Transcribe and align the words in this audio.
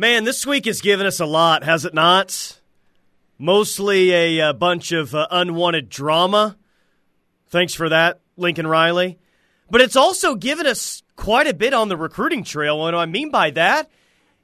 Man, 0.00 0.24
this 0.24 0.46
week 0.46 0.64
has 0.64 0.80
given 0.80 1.04
us 1.06 1.20
a 1.20 1.26
lot, 1.26 1.62
has 1.62 1.84
it 1.84 1.92
not? 1.92 2.58
Mostly 3.36 4.12
a, 4.12 4.48
a 4.48 4.54
bunch 4.54 4.92
of 4.92 5.14
uh, 5.14 5.26
unwanted 5.30 5.90
drama. 5.90 6.56
Thanks 7.48 7.74
for 7.74 7.86
that, 7.90 8.20
Lincoln 8.38 8.66
Riley. 8.66 9.18
But 9.70 9.82
it's 9.82 9.96
also 9.96 10.36
given 10.36 10.66
us 10.66 11.02
quite 11.16 11.48
a 11.48 11.52
bit 11.52 11.74
on 11.74 11.90
the 11.90 11.98
recruiting 11.98 12.44
trail. 12.44 12.78
What 12.78 12.92
do 12.92 12.96
I 12.96 13.04
mean 13.04 13.30
by 13.30 13.50
that? 13.50 13.90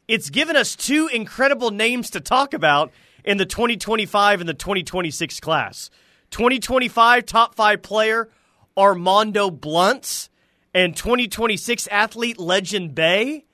It's 0.06 0.28
given 0.28 0.56
us 0.56 0.76
two 0.76 1.08
incredible 1.10 1.70
names 1.70 2.10
to 2.10 2.20
talk 2.20 2.52
about 2.52 2.92
in 3.24 3.38
the 3.38 3.46
2025 3.46 4.40
and 4.40 4.48
the 4.50 4.52
2026 4.52 5.40
class. 5.40 5.88
2025 6.32 7.24
top 7.24 7.54
five 7.54 7.80
player 7.80 8.28
Armondo 8.76 9.58
Blounts 9.58 10.28
and 10.74 10.94
2026 10.94 11.88
athlete 11.90 12.38
Legend 12.38 12.94
Bey. 12.94 13.45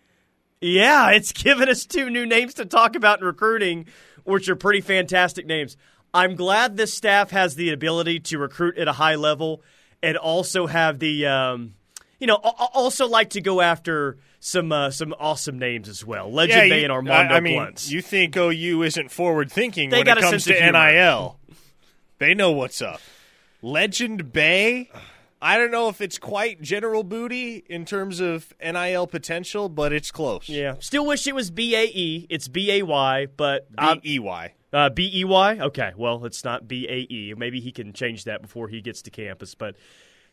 Yeah, 0.63 1.11
it's 1.11 1.33
given 1.33 1.69
us 1.69 1.85
two 1.85 2.09
new 2.09 2.25
names 2.25 2.55
to 2.55 2.65
talk 2.65 2.95
about 2.95 3.21
in 3.21 3.27
recruiting, 3.27 3.87
which 4.25 4.49
are 4.49 4.57
pretty 4.57 4.81
fantastic 4.81 5.45
names. 5.45 5.77
I'm 6.15 6.37
glad 6.37 6.77
this 6.77 6.95
staff 6.95 7.31
has 7.31 7.55
the 7.55 7.71
ability 7.71 8.21
to 8.21 8.39
recruit 8.39 8.79
at 8.79 8.87
a 8.87 8.93
high 8.93 9.17
level 9.17 9.63
and 10.03 10.17
also 10.17 10.67
have 10.67 10.99
the, 10.99 11.27
um, 11.27 11.75
you 12.19 12.27
know, 12.27 12.37
also 12.37 13.09
like 13.09 13.31
to 13.31 13.41
go 13.41 13.61
after 13.61 14.19
some 14.41 14.73
uh, 14.73 14.91
some 14.91 15.15
awesome 15.19 15.59
names 15.59 15.89
as 15.89 16.05
well. 16.05 16.31
Legend 16.31 16.69
yeah, 16.69 16.69
Bey 16.69 16.85
and 16.85 16.93
Armondo 16.93 17.31
I, 17.31 17.37
I 17.37 17.41
mean. 17.41 17.73
You 17.85 18.03
think 18.03 18.37
OU 18.37 18.83
isn't 18.83 19.11
forward 19.11 19.51
thinking 19.51 19.91
when 19.91 20.07
it 20.07 20.19
comes 20.19 20.45
to. 20.45 20.73
NIL? 20.73 21.39
They 22.19 22.35
know 22.35 22.53
what's 22.53 22.83
up. 22.83 23.01
Legend 23.63 24.33
Bey. 24.33 24.91
I 25.43 25.59
don't 25.59 25.73
know 25.73 25.89
if 25.89 26.01
it's 26.01 26.19
quite 26.19 26.63
general 26.63 27.03
booty 27.03 27.65
in 27.69 27.85
terms 27.85 28.21
of 28.21 28.55
NIL 28.63 29.09
potential, 29.09 29.69
but 29.69 29.93
it's 29.93 30.13
close. 30.13 30.49
yeah, 30.49 30.77
still 30.79 31.05
wish 31.05 31.27
it 31.27 31.35
was 31.35 31.51
B 31.51 31.75
A 31.75 31.85
E. 31.87 32.27
It's 32.31 32.47
B 32.47 32.71
A 32.71 32.83
Y, 32.83 33.27
but 33.37 33.67
I'm- 33.77 33.99
B 34.03 34.15
E 34.15 34.19
Y. 34.21 34.55
Uh, 34.73 34.89
B 34.89 35.11
E 35.13 35.25
Y? 35.25 35.59
Okay, 35.59 35.93
well, 35.97 36.25
it's 36.25 36.45
not 36.45 36.67
B 36.69 36.87
A 36.89 37.13
E. 37.13 37.35
Maybe 37.37 37.61
he 37.61 37.73
can 37.73 37.93
change 37.93 38.25
that 38.25 38.41
before 38.41 38.69
he 38.69 38.81
gets 38.81 39.03
to 39.03 39.11
campus. 39.11 39.55
But 39.55 39.75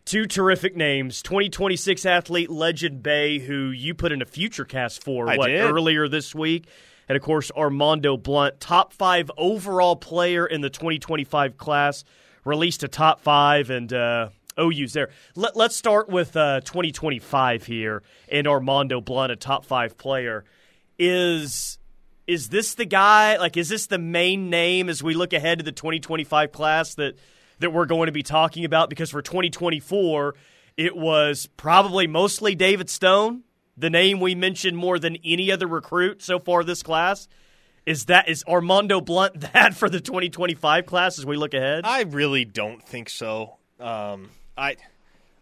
two 0.06 0.26
terrific 0.28 0.78
names 0.78 1.22
2026 1.24 2.06
athlete 2.06 2.50
Legend 2.50 3.02
Bey, 3.04 3.40
who 3.40 3.70
you 3.72 3.94
put 3.96 4.12
in 4.12 4.22
a 4.22 4.26
future 4.26 4.64
cast 4.64 5.04
for 5.04 5.28
I 5.28 5.38
what, 5.38 5.48
did. 5.48 5.60
earlier 5.62 6.08
this 6.08 6.34
week. 6.36 6.68
And 7.10 7.16
of 7.16 7.24
course, 7.24 7.52
Armondo 7.58 8.22
Blount, 8.22 8.60
top 8.60 8.94
five 8.94 9.32
overall 9.38 9.96
player 9.96 10.46
in 10.46 10.62
the 10.62 10.70
2025 10.70 11.58
class, 11.58 12.04
released 12.46 12.84
a 12.84 12.88
top 12.88 13.20
five, 13.22 13.72
and 13.72 13.92
uh, 13.92 14.30
OU's 14.58 14.94
there. 14.94 15.10
Let, 15.36 15.56
let's 15.56 15.76
start 15.76 16.10
with 16.10 16.36
uh, 16.36 16.62
2025 16.62 17.66
here, 17.66 18.04
and 18.30 18.48
Armondo 18.48 19.04
Blount, 19.04 19.32
a 19.32 19.36
top 19.36 19.66
five 19.66 19.98
player. 19.98 20.46
Is 20.98 21.78
is 22.28 22.50
this 22.50 22.76
the 22.76 22.86
guy? 22.86 23.38
Like, 23.38 23.58
is 23.58 23.70
this 23.70 23.88
the 23.88 23.98
main 23.98 24.50
name 24.50 24.88
as 24.88 25.02
we 25.02 25.16
look 25.16 25.34
ahead 25.34 25.58
to 25.60 25.64
the 25.64 25.72
2025 25.72 26.52
class 26.52 26.96
that 26.96 27.18
that 27.60 27.74
we're 27.74 27.86
going 27.86 28.06
to 28.06 28.12
be 28.12 28.24
talking 28.24 28.66
about? 28.66 28.90
Because 28.90 29.10
for 29.10 29.22
2024, 29.22 30.36
it 30.78 30.96
was 30.96 31.50
probably 31.58 32.08
mostly 32.08 32.56
David 32.56 32.90
Stone, 32.90 33.44
the 33.76 33.90
name 33.90 34.20
we 34.20 34.36
mentioned 34.36 34.78
more 34.78 35.00
than 35.00 35.18
any 35.26 35.52
other 35.52 35.68
recruit 35.68 36.22
so 36.22 36.40
far 36.40 36.64
this 36.64 36.84
class. 36.84 37.28
Is 37.86 38.06
that 38.06 38.30
is 38.30 38.44
Armondo 38.44 39.04
Blount 39.04 39.40
that 39.54 39.74
for 39.74 39.90
the 39.90 40.00
2025 40.00 40.86
class 40.86 41.18
as 41.18 41.26
we 41.26 41.36
look 41.36 41.54
ahead? 41.54 41.82
I 41.86 42.04
really 42.04 42.46
don't 42.46 42.84
think 42.84 43.10
so. 43.10 43.58
Um, 43.80 44.30
I, 44.60 44.76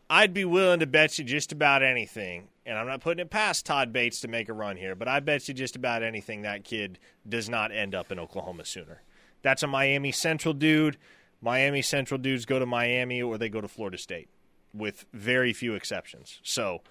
I'd 0.09 0.33
be 0.33 0.45
willing 0.45 0.79
to 0.79 0.87
bet 0.87 1.17
you 1.17 1.25
just 1.25 1.51
about 1.51 1.83
anything, 1.83 2.47
and 2.65 2.77
I'm 2.77 2.87
not 2.87 3.01
putting 3.01 3.21
it 3.21 3.29
past 3.29 3.65
Todd 3.65 3.91
Bates 3.91 4.21
to 4.21 4.27
make 4.27 4.47
a 4.47 4.53
run 4.53 4.77
here, 4.77 4.95
but 4.95 5.07
I 5.07 5.19
bet 5.19 5.47
you 5.47 5.53
just 5.53 5.75
about 5.75 6.03
anything 6.03 6.43
that 6.43 6.63
kid 6.63 6.99
does 7.27 7.49
not 7.49 7.71
end 7.71 7.93
up 7.93 8.11
in 8.11 8.19
Oklahoma 8.19 8.63
sooner. 8.65 9.01
That's 9.41 9.63
a 9.63 9.67
Miami 9.67 10.11
Central 10.11 10.53
dude. 10.53 10.97
Miami 11.41 11.81
Central 11.81 12.17
dudes 12.17 12.45
go 12.45 12.59
to 12.59 12.65
Miami 12.65 13.21
or 13.21 13.37
they 13.37 13.49
go 13.49 13.61
to 13.61 13.67
Florida 13.67 13.97
State, 13.97 14.29
with 14.73 15.05
very 15.13 15.51
few 15.51 15.73
exceptions. 15.73 16.39
So, 16.43 16.81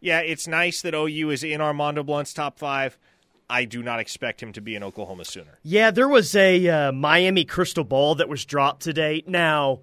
yeah, 0.00 0.20
it's 0.20 0.46
nice 0.46 0.82
that 0.82 0.94
OU 0.94 1.30
is 1.30 1.44
in 1.44 1.60
Armondo 1.60 2.04
Blount's 2.04 2.34
top 2.34 2.58
five. 2.58 2.98
I 3.48 3.64
do 3.64 3.82
not 3.82 4.00
expect 4.00 4.42
him 4.42 4.52
to 4.54 4.60
be 4.60 4.74
in 4.74 4.82
Oklahoma 4.82 5.24
sooner. 5.24 5.58
Yeah, 5.62 5.92
there 5.92 6.08
was 6.08 6.34
a 6.34 6.68
uh, 6.68 6.92
Miami 6.92 7.44
crystal 7.44 7.84
ball 7.84 8.16
that 8.16 8.28
was 8.28 8.44
dropped 8.44 8.82
today. 8.82 9.22
Now, 9.26 9.82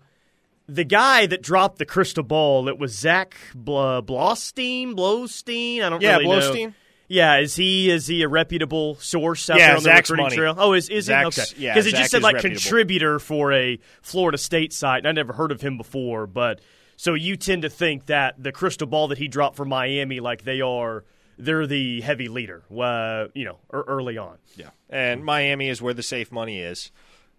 the 0.67 0.83
guy 0.83 1.25
that 1.25 1.41
dropped 1.41 1.77
the 1.77 1.85
crystal 1.85 2.23
ball, 2.23 2.67
it 2.67 2.77
was 2.77 2.97
Zach 2.97 3.35
Bl- 3.53 3.99
Blostein, 4.01 4.93
Blowstein. 4.95 5.81
I 5.83 5.89
don't 5.89 6.01
Yeah, 6.01 6.17
really 6.17 6.25
know. 6.29 6.39
Blowstein. 6.39 6.73
Yeah, 7.09 7.37
is 7.39 7.55
he 7.55 7.91
is 7.91 8.07
he 8.07 8.23
a 8.23 8.27
reputable 8.27 8.95
source 8.95 9.49
out 9.49 9.59
Yeah, 9.59 9.67
there 9.67 9.75
on 9.75 9.81
Zach's 9.81 10.07
the 10.09 10.13
recruiting 10.13 10.23
money. 10.23 10.35
trail? 10.53 10.55
Oh, 10.57 10.73
is 10.73 10.85
is 10.89 11.05
he 11.07 11.11
Zach's- 11.13 11.51
okay? 11.53 11.61
yeah, 11.61 11.73
Because 11.73 11.85
it 11.87 11.95
just 11.95 12.11
said 12.11 12.23
like 12.23 12.35
reputable. 12.35 12.59
contributor 12.61 13.19
for 13.19 13.51
a 13.51 13.77
Florida 14.01 14.37
State 14.37 14.73
site, 14.73 14.99
and 14.99 15.07
I 15.07 15.11
never 15.11 15.33
heard 15.33 15.51
of 15.51 15.61
him 15.61 15.77
before. 15.77 16.25
But 16.27 16.61
so 16.95 17.13
you 17.13 17.35
tend 17.35 17.63
to 17.63 17.69
think 17.69 18.05
that 18.07 18.41
the 18.41 18.51
crystal 18.51 18.87
ball 18.87 19.09
that 19.09 19.17
he 19.17 19.27
dropped 19.27 19.57
for 19.57 19.65
Miami, 19.65 20.21
like 20.21 20.43
they 20.43 20.61
are, 20.61 21.03
they're 21.37 21.67
the 21.67 22.01
heavy 22.01 22.29
leader, 22.29 22.63
uh, 22.75 23.25
you 23.35 23.45
know, 23.45 23.59
er- 23.71 23.83
early 23.87 24.17
on. 24.17 24.37
Yeah, 24.55 24.69
and 24.89 25.23
Miami 25.25 25.67
is 25.69 25.81
where 25.81 25.93
the 25.93 26.03
safe 26.03 26.31
money 26.31 26.59
is. 26.59 26.91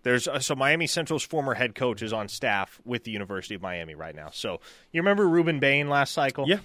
There's 0.04 0.28
uh, 0.28 0.38
so 0.38 0.54
Miami 0.54 0.86
Central's 0.86 1.24
former 1.24 1.54
head 1.54 1.74
coach 1.74 2.02
is 2.02 2.12
on 2.12 2.28
staff 2.28 2.80
with 2.84 3.02
the 3.04 3.10
University 3.10 3.56
of 3.56 3.62
Miami 3.62 3.94
right 3.96 4.14
now. 4.14 4.28
So 4.32 4.60
you 4.92 5.00
remember 5.00 5.24
Rueben 5.24 5.58
Bain 5.58 5.88
last 5.88 6.12
cycle? 6.12 6.46
Yeah. 6.46 6.58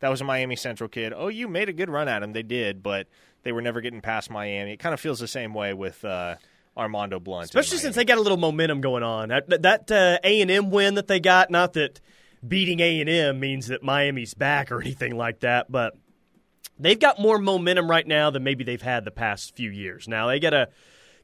that 0.00 0.10
was 0.10 0.20
a 0.20 0.24
Miami 0.24 0.56
Central 0.56 0.88
kid. 0.88 1.12
Oh, 1.16 1.28
you 1.28 1.48
made 1.48 1.68
a 1.68 1.72
good 1.72 1.88
run 1.88 2.08
at 2.08 2.22
him. 2.22 2.32
They 2.32 2.42
did, 2.42 2.82
but 2.82 3.06
they 3.44 3.52
were 3.52 3.62
never 3.62 3.80
getting 3.80 4.00
past 4.02 4.28
Miami. 4.30 4.72
It 4.72 4.78
kind 4.78 4.92
of 4.92 5.00
feels 5.00 5.18
the 5.20 5.28
same 5.28 5.54
way 5.54 5.72
with 5.72 6.04
uh, 6.04 6.34
Armondo 6.76 7.22
Blount, 7.22 7.44
especially 7.44 7.78
since 7.78 7.96
they 7.96 8.04
got 8.04 8.18
a 8.18 8.20
little 8.20 8.36
momentum 8.36 8.80
going 8.80 9.02
on. 9.02 9.28
That 9.28 9.90
uh, 9.90 10.18
A 10.22 10.42
and 10.42 10.50
M 10.50 10.70
win 10.70 10.94
that 10.96 11.06
they 11.06 11.20
got, 11.20 11.50
not 11.50 11.72
that 11.74 12.00
beating 12.46 12.80
A 12.80 13.00
and 13.00 13.08
M 13.08 13.40
means 13.40 13.68
that 13.68 13.82
Miami's 13.82 14.34
back 14.34 14.72
or 14.72 14.80
anything 14.80 15.16
like 15.16 15.40
that, 15.40 15.70
but 15.70 15.94
they've 16.78 16.98
got 16.98 17.20
more 17.20 17.38
momentum 17.38 17.88
right 17.88 18.06
now 18.06 18.30
than 18.30 18.42
maybe 18.42 18.64
they've 18.64 18.82
had 18.82 19.04
the 19.04 19.10
past 19.10 19.54
few 19.54 19.70
years. 19.70 20.08
Now 20.08 20.26
they 20.26 20.40
got 20.40 20.50
to 20.50 20.68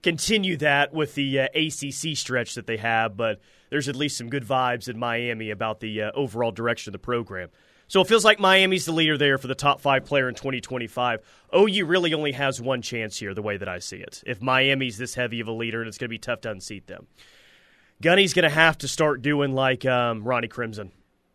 continue 0.02 0.56
that 0.58 0.92
with 0.92 1.14
the 1.14 1.40
uh, 1.40 1.48
ACC 1.54 2.16
stretch 2.16 2.54
that 2.54 2.66
they 2.66 2.76
have, 2.76 3.16
but 3.16 3.40
there's 3.70 3.88
at 3.88 3.96
least 3.96 4.16
some 4.16 4.28
good 4.28 4.44
vibes 4.44 4.88
in 4.88 4.98
Miami 4.98 5.50
about 5.50 5.80
the 5.80 6.02
uh, 6.02 6.10
overall 6.14 6.52
direction 6.52 6.90
of 6.90 6.92
the 6.92 6.98
program. 6.98 7.48
So 7.88 8.00
it 8.00 8.08
feels 8.08 8.24
like 8.24 8.40
Miami's 8.40 8.84
the 8.84 8.92
leader 8.92 9.16
there 9.16 9.38
for 9.38 9.46
the 9.46 9.54
top 9.54 9.80
five 9.80 10.04
player 10.04 10.28
in 10.28 10.34
2025. 10.34 11.20
OU 11.56 11.84
really 11.86 12.14
only 12.14 12.32
has 12.32 12.60
one 12.60 12.82
chance 12.82 13.16
here, 13.16 13.32
the 13.32 13.42
way 13.42 13.56
that 13.56 13.68
I 13.68 13.78
see 13.78 13.98
it. 13.98 14.24
If 14.26 14.42
Miami's 14.42 14.98
this 14.98 15.14
heavy 15.14 15.40
of 15.40 15.46
a 15.46 15.52
leader, 15.52 15.80
and 15.80 15.88
it's 15.88 15.98
going 15.98 16.08
to 16.08 16.14
be 16.14 16.18
tough 16.18 16.40
to 16.42 16.50
unseat 16.50 16.88
them. 16.88 17.06
Gunny's 18.02 18.34
going 18.34 18.42
to 18.42 18.54
have 18.54 18.76
to 18.78 18.88
start 18.88 19.22
doing 19.22 19.54
like 19.54 19.84
um, 19.86 20.24
Ronnie 20.24 20.48
Crimson. 20.48 20.90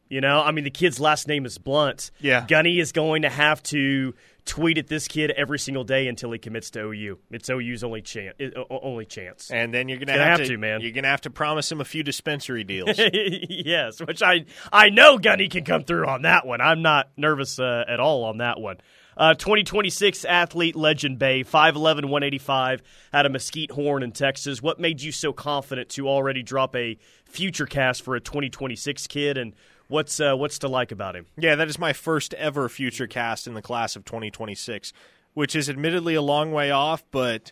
You 0.09 0.19
know, 0.19 0.41
I 0.41 0.51
mean, 0.51 0.65
the 0.65 0.71
kid's 0.71 0.99
last 0.99 1.29
name 1.29 1.45
is 1.45 1.57
Blunt. 1.57 2.11
Yeah. 2.19 2.45
Gunny 2.45 2.79
is 2.79 2.91
going 2.91 3.21
to 3.21 3.29
have 3.29 3.63
to 3.63 4.13
tweet 4.45 4.77
at 4.77 4.87
this 4.87 5.07
kid 5.07 5.31
every 5.31 5.59
single 5.59 5.83
day 5.83 6.07
until 6.07 6.31
he 6.31 6.39
commits 6.39 6.69
to 6.71 6.81
OU. 6.81 7.19
It's 7.29 7.49
OU's 7.49 7.83
only 7.83 8.01
chance. 8.01 8.35
Only 8.69 9.05
chance. 9.05 9.51
and 9.51 9.73
then 9.73 9.87
you're 9.87 9.99
gonna, 9.99 10.13
Gonna 10.13 10.23
have, 10.23 10.39
have 10.39 10.47
to, 10.47 10.57
man. 10.57 10.81
You're 10.81 10.91
gonna 10.91 11.07
have 11.07 11.21
to 11.21 11.29
promise 11.29 11.71
him 11.71 11.79
a 11.81 11.85
few 11.85 12.03
dispensary 12.03 12.63
deals. 12.63 12.99
yes, 13.13 13.99
which 13.99 14.21
I 14.23 14.45
I 14.71 14.89
know 14.89 15.17
Gunny 15.17 15.47
can 15.47 15.63
come 15.63 15.83
through 15.83 16.07
on 16.07 16.23
that 16.23 16.45
one. 16.45 16.61
I'm 16.61 16.81
not 16.81 17.11
nervous 17.17 17.59
uh, 17.59 17.83
at 17.87 17.99
all 17.99 18.23
on 18.23 18.37
that 18.37 18.59
one. 18.59 18.77
Uh, 19.17 19.33
2026 19.33 20.23
athlete 20.23 20.75
legend 20.75 21.19
Bey, 21.19 21.43
5'11", 21.43 22.05
185, 22.05 22.81
out 23.13 23.25
of 23.25 23.31
Mesquite 23.33 23.69
Horn 23.71 24.03
in 24.03 24.13
Texas. 24.13 24.61
What 24.61 24.79
made 24.79 25.01
you 25.01 25.11
so 25.11 25.33
confident 25.33 25.89
to 25.89 26.07
already 26.07 26.41
drop 26.41 26.75
a 26.77 26.97
future 27.25 27.65
cast 27.65 28.03
for 28.03 28.15
a 28.15 28.21
2026 28.21 29.07
kid, 29.07 29.37
and 29.37 29.53
what's 29.91 30.19
uh, 30.19 30.35
what's 30.35 30.59
to 30.59 30.67
like 30.67 30.91
about 30.91 31.15
him? 31.15 31.27
Yeah, 31.37 31.55
that 31.55 31.67
is 31.67 31.77
my 31.77 31.93
first 31.93 32.33
ever 32.35 32.69
future 32.69 33.07
cast 33.07 33.47
in 33.47 33.53
the 33.53 33.61
class 33.61 33.95
of 33.95 34.05
2026, 34.05 34.93
which 35.33 35.55
is 35.55 35.69
admittedly 35.69 36.15
a 36.15 36.21
long 36.21 36.51
way 36.51 36.71
off, 36.71 37.03
but 37.11 37.51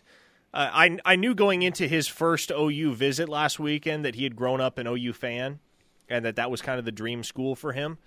uh, 0.52 0.70
I 0.72 0.98
I 1.04 1.16
knew 1.16 1.34
going 1.34 1.62
into 1.62 1.86
his 1.86 2.08
first 2.08 2.50
OU 2.50 2.94
visit 2.94 3.28
last 3.28 3.60
weekend 3.60 4.04
that 4.04 4.14
he 4.14 4.24
had 4.24 4.34
grown 4.34 4.60
up 4.60 4.78
an 4.78 4.86
OU 4.86 5.12
fan 5.12 5.60
and 6.08 6.24
that 6.24 6.36
that 6.36 6.50
was 6.50 6.60
kind 6.60 6.78
of 6.78 6.84
the 6.84 6.92
dream 6.92 7.22
school 7.22 7.54
for 7.54 7.72
him. 7.72 7.98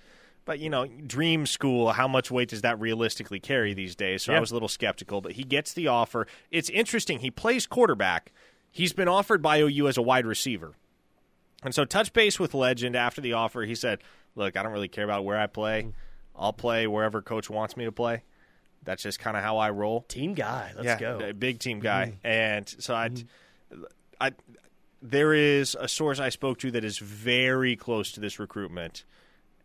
But 0.45 0.59
you 0.59 0.69
know, 0.69 0.87
dream 0.87 1.45
school, 1.45 1.93
how 1.93 2.07
much 2.07 2.29
weight 2.29 2.49
does 2.49 2.61
that 2.63 2.79
realistically 2.79 3.39
carry 3.39 3.73
these 3.73 3.95
days? 3.95 4.23
So 4.23 4.33
I 4.33 4.39
was 4.41 4.51
a 4.51 4.53
little 4.53 4.67
skeptical, 4.67 5.21
but 5.21 5.33
he 5.33 5.43
gets 5.43 5.71
the 5.71 5.87
offer. 5.87 6.27
It's 6.51 6.69
interesting. 6.69 7.19
He 7.19 7.31
plays 7.31 7.65
quarterback. 7.65 8.33
He's 8.69 8.91
been 8.91 9.07
offered 9.07 9.41
by 9.41 9.59
OU 9.59 9.87
as 9.87 9.97
a 9.97 10.01
wide 10.01 10.25
receiver. 10.25 10.73
And 11.63 11.73
so, 11.73 11.85
touch 11.85 12.13
base 12.13 12.39
with 12.39 12.53
Legend 12.53 12.95
after 12.95 13.21
the 13.21 13.33
offer. 13.33 13.61
He 13.61 13.75
said, 13.75 13.99
"Look, 14.35 14.57
I 14.57 14.63
don't 14.63 14.71
really 14.71 14.87
care 14.87 15.05
about 15.05 15.25
where 15.25 15.39
I 15.39 15.47
play. 15.47 15.87
I'll 16.35 16.53
play 16.53 16.87
wherever 16.87 17.21
Coach 17.21 17.49
wants 17.49 17.77
me 17.77 17.85
to 17.85 17.91
play. 17.91 18.23
That's 18.83 19.03
just 19.03 19.19
kind 19.19 19.37
of 19.37 19.43
how 19.43 19.57
I 19.57 19.69
roll. 19.69 20.01
Team 20.01 20.33
guy, 20.33 20.71
let's 20.75 20.85
yeah, 20.85 20.99
go. 20.99 21.17
Mm-hmm. 21.19 21.29
a 21.29 21.33
big 21.33 21.59
team 21.59 21.79
guy. 21.79 22.13
And 22.23 22.67
so, 22.79 22.93
I, 22.93 23.11
I, 24.19 24.31
there 25.01 25.33
is 25.33 25.75
a 25.79 25.87
source 25.87 26.19
I 26.19 26.29
spoke 26.29 26.59
to 26.59 26.71
that 26.71 26.83
is 26.83 26.97
very 26.97 27.75
close 27.75 28.11
to 28.13 28.19
this 28.19 28.39
recruitment, 28.39 29.05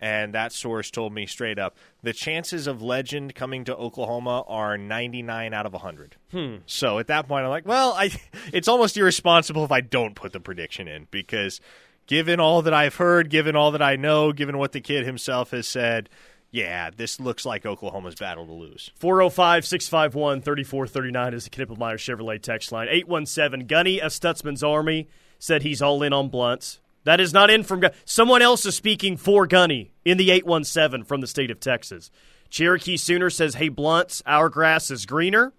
and 0.01 0.35
that 0.35 0.53
source 0.53 0.91
told 0.91 1.13
me 1.13 1.27
straight 1.27 1.59
up 1.59 1.77
the 2.03 2.13
chances 2.13 2.67
of 2.67 2.83
Legend 2.83 3.35
coming 3.35 3.65
to 3.65 3.77
Oklahoma 3.77 4.45
are 4.47 4.79
99 4.79 5.53
out 5.55 5.67
of 5.67 5.73
100. 5.73 6.17
Hmm. 6.31 6.57
So 6.67 6.99
at 6.99 7.09
that 7.09 7.27
point, 7.27 7.45
I'm 7.45 7.51
like, 7.51 7.67
well, 7.67 7.93
I 7.93 8.11
it's 8.53 8.69
almost 8.69 8.97
irresponsible 8.97 9.65
if 9.65 9.73
I 9.73 9.81
don't 9.81 10.15
put 10.15 10.33
the 10.33 10.41
prediction 10.41 10.87
in 10.87 11.09
because 11.11 11.61
given 12.09 12.41
all 12.41 12.63
that 12.63 12.75
I've 12.75 12.97
heard, 12.97 13.31
given 13.31 13.55
all 13.55 13.71
that 13.71 13.83
I 13.83 13.95
know, 13.95 14.33
given 14.33 14.59
what 14.59 14.73
the 14.73 14.81
kid 14.81 15.07
himself 15.07 15.53
has 15.53 15.69
said, 15.69 16.09
yeah, 16.51 16.91
this 16.91 17.21
looks 17.21 17.45
like 17.45 17.67
Oklahoma's 17.67 18.15
battle 18.15 18.47
to 18.47 18.53
lose. 18.53 18.91
405 18.97 19.67
651 19.67 20.41
3439 20.41 21.35
is 21.35 21.45
the 21.45 21.51
Knippelmeyer 21.51 21.99
Chevrolet 21.99 22.43
text 22.43 22.73
line. 22.73 22.89
817 22.91 23.67
Gunny 23.67 24.01
of 24.01 24.11
Stutzman's 24.11 24.65
Army 24.65 25.09
said 25.39 25.63
he's 25.63 25.83
all 25.83 26.03
in 26.03 26.13
on 26.13 26.31
blunts. 26.31 26.81
That 27.05 27.21
is 27.21 27.33
not 27.33 27.51
in 27.51 27.63
from 27.63 27.85
someone 28.05 28.43
else 28.43 28.67
is 28.67 28.75
speaking 28.75 29.17
for 29.17 29.47
Gunny 29.47 29.93
in 30.05 30.17
the 30.17 30.31
817 30.31 31.05
from 31.05 31.21
the 31.21 31.27
state 31.27 31.51
of 31.51 31.61
Texas. 31.61 32.11
Cherokee 32.49 32.97
Sooner 32.97 33.29
says, 33.29 33.55
"Hey 33.55 33.69
blunts, 33.69 34.23
our 34.27 34.49
grass 34.49 34.91
is 34.91 35.05
greener." 35.05 35.53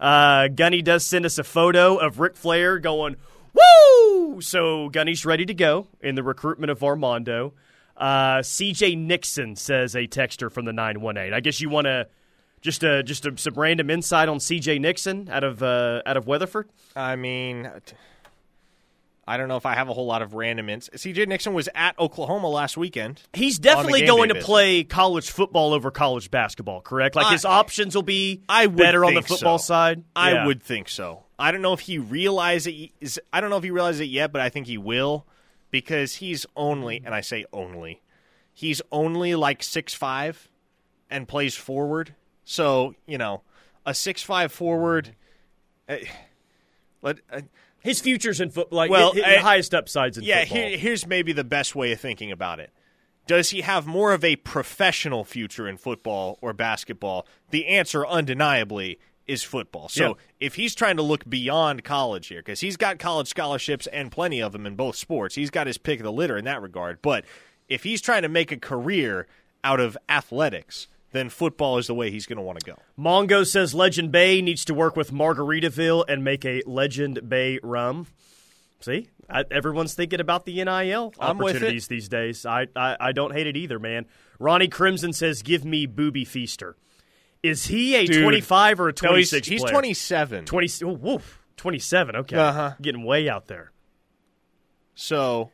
Uh, 0.00 0.48
Gunny 0.48 0.82
does 0.82 1.06
send 1.06 1.24
us 1.24 1.38
a 1.38 1.44
photo 1.44 1.96
of 1.96 2.18
Ric 2.18 2.36
Flair 2.36 2.78
going, 2.78 3.16
"Woo!" 3.54 4.40
So 4.40 4.88
Gunny's 4.88 5.24
ready 5.24 5.46
to 5.46 5.54
go 5.54 5.88
in 6.00 6.14
the 6.14 6.22
recruitment 6.22 6.70
of 6.70 6.80
Armondo. 6.80 7.52
Uh, 7.96 8.38
CJ 8.38 8.96
Nixon 8.98 9.56
says 9.56 9.94
a 9.94 10.06
texter 10.06 10.50
from 10.50 10.64
the 10.64 10.72
918. 10.72 11.32
I 11.32 11.40
guess 11.40 11.60
you 11.60 11.68
want 11.68 11.86
to 11.86 12.08
just 12.60 12.82
uh, 12.84 13.02
just 13.02 13.26
a, 13.26 13.36
some 13.36 13.54
random 13.54 13.90
insight 13.90 14.28
on 14.28 14.38
CJ 14.38 14.80
Nixon 14.80 15.28
out 15.30 15.44
of 15.44 15.62
uh, 15.62 16.02
out 16.06 16.16
of 16.16 16.26
Weatherford. 16.26 16.68
I 16.96 17.16
mean, 17.16 17.70
I 19.26 19.36
don't 19.36 19.48
know 19.48 19.56
if 19.56 19.66
I 19.66 19.74
have 19.74 19.88
a 19.88 19.92
whole 19.92 20.06
lot 20.06 20.22
of 20.22 20.34
random 20.34 20.68
ins. 20.68 20.88
CJ 20.88 21.28
Nixon 21.28 21.54
was 21.54 21.68
at 21.74 21.98
Oklahoma 21.98 22.48
last 22.48 22.76
weekend. 22.76 23.22
He's 23.34 23.58
definitely 23.58 24.06
going 24.06 24.30
to 24.30 24.36
play 24.36 24.84
college 24.84 25.30
football 25.30 25.74
over 25.74 25.90
college 25.90 26.30
basketball, 26.30 26.80
correct? 26.80 27.14
Like 27.14 27.26
I, 27.26 27.32
his 27.32 27.44
options 27.44 27.94
will 27.94 28.02
be 28.02 28.42
I 28.48 28.66
better 28.66 29.04
on 29.04 29.14
the 29.14 29.22
football 29.22 29.58
so. 29.58 29.66
side. 29.66 30.04
I 30.16 30.32
yeah. 30.32 30.46
would 30.46 30.62
think 30.62 30.88
so. 30.88 31.24
I 31.42 31.50
don't 31.50 31.60
know 31.60 31.72
if 31.72 31.80
he 31.80 31.98
realizes 31.98 33.18
I 33.32 33.40
don't 33.40 33.50
know 33.50 33.56
if 33.56 33.64
he 33.64 33.72
realizes 33.72 34.02
it 34.02 34.04
yet, 34.04 34.30
but 34.30 34.40
I 34.40 34.48
think 34.48 34.68
he 34.68 34.78
will 34.78 35.26
because 35.72 36.16
he's 36.16 36.46
only 36.54 37.02
and 37.04 37.12
I 37.12 37.20
say 37.20 37.44
only. 37.52 38.00
He's 38.54 38.80
only 38.92 39.34
like 39.34 39.64
six 39.64 39.92
five 39.92 40.48
and 41.10 41.26
plays 41.26 41.56
forward. 41.56 42.14
So, 42.44 42.94
you 43.06 43.18
know, 43.18 43.42
a 43.84 43.92
six 43.92 44.22
five 44.22 44.52
forward 44.52 45.16
uh, 45.88 45.96
let 47.02 47.18
uh, 47.32 47.40
his 47.80 48.00
future's 48.00 48.40
in 48.40 48.50
football. 48.50 48.76
Like, 48.76 48.92
well, 48.92 49.12
his, 49.12 49.24
his 49.24 49.38
uh, 49.38 49.40
highest 49.40 49.74
upsides 49.74 50.18
in 50.18 50.22
yeah, 50.22 50.42
football. 50.44 50.58
Yeah, 50.58 50.68
here, 50.68 50.78
here's 50.78 51.08
maybe 51.08 51.32
the 51.32 51.42
best 51.42 51.74
way 51.74 51.90
of 51.90 52.00
thinking 52.00 52.30
about 52.30 52.60
it. 52.60 52.70
Does 53.26 53.50
he 53.50 53.62
have 53.62 53.84
more 53.84 54.12
of 54.12 54.22
a 54.24 54.36
professional 54.36 55.24
future 55.24 55.66
in 55.66 55.76
football 55.76 56.38
or 56.40 56.52
basketball? 56.52 57.26
The 57.50 57.66
answer, 57.66 58.06
undeniably, 58.06 59.00
is 59.26 59.42
football. 59.42 59.88
So 59.88 60.08
yeah. 60.08 60.14
if 60.40 60.54
he's 60.54 60.74
trying 60.74 60.96
to 60.96 61.02
look 61.02 61.28
beyond 61.28 61.84
college 61.84 62.28
here, 62.28 62.40
because 62.40 62.60
he's 62.60 62.76
got 62.76 62.98
college 62.98 63.28
scholarships 63.28 63.86
and 63.86 64.10
plenty 64.10 64.42
of 64.42 64.52
them 64.52 64.66
in 64.66 64.74
both 64.74 64.96
sports, 64.96 65.34
he's 65.34 65.50
got 65.50 65.66
his 65.66 65.78
pick 65.78 66.00
of 66.00 66.04
the 66.04 66.12
litter 66.12 66.36
in 66.36 66.44
that 66.44 66.62
regard. 66.62 67.00
But 67.02 67.24
if 67.68 67.84
he's 67.84 68.00
trying 68.00 68.22
to 68.22 68.28
make 68.28 68.52
a 68.52 68.56
career 68.56 69.26
out 69.64 69.80
of 69.80 69.96
athletics, 70.08 70.88
then 71.12 71.28
football 71.28 71.78
is 71.78 71.86
the 71.86 71.94
way 71.94 72.10
he's 72.10 72.26
going 72.26 72.36
to 72.36 72.42
want 72.42 72.58
to 72.60 72.66
go. 72.66 72.78
Mongo 72.98 73.46
says 73.46 73.74
Legend 73.74 74.10
Bay 74.10 74.42
needs 74.42 74.64
to 74.64 74.74
work 74.74 74.96
with 74.96 75.12
Margaritaville 75.12 76.04
and 76.08 76.24
make 76.24 76.44
a 76.44 76.62
Legend 76.66 77.28
Bay 77.28 77.58
rum. 77.62 78.06
See, 78.80 79.08
I, 79.30 79.44
everyone's 79.50 79.94
thinking 79.94 80.20
about 80.20 80.44
the 80.44 80.64
NIL 80.64 81.14
opportunities 81.20 81.86
these 81.86 82.08
days. 82.08 82.44
I, 82.44 82.66
I, 82.74 82.96
I 82.98 83.12
don't 83.12 83.32
hate 83.32 83.46
it 83.46 83.56
either, 83.56 83.78
man. 83.78 84.06
Ronnie 84.38 84.68
Crimson 84.68 85.12
says, 85.12 85.42
"Give 85.42 85.64
me 85.64 85.86
Boobie 85.86 86.26
Feaster." 86.26 86.76
Is 87.42 87.66
he 87.66 87.96
a 87.96 88.06
Dude, 88.06 88.22
25 88.22 88.80
or 88.80 88.88
a 88.88 88.92
26? 88.92 89.32
No, 89.32 89.52
he's, 89.52 89.62
he's 89.62 89.70
27. 89.70 90.44
20, 90.44 90.68
oh, 90.84 90.92
woof, 90.92 91.42
27. 91.56 92.16
Okay, 92.16 92.36
uh-huh. 92.36 92.74
getting 92.80 93.04
way 93.04 93.28
out 93.28 93.48
there. 93.48 93.72
So 94.94 95.50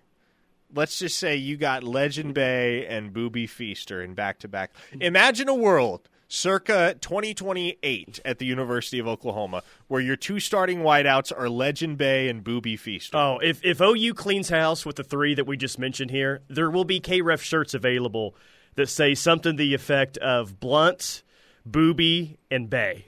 let's 0.74 0.98
just 0.98 1.18
say 1.18 1.36
you 1.36 1.56
got 1.56 1.82
Legend 1.82 2.34
Bey 2.34 2.86
and 2.86 3.12
Boobie 3.12 3.48
Feaster 3.48 4.02
in 4.02 4.14
back 4.14 4.38
to 4.40 4.48
back. 4.48 4.72
Imagine 5.00 5.48
a 5.48 5.54
world 5.54 6.08
circa 6.28 6.94
2028 7.00 8.20
at 8.24 8.38
the 8.38 8.44
University 8.44 8.98
of 8.98 9.08
Oklahoma 9.08 9.62
where 9.86 10.00
your 10.00 10.16
two 10.16 10.38
starting 10.38 10.80
wideouts 10.80 11.32
are 11.36 11.48
Legend 11.48 11.96
Bey 11.96 12.28
and 12.28 12.44
Boobie 12.44 12.78
Feaster. 12.78 13.16
Oh, 13.16 13.38
if, 13.42 13.64
if 13.64 13.80
OU 13.80 14.14
cleans 14.14 14.50
house 14.50 14.84
with 14.84 14.96
the 14.96 15.04
three 15.04 15.34
that 15.34 15.46
we 15.46 15.56
just 15.56 15.78
mentioned 15.78 16.10
here, 16.10 16.42
there 16.48 16.70
will 16.70 16.84
be 16.84 17.00
KREF 17.00 17.40
shirts 17.40 17.72
available 17.72 18.34
that 18.74 18.88
say 18.88 19.14
something 19.14 19.56
the 19.56 19.74
effect 19.74 20.18
of 20.18 20.60
Blunt, 20.60 21.22
Booby, 21.70 22.38
and 22.50 22.70
Bay. 22.70 23.04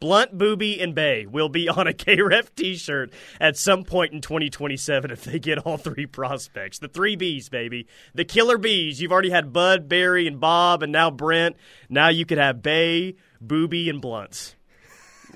Blunt, 0.00 0.36
Booby, 0.36 0.82
and 0.82 0.94
Bay 0.94 1.24
will 1.24 1.48
be 1.48 1.66
on 1.66 1.86
a 1.86 1.92
KREF 1.94 2.54
t 2.54 2.76
shirt 2.76 3.10
at 3.40 3.56
some 3.56 3.84
point 3.84 4.12
in 4.12 4.20
2027 4.20 5.10
if 5.10 5.24
they 5.24 5.38
get 5.38 5.58
all 5.58 5.78
three 5.78 6.04
prospects. 6.04 6.78
The 6.78 6.88
three 6.88 7.16
Bs, 7.16 7.50
baby. 7.50 7.86
The 8.14 8.26
killer 8.26 8.58
bees. 8.58 9.00
You've 9.00 9.12
already 9.12 9.30
had 9.30 9.52
Bud, 9.52 9.88
Barry, 9.88 10.26
and 10.26 10.38
Bob, 10.38 10.82
and 10.82 10.92
now 10.92 11.10
Brent. 11.10 11.56
Now 11.88 12.08
you 12.08 12.26
could 12.26 12.36
have 12.36 12.62
Bay, 12.62 13.16
Booby, 13.40 13.88
and 13.88 14.02
Blunts. 14.02 14.56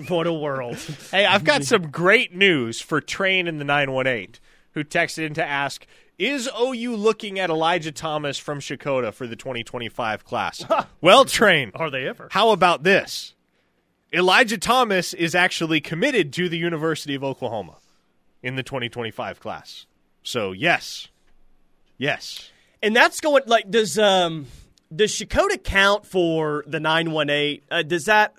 What 0.09 0.27
a 0.27 0.33
world. 0.35 0.77
hey, 1.11 1.25
I've 1.25 1.45
got 1.45 1.65
some 1.65 1.91
great 1.91 2.35
news 2.35 2.81
for 2.81 3.01
Train 3.01 3.49
in 3.49 3.57
the 3.57 3.65
918 3.65 4.35
who 4.73 4.85
texted 4.85 5.25
in 5.27 5.35
to 5.35 5.45
ask 5.45 5.87
is 6.19 6.49
OU 6.61 6.97
looking 6.97 7.39
at 7.39 7.49
Elijah 7.49 7.93
Thomas 7.93 8.39
from 8.39 8.61
Checotah 8.61 9.15
for 9.15 9.27
the 9.27 9.37
2025 9.37 10.25
class? 10.25 10.65
well, 11.01 11.25
trained. 11.25 11.73
Are 11.75 11.91
they 11.91 12.07
ever? 12.07 12.29
How 12.31 12.51
about 12.51 12.83
this? 12.83 13.35
Elijah 14.13 14.59
Thomas 14.59 15.15
is 15.15 15.35
actually 15.35 15.81
committed 15.81 16.33
to 16.35 16.49
the 16.49 16.59
University 16.59 17.15
of 17.15 17.23
Oklahoma 17.23 17.77
in 18.43 18.57
the 18.57 18.63
2025 18.63 19.39
class. 19.41 19.87
So 20.23 20.53
yes, 20.53 21.09
yes, 21.97 22.51
and 22.83 22.97
that's 22.97 23.21
going 23.21 23.43
like 23.47 23.71
does 23.71 23.99
um 23.99 24.47
does 24.95 25.13
Checotah 25.13 25.63
count 25.63 26.07
for 26.07 26.65
the 26.67 26.81
918? 26.81 27.61
Uh, 27.71 27.83
does 27.83 28.07
that 28.07 28.35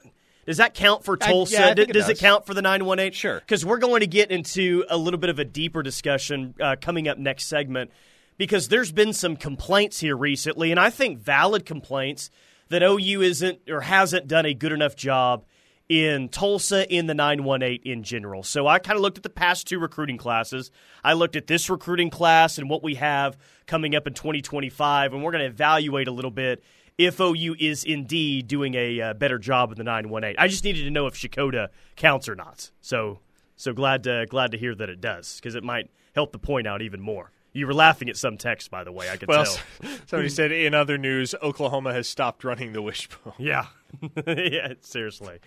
does 0.49 0.57
that 0.57 0.73
count 0.73 1.03
for 1.03 1.15
Tulsa? 1.15 1.57
I, 1.57 1.59
yeah, 1.59 1.71
it 1.73 1.75
does, 1.75 1.87
does, 2.07 2.09
it 2.09 2.17
count 2.17 2.47
for 2.47 2.55
the 2.55 2.63
918? 2.63 3.11
Sure. 3.13 3.39
Because 3.39 3.63
we're 3.63 3.77
going 3.77 3.99
to 3.99 4.07
get 4.07 4.31
into 4.31 4.83
a 4.89 4.97
little 4.97 5.19
bit 5.19 5.29
of 5.29 5.37
a 5.37 5.45
deeper 5.45 5.83
discussion 5.83 6.55
uh, 6.59 6.75
coming 6.81 7.07
up 7.07 7.19
next 7.19 7.45
segment 7.45 7.91
because 8.39 8.67
there's 8.67 8.91
been 8.91 9.13
some 9.13 9.35
complaints 9.35 9.99
here 9.99 10.17
recently, 10.17 10.71
and 10.71 10.79
I 10.79 10.89
think 10.89 11.19
valid 11.19 11.67
complaints 11.67 12.31
that 12.69 12.81
OU 12.81 13.21
isn't 13.21 13.59
or 13.69 13.81
hasn't 13.81 14.27
done 14.27 14.47
a 14.47 14.55
good 14.55 14.71
enough 14.71 14.95
job 14.95 15.45
in 15.87 16.29
Tulsa 16.29 16.91
in 16.91 17.05
the 17.05 17.13
918 17.13 17.81
in 17.83 18.01
general. 18.01 18.41
So 18.41 18.65
I 18.65 18.79
kind 18.79 18.95
of 18.95 19.03
looked 19.03 19.17
at 19.17 19.23
the 19.23 19.29
past 19.29 19.67
two 19.67 19.77
recruiting 19.77 20.17
classes. 20.17 20.71
I 21.03 21.13
looked 21.13 21.35
at 21.35 21.45
this 21.45 21.69
recruiting 21.69 22.09
class 22.09 22.57
and 22.57 22.71
what 22.71 22.81
we 22.81 22.95
have 22.95 23.37
coming 23.67 23.93
up 23.93 24.07
in 24.07 24.15
2025, 24.15 25.13
and 25.13 25.23
we're 25.23 25.31
going 25.31 25.43
to 25.43 25.47
evaluate 25.47 26.07
a 26.07 26.11
little 26.11 26.31
bit 26.31 26.63
if 26.99 27.19
OU 27.21 27.55
is 27.57 27.85
indeed 27.85 28.47
doing 28.47 28.75
a 28.75 29.01
uh, 29.01 29.13
better 29.13 29.39
job 29.39 29.71
in 29.71 29.77
the 29.77 29.85
918. 29.85 30.35
I 30.37 30.49
just 30.49 30.65
needed 30.65 30.83
to 30.83 30.91
know 30.91 31.07
if 31.07 31.15
Checotah 31.15 31.69
counts 31.95 32.27
or 32.27 32.35
not. 32.35 32.69
So 32.81 33.19
so 33.55 33.73
glad 33.73 34.03
to 34.03 34.27
glad 34.29 34.51
to 34.51 34.57
hear 34.57 34.75
that 34.75 34.89
it 34.89 35.01
does 35.01 35.37
because 35.37 35.55
it 35.55 35.63
might 35.63 35.89
help 36.13 36.33
the 36.33 36.39
point 36.39 36.67
out 36.67 36.81
even 36.81 37.01
more. 37.01 37.31
You 37.53 37.65
were 37.65 37.73
laughing 37.73 38.09
at 38.09 38.17
some 38.17 38.37
text, 38.37 38.69
by 38.69 38.83
the 38.83 38.91
way. 38.91 39.09
I 39.09 39.17
could 39.17 39.29
well, 39.29 39.45
tell. 39.45 39.89
Somebody 40.07 40.29
said 40.29 40.51
in 40.51 40.75
other 40.75 40.97
news, 40.97 41.33
Oklahoma 41.41 41.93
has 41.93 42.07
stopped 42.07 42.43
running 42.43 42.73
the 42.73 42.81
wishbone. 42.81 43.33
Yeah, 43.39 43.67
yeah, 44.27 44.73
seriously. 44.81 45.39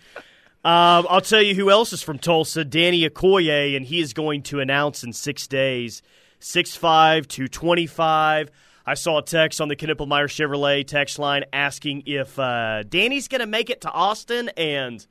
Um, 0.65 1.05
I'll 1.09 1.21
tell 1.21 1.41
you 1.41 1.53
who 1.53 1.69
else 1.69 1.93
is 1.93 2.01
from 2.01 2.17
Tulsa, 2.17 2.65
Danny 2.65 3.07
Okoye, 3.07 3.75
and 3.75 3.85
he 3.85 3.99
is 3.99 4.13
going 4.13 4.41
to 4.43 4.59
announce 4.59 5.03
in 5.03 5.13
six 5.13 5.47
days, 5.47 6.01
six 6.39 6.75
five 6.75 7.27
to 7.29 7.47
twenty 7.47 7.85
five. 7.85 8.49
I 8.85 8.95
saw 8.95 9.19
a 9.19 9.21
text 9.21 9.61
on 9.61 9.69
the 9.69 9.75
Knippelmeyer 9.75 10.27
Chevrolet 10.27 10.85
text 10.85 11.17
line 11.17 11.45
asking 11.53 12.03
if 12.05 12.37
uh, 12.37 12.83
Danny's 12.83 13.27
going 13.27 13.41
to 13.41 13.47
make 13.47 13.69
it 13.69 13.81
to 13.81 13.91
Austin, 13.91 14.49
and 14.57 15.05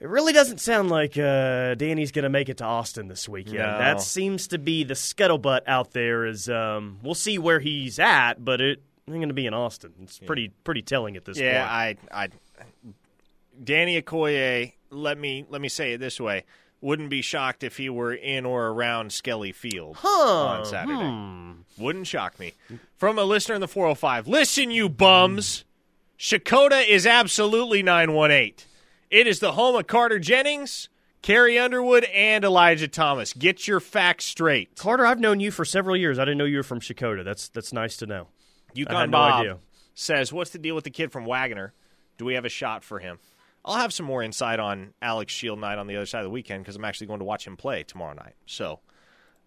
it 0.00 0.08
really 0.08 0.32
doesn't 0.32 0.58
sound 0.58 0.90
like 0.90 1.16
uh, 1.16 1.74
Danny's 1.76 2.10
going 2.10 2.24
to 2.24 2.30
make 2.30 2.48
it 2.48 2.56
to 2.58 2.64
Austin 2.64 3.08
this 3.08 3.28
weekend. 3.28 3.58
No. 3.58 3.78
That 3.78 4.00
seems 4.00 4.48
to 4.48 4.58
be 4.58 4.82
the 4.82 4.94
scuttlebutt 4.94 5.60
out 5.66 5.92
there. 5.92 6.26
Is 6.26 6.48
um, 6.48 6.98
we'll 7.02 7.14
see 7.14 7.38
where 7.38 7.60
he's 7.60 7.98
at, 7.98 8.44
but 8.44 8.60
it 8.60 8.82
ain't 9.06 9.18
going 9.18 9.28
to 9.28 9.34
be 9.34 9.46
in 9.46 9.54
Austin. 9.54 9.92
It's 10.02 10.20
yeah. 10.20 10.26
pretty 10.26 10.52
pretty 10.64 10.82
telling 10.82 11.16
at 11.16 11.24
this 11.24 11.38
yeah, 11.38 11.88
point. 11.88 11.98
Yeah, 12.10 12.16
I, 12.16 12.24
I 12.24 12.28
Danny 13.62 14.00
Okoye, 14.00 14.72
let 14.90 15.18
me 15.18 15.44
let 15.48 15.60
me 15.60 15.68
say 15.68 15.92
it 15.92 15.98
this 15.98 16.18
way. 16.18 16.44
Wouldn't 16.80 17.10
be 17.10 17.20
shocked 17.20 17.62
if 17.62 17.76
he 17.76 17.90
were 17.90 18.14
in 18.14 18.46
or 18.46 18.68
around 18.68 19.12
Skelly 19.12 19.52
Field 19.52 19.96
huh. 19.98 20.46
on 20.46 20.64
Saturday. 20.64 20.94
Hmm. 20.94 21.52
Wouldn't 21.76 22.06
shock 22.06 22.38
me. 22.38 22.54
From 22.96 23.18
a 23.18 23.24
listener 23.24 23.54
in 23.54 23.60
the 23.60 23.68
405. 23.68 24.26
Listen, 24.28 24.70
you 24.70 24.88
bums. 24.88 25.64
Checotah 26.18 26.86
is 26.86 27.06
absolutely 27.06 27.82
918. 27.82 28.54
It 29.10 29.26
is 29.26 29.40
the 29.40 29.52
home 29.52 29.74
of 29.74 29.86
Carter 29.86 30.18
Jennings, 30.18 30.88
Carrie 31.22 31.58
Underwood, 31.58 32.04
and 32.04 32.44
Elijah 32.44 32.88
Thomas. 32.88 33.32
Get 33.32 33.66
your 33.66 33.80
facts 33.80 34.24
straight. 34.24 34.76
Carter, 34.76 35.04
I've 35.04 35.18
known 35.18 35.40
you 35.40 35.50
for 35.50 35.64
several 35.64 35.96
years. 35.96 36.18
I 36.18 36.24
didn't 36.24 36.38
know 36.38 36.44
you 36.44 36.58
were 36.58 36.62
from 36.62 36.80
Checotah. 36.80 37.24
That's 37.24 37.48
that's 37.48 37.72
nice 37.72 37.96
to 37.98 38.06
know. 38.06 38.28
Yukon 38.74 38.96
I 38.96 39.00
had 39.00 39.10
no 39.10 39.18
Bob 39.18 39.40
idea. 39.40 39.58
says, 39.94 40.32
"What's 40.32 40.50
the 40.50 40.58
deal 40.58 40.74
with 40.74 40.84
the 40.84 40.90
kid 40.90 41.10
from 41.10 41.24
Wagoner? 41.24 41.74
Do 42.18 42.24
we 42.24 42.34
have 42.34 42.44
a 42.44 42.50
shot 42.50 42.84
for 42.84 43.00
him?" 43.00 43.18
I'll 43.64 43.76
have 43.76 43.92
some 43.92 44.06
more 44.06 44.22
insight 44.22 44.58
on 44.58 44.94
Alex 45.02 45.32
Shieldnight 45.34 45.78
on 45.78 45.86
the 45.86 45.96
other 45.96 46.06
side 46.06 46.20
of 46.20 46.24
the 46.24 46.30
weekend 46.30 46.62
because 46.64 46.76
I'm 46.76 46.84
actually 46.84 47.08
going 47.08 47.18
to 47.18 47.24
watch 47.24 47.46
him 47.46 47.56
play 47.56 47.82
tomorrow 47.82 48.14
night. 48.14 48.34
So, 48.46 48.80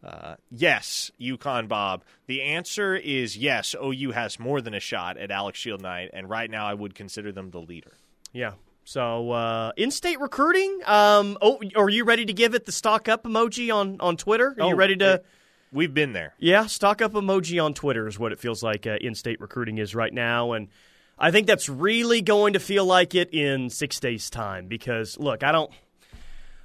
uh, 0.03 0.36
yes, 0.51 1.12
Yukon 1.17 1.67
Bob. 1.67 2.03
The 2.27 2.41
answer 2.43 2.96
is 2.96 3.38
yes. 3.38 3.74
OU 3.82 4.12
has 4.12 4.39
more 4.39 4.62
than 4.62 4.74
a 4.74 4.79
shot 4.79 5.17
at 5.17 5.32
Alex 5.32 5.60
Shieldnight, 5.60 6.10
and 6.13 6.29
right 6.29 6.50
now 6.50 6.65
I 6.67 6.74
would 6.74 6.93
consider 6.93 7.32
them 7.32 7.50
the 7.51 7.60
leader. 7.62 7.93
Yeah. 8.34 8.53
So 8.86 9.32
uh, 9.32 9.72
in-state 9.77 10.20
recruiting. 10.20 10.82
Um, 10.86 11.38
oh, 11.41 11.60
are 11.75 11.89
you 11.89 12.03
ready 12.03 12.25
to 12.25 12.34
give 12.34 12.53
it 12.53 12.65
the 12.65 12.72
stock 12.74 13.08
up 13.08 13.24
emoji 13.24 13.74
on 13.74 13.96
on 14.01 14.17
Twitter? 14.17 14.48
Are 14.60 14.67
you 14.67 14.74
Oh, 14.74 14.75
ready 14.75 14.96
to? 14.98 15.13
it- 15.15 15.25
We've 15.72 15.93
been 15.93 16.13
there. 16.13 16.36
Yeah, 16.38 16.67
stock 16.67 17.01
up 17.01 17.13
emoji 17.13 17.63
on 17.63 17.74
Twitter 17.74 18.08
is 18.08 18.20
what 18.20 18.32
it 18.32 18.39
feels 18.39 18.62
like 18.62 18.86
uh, 18.86 18.98
in-state 19.01 19.41
recruiting 19.41 19.79
is 19.79 19.96
right 19.96 20.13
now, 20.13 20.51
and 20.51 20.67
I 21.17 21.32
think 21.32 21.48
that's 21.48 21.70
really 21.70 22.22
going 22.22 22.53
to 22.53 22.60
feel 22.60 22.86
like 22.86 23.15
it 23.15 23.34
in 23.34 23.70
six 23.70 24.00
days' 24.00 24.29
time. 24.29 24.67
Because 24.67 25.17
look, 25.20 25.43
I 25.43 25.51
don't, 25.51 25.72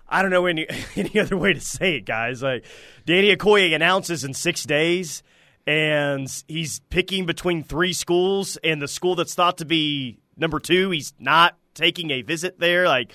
I 0.08 0.22
don't 0.22 0.30
know 0.30 0.46
any 0.46 0.66
any 0.96 1.18
other 1.18 1.36
way 1.36 1.52
to 1.52 1.60
say 1.60 1.96
it, 1.96 2.04
guys. 2.06 2.42
Like 2.42 2.64
Danny 3.06 3.34
Okoye 3.36 3.74
announces 3.74 4.24
in 4.24 4.34
six 4.34 4.64
days, 4.64 5.22
and 5.66 6.28
he's 6.48 6.80
picking 6.90 7.26
between 7.26 7.62
three 7.62 7.92
schools, 7.92 8.56
and 8.64 8.80
the 8.80 8.88
school 8.88 9.14
that's 9.14 9.34
thought 9.34 9.58
to 9.58 9.64
be 9.64 10.18
number 10.36 10.60
two, 10.60 10.90
he's 10.90 11.12
not 11.18 11.56
taking 11.74 12.10
a 12.10 12.22
visit 12.22 12.58
there. 12.58 12.86
Like. 12.86 13.12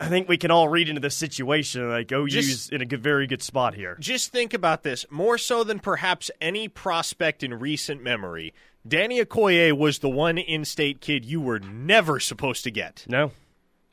I 0.00 0.06
think 0.06 0.28
we 0.28 0.36
can 0.36 0.52
all 0.52 0.68
read 0.68 0.88
into 0.88 1.00
this 1.00 1.16
situation. 1.16 1.88
Like 1.88 2.12
OU's 2.12 2.32
Just- 2.32 2.72
in 2.72 2.80
a 2.80 2.86
good, 2.86 3.02
very 3.02 3.26
good 3.26 3.42
spot 3.42 3.74
here. 3.74 3.96
Just 3.98 4.30
think 4.30 4.54
about 4.54 4.84
this. 4.84 5.04
More 5.10 5.38
so 5.38 5.64
than 5.64 5.80
perhaps 5.80 6.30
any 6.40 6.68
prospect 6.68 7.42
in 7.42 7.52
recent 7.54 8.00
memory, 8.00 8.54
Danny 8.86 9.22
Okoye 9.22 9.76
was 9.76 9.98
the 9.98 10.08
one 10.08 10.38
in-state 10.38 11.00
kid 11.00 11.24
you 11.24 11.40
were 11.40 11.58
never 11.58 12.20
supposed 12.20 12.64
to 12.64 12.70
get. 12.70 13.04
No, 13.08 13.32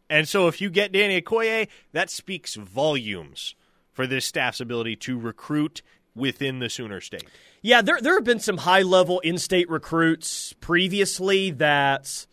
And 0.10 0.28
so 0.28 0.48
if 0.48 0.62
you 0.62 0.70
get 0.70 0.92
Danny 0.92 1.22
Okoye, 1.22 1.68
that 1.92 2.10
speaks 2.10 2.56
volumes 2.56 3.56
for 3.92 4.06
this 4.08 4.26
staff's 4.26 4.60
ability 4.62 4.96
to 4.98 5.20
recruit 5.20 5.82
within 6.16 6.60
the 6.60 6.70
Sooner 6.70 7.02
State. 7.02 7.26
Yeah, 7.62 7.82
there 7.82 8.00
there 8.00 8.14
have 8.14 8.24
been 8.24 8.40
some 8.40 8.58
high 8.58 8.84
level 8.84 9.20
in 9.22 9.38
state 9.38 9.70
recruits 9.70 10.54
previously 10.54 11.52
that 11.52 12.26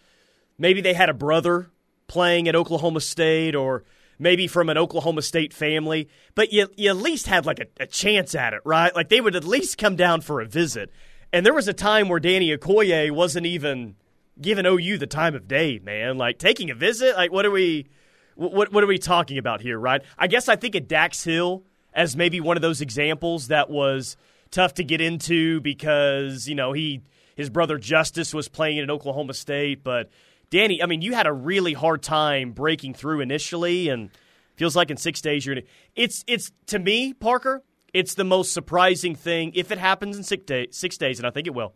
maybe 0.59 0.81
they 0.81 0.95
had 0.95 1.09
a 1.09 1.15
brother 1.15 1.71
playing 2.07 2.49
at 2.49 2.55
Oklahoma 2.55 3.01
State 3.01 3.55
or 3.55 3.85
maybe 4.19 4.47
from 4.47 4.69
an 4.69 4.77
Oklahoma 4.77 5.23
State 5.23 5.55
family, 5.55 6.09
but 6.35 6.53
you, 6.53 6.69
you 6.77 6.91
at 6.91 6.97
least 6.97 7.27
had 7.27 7.47
like 7.47 7.59
a, 7.59 7.67
a 7.81 7.87
chance 7.87 8.35
at 8.35 8.53
it, 8.53 8.61
right? 8.65 8.95
Like 8.95 9.09
they 9.09 9.21
would 9.21 9.35
at 9.35 9.45
least 9.45 9.79
come 9.79 9.97
down 9.97 10.21
for 10.21 10.41
a 10.41 10.47
visit. 10.47 10.91
And 11.33 11.47
there 11.47 11.55
was 11.55 11.69
a 11.69 11.73
time 11.73 12.09
where 12.09 12.21
Danny 12.21 12.55
Okoye 12.57 13.11
wasn't 13.11 13.47
even 13.47 13.97
giving 14.41 14.67
OU 14.67 14.99
the 14.99 15.07
time 15.07 15.35
of 15.35 15.49
day, 15.49 15.81
man. 15.83 16.19
Like 16.19 16.39
taking 16.39 16.71
a 16.71 16.75
visit, 16.75 17.17
like 17.17 17.33
what 17.33 17.47
are 17.47 17.51
we 17.51 17.87
what 18.35 18.73
what 18.73 18.85
are 18.85 18.87
we 18.87 18.99
talking 18.99 19.39
about 19.39 19.61
here, 19.61 19.79
right? 19.79 20.03
I 20.19 20.27
guess 20.27 20.49
I 20.49 20.57
think 20.57 20.75
of 20.75 20.89
Dax 20.89 21.25
Hill 21.25 21.65
as 21.95 22.17
maybe 22.17 22.41
one 22.41 22.57
of 22.57 22.63
those 22.63 22.81
examples 22.81 23.49
that 23.49 23.71
was 23.71 24.17
tough 24.51 24.75
to 24.75 24.85
get 24.85 25.01
into 25.01 25.61
because, 25.61 26.49
you 26.49 26.55
know, 26.55 26.73
he 26.73 27.03
his 27.35 27.51
brother 27.51 27.79
Justice 27.79 28.35
was 28.35 28.49
playing 28.49 28.79
at 28.79 28.91
Oklahoma 28.91 29.35
State, 29.35 29.83
but 29.83 30.11
Danny, 30.51 30.83
I 30.83 30.87
mean, 30.87 31.01
you 31.01 31.15
had 31.15 31.27
a 31.27 31.33
really 31.33 31.73
hard 31.73 32.03
time 32.03 32.53
breaking 32.53 32.93
through 32.93 33.21
initially 33.21 33.89
and 33.89 34.11
feels 34.57 34.77
like 34.77 34.91
in 34.91 34.99
6 34.99 35.21
days 35.23 35.47
you're 35.47 35.55
to 35.55 35.63
It's 35.97 36.25
it's 36.27 36.53
to 36.67 36.79
me, 36.79 37.15
Parker, 37.15 37.63
it's 37.93 38.15
the 38.15 38.25
most 38.25 38.53
surprising 38.53 39.15
thing 39.15 39.53
if 39.55 39.71
it 39.71 39.79
happens 39.79 40.17
in 40.17 40.23
6 40.23 40.45
days, 40.45 40.77
6 40.77 40.97
days 40.99 41.19
and 41.19 41.27
I 41.27 41.31
think 41.31 41.47
it 41.47 41.55
will. 41.55 41.75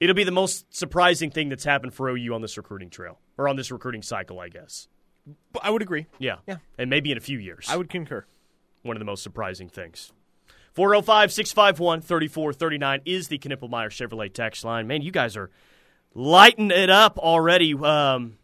It'll 0.00 0.16
be 0.16 0.24
the 0.24 0.32
most 0.32 0.74
surprising 0.74 1.30
thing 1.30 1.48
that's 1.48 1.64
happened 1.64 1.94
for 1.94 2.10
OU 2.10 2.34
on 2.34 2.42
this 2.42 2.56
recruiting 2.56 2.90
trail 2.90 3.20
or 3.38 3.48
on 3.48 3.56
this 3.56 3.70
recruiting 3.70 4.02
cycle, 4.02 4.40
I 4.40 4.48
guess. 4.48 4.88
I 5.62 5.70
would 5.70 5.82
agree. 5.82 6.06
Yeah. 6.18 6.36
Yeah. 6.46 6.56
And 6.76 6.90
maybe 6.90 7.12
in 7.12 7.18
a 7.18 7.20
few 7.20 7.38
years. 7.38 7.66
I 7.68 7.76
would 7.76 7.88
concur. 7.88 8.24
One 8.82 8.96
of 8.96 8.98
the 8.98 9.04
most 9.04 9.22
surprising 9.22 9.68
things. 9.68 10.12
405 10.72 11.32
651 11.32 12.00
3439 12.00 13.02
is 13.04 13.28
the 13.28 13.38
Knippelmeyer 13.38 13.90
Chevrolet 13.90 14.32
text 14.32 14.64
line. 14.64 14.86
Man, 14.86 15.02
you 15.02 15.12
guys 15.12 15.36
are 15.36 15.50
lighting 16.14 16.70
it 16.70 16.90
up 16.90 17.18
already. 17.18 17.74
Um, 17.74 18.38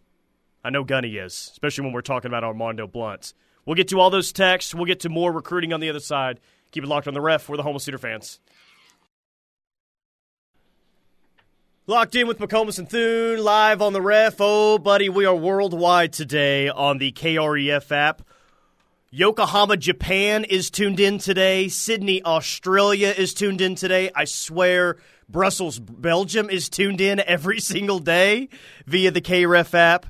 I 0.63 0.71
know 0.71 0.85
Gunny 0.85 1.17
is, 1.17 1.49
especially 1.53 1.85
when 1.85 1.93
we're 1.93 2.03
talking 2.03 2.31
about 2.31 2.43
Armondo 2.43 2.91
Blounts. 2.91 3.35
We'll 3.65 3.77
get 3.77 3.89
to 3.89 4.01
all 4.01 4.11
those 4.11 4.33
texts. 4.33 4.75
We'll 4.75 4.87
get 4.87 5.01
to 5.01 5.09
more 5.09 5.33
recruiting 5.33 5.73
on 5.73 5.81
the 5.81 5.91
other 5.91 6.01
side. 6.01 6.41
Keep 6.71 6.85
it 6.85 6.89
locked 6.89 7.09
on 7.09 7.15
the 7.15 7.21
ref. 7.21 7.49
We're 7.49 7.57
the 7.57 7.63
Homo 7.63 7.79
Cedar 7.79 7.99
fans. 7.99 8.41
Locked 11.87 12.15
in 12.17 12.29
with 12.29 12.39
McComas 12.39 12.79
and 12.79 12.87
Thune, 12.87 13.43
live 13.43 13.81
on 13.81 13.95
the 13.95 14.03
ref. 14.03 14.37
Oh, 14.41 14.77
buddy, 14.77 15.09
we 15.09 15.25
are 15.25 15.35
worldwide 15.35 16.13
today 16.13 16.69
on 16.69 16.99
the 16.99 17.13
KREF 17.13 17.91
app. 17.91 18.21
Yokohama, 19.11 19.79
Japan 19.79 20.45
is 20.45 20.69
tuned 20.71 21.01
in 21.01 21.19
today. 21.19 21.69
Sydney, 21.69 22.23
Australia 22.23 23.15
is 23.17 23.33
tuned 23.33 23.63
in 23.63 23.75
today. 23.75 24.11
I 24.15 24.27
swear, 24.27 24.99
Brussels, 25.31 25.79
Belgium 25.79 26.51
is 26.51 26.69
tuned 26.69 27.01
in 27.01 27.21
every 27.21 27.59
single 27.61 28.01
day 28.01 28.51
via 28.87 29.11
the 29.11 29.23
KREF 29.23 29.73
app. 29.73 30.05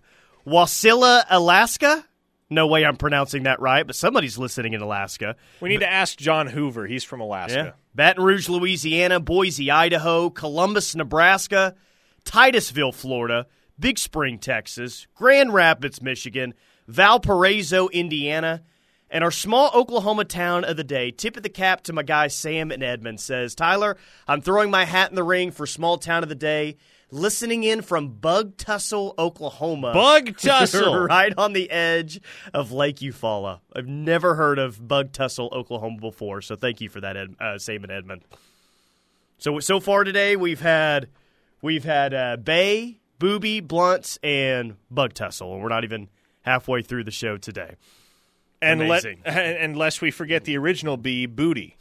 Wasilla, 0.44 1.24
Alaska. 1.30 2.04
No 2.50 2.66
way 2.66 2.84
I'm 2.84 2.96
pronouncing 2.96 3.42
that 3.42 3.60
right, 3.60 3.86
but 3.86 3.94
somebody's 3.94 4.38
listening 4.38 4.72
in 4.72 4.80
Alaska. 4.80 5.36
We 5.60 5.68
need 5.68 5.80
to 5.80 5.90
ask 5.90 6.16
John 6.16 6.46
Hoover. 6.46 6.86
He's 6.86 7.04
from 7.04 7.20
Alaska. 7.20 7.58
Baton 7.94 8.24
Rouge, 8.24 8.48
Louisiana, 8.48 9.20
Boise, 9.20 9.70
Idaho, 9.70 10.30
Columbus, 10.30 10.94
Nebraska, 10.94 11.74
Titusville, 12.24 12.92
Florida, 12.92 13.46
Big 13.78 13.98
Spring, 13.98 14.38
Texas, 14.38 15.06
Grand 15.14 15.52
Rapids, 15.52 16.00
Michigan, 16.00 16.54
Valparaiso, 16.86 17.88
Indiana, 17.88 18.62
and 19.10 19.22
our 19.22 19.30
small 19.30 19.70
Oklahoma 19.74 20.24
town 20.24 20.64
of 20.64 20.76
the 20.76 20.84
day. 20.84 21.10
Tip 21.10 21.36
of 21.36 21.42
the 21.42 21.48
cap 21.48 21.82
to 21.84 21.92
my 21.92 22.02
guy 22.02 22.28
Sam 22.28 22.72
in 22.72 22.82
Edmond 22.82 23.20
says, 23.20 23.54
Tyler, 23.54 23.96
I'm 24.26 24.40
throwing 24.40 24.70
my 24.70 24.84
hat 24.84 25.10
in 25.10 25.16
the 25.16 25.22
ring 25.22 25.50
for 25.50 25.66
small 25.66 25.98
town 25.98 26.22
of 26.22 26.28
the 26.28 26.34
day. 26.34 26.76
Listening 27.10 27.64
in 27.64 27.80
from 27.80 28.08
Bug 28.08 28.56
Tussle, 28.58 29.14
Oklahoma. 29.18 29.92
Bug 29.94 30.36
Tussle. 30.38 31.06
right 31.06 31.32
on 31.38 31.54
the 31.54 31.70
edge 31.70 32.20
of 32.52 32.70
Lake 32.70 32.96
Eufaula. 32.96 33.60
I've 33.74 33.86
never 33.86 34.34
heard 34.34 34.58
of 34.58 34.86
Bug 34.86 35.12
Tussle, 35.12 35.48
Oklahoma 35.52 35.98
before, 36.00 36.42
so 36.42 36.54
thank 36.54 36.82
you 36.82 36.90
for 36.90 37.00
that, 37.00 37.16
Ed, 37.16 37.34
uh, 37.40 37.58
Sam 37.58 37.82
and 37.82 37.92
Edmond. 37.92 38.22
So 39.38 39.58
so 39.60 39.80
far 39.80 40.04
today 40.04 40.36
we've 40.36 40.60
had 40.60 41.08
we've 41.62 41.84
had 41.84 42.12
uh, 42.12 42.36
Bay, 42.36 42.98
Booby, 43.18 43.60
Blunts, 43.60 44.18
and 44.22 44.76
Bug 44.90 45.14
Tussle, 45.14 45.54
and 45.54 45.62
we're 45.62 45.68
not 45.68 45.84
even 45.84 46.08
halfway 46.42 46.82
through 46.82 47.04
the 47.04 47.10
show 47.10 47.36
today. 47.38 47.76
And 48.60 48.80
let, 48.88 49.04
Amazing. 49.04 49.22
unless 49.24 50.00
we 50.00 50.10
forget 50.10 50.44
the 50.44 50.58
original 50.58 50.96
B, 50.96 51.26
Booty. 51.26 51.76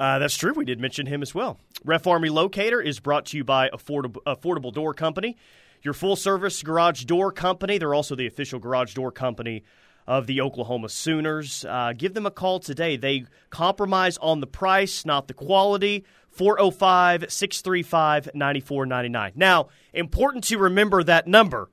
Uh, 0.00 0.18
that's 0.18 0.34
true. 0.34 0.54
We 0.54 0.64
did 0.64 0.80
mention 0.80 1.04
him 1.04 1.20
as 1.20 1.34
well. 1.34 1.60
Ref 1.84 2.06
Army 2.06 2.30
Locator 2.30 2.80
is 2.80 3.00
brought 3.00 3.26
to 3.26 3.36
you 3.36 3.44
by 3.44 3.68
Affordable, 3.68 4.22
Affordable 4.26 4.72
Door 4.72 4.94
Company, 4.94 5.36
your 5.82 5.92
full 5.92 6.16
service 6.16 6.62
garage 6.62 7.04
door 7.04 7.30
company. 7.30 7.76
They're 7.76 7.94
also 7.94 8.14
the 8.14 8.26
official 8.26 8.58
garage 8.58 8.94
door 8.94 9.12
company 9.12 9.62
of 10.06 10.26
the 10.26 10.40
Oklahoma 10.40 10.88
Sooners. 10.88 11.66
Uh, 11.68 11.92
give 11.96 12.14
them 12.14 12.24
a 12.24 12.30
call 12.30 12.60
today. 12.60 12.96
They 12.96 13.26
compromise 13.50 14.16
on 14.18 14.40
the 14.40 14.46
price, 14.46 15.04
not 15.04 15.28
the 15.28 15.34
quality. 15.34 16.06
405 16.30 17.30
635 17.30 18.30
9499. 18.34 19.32
Now, 19.34 19.68
important 19.92 20.44
to 20.44 20.56
remember 20.56 21.02
that 21.02 21.26
number 21.26 21.68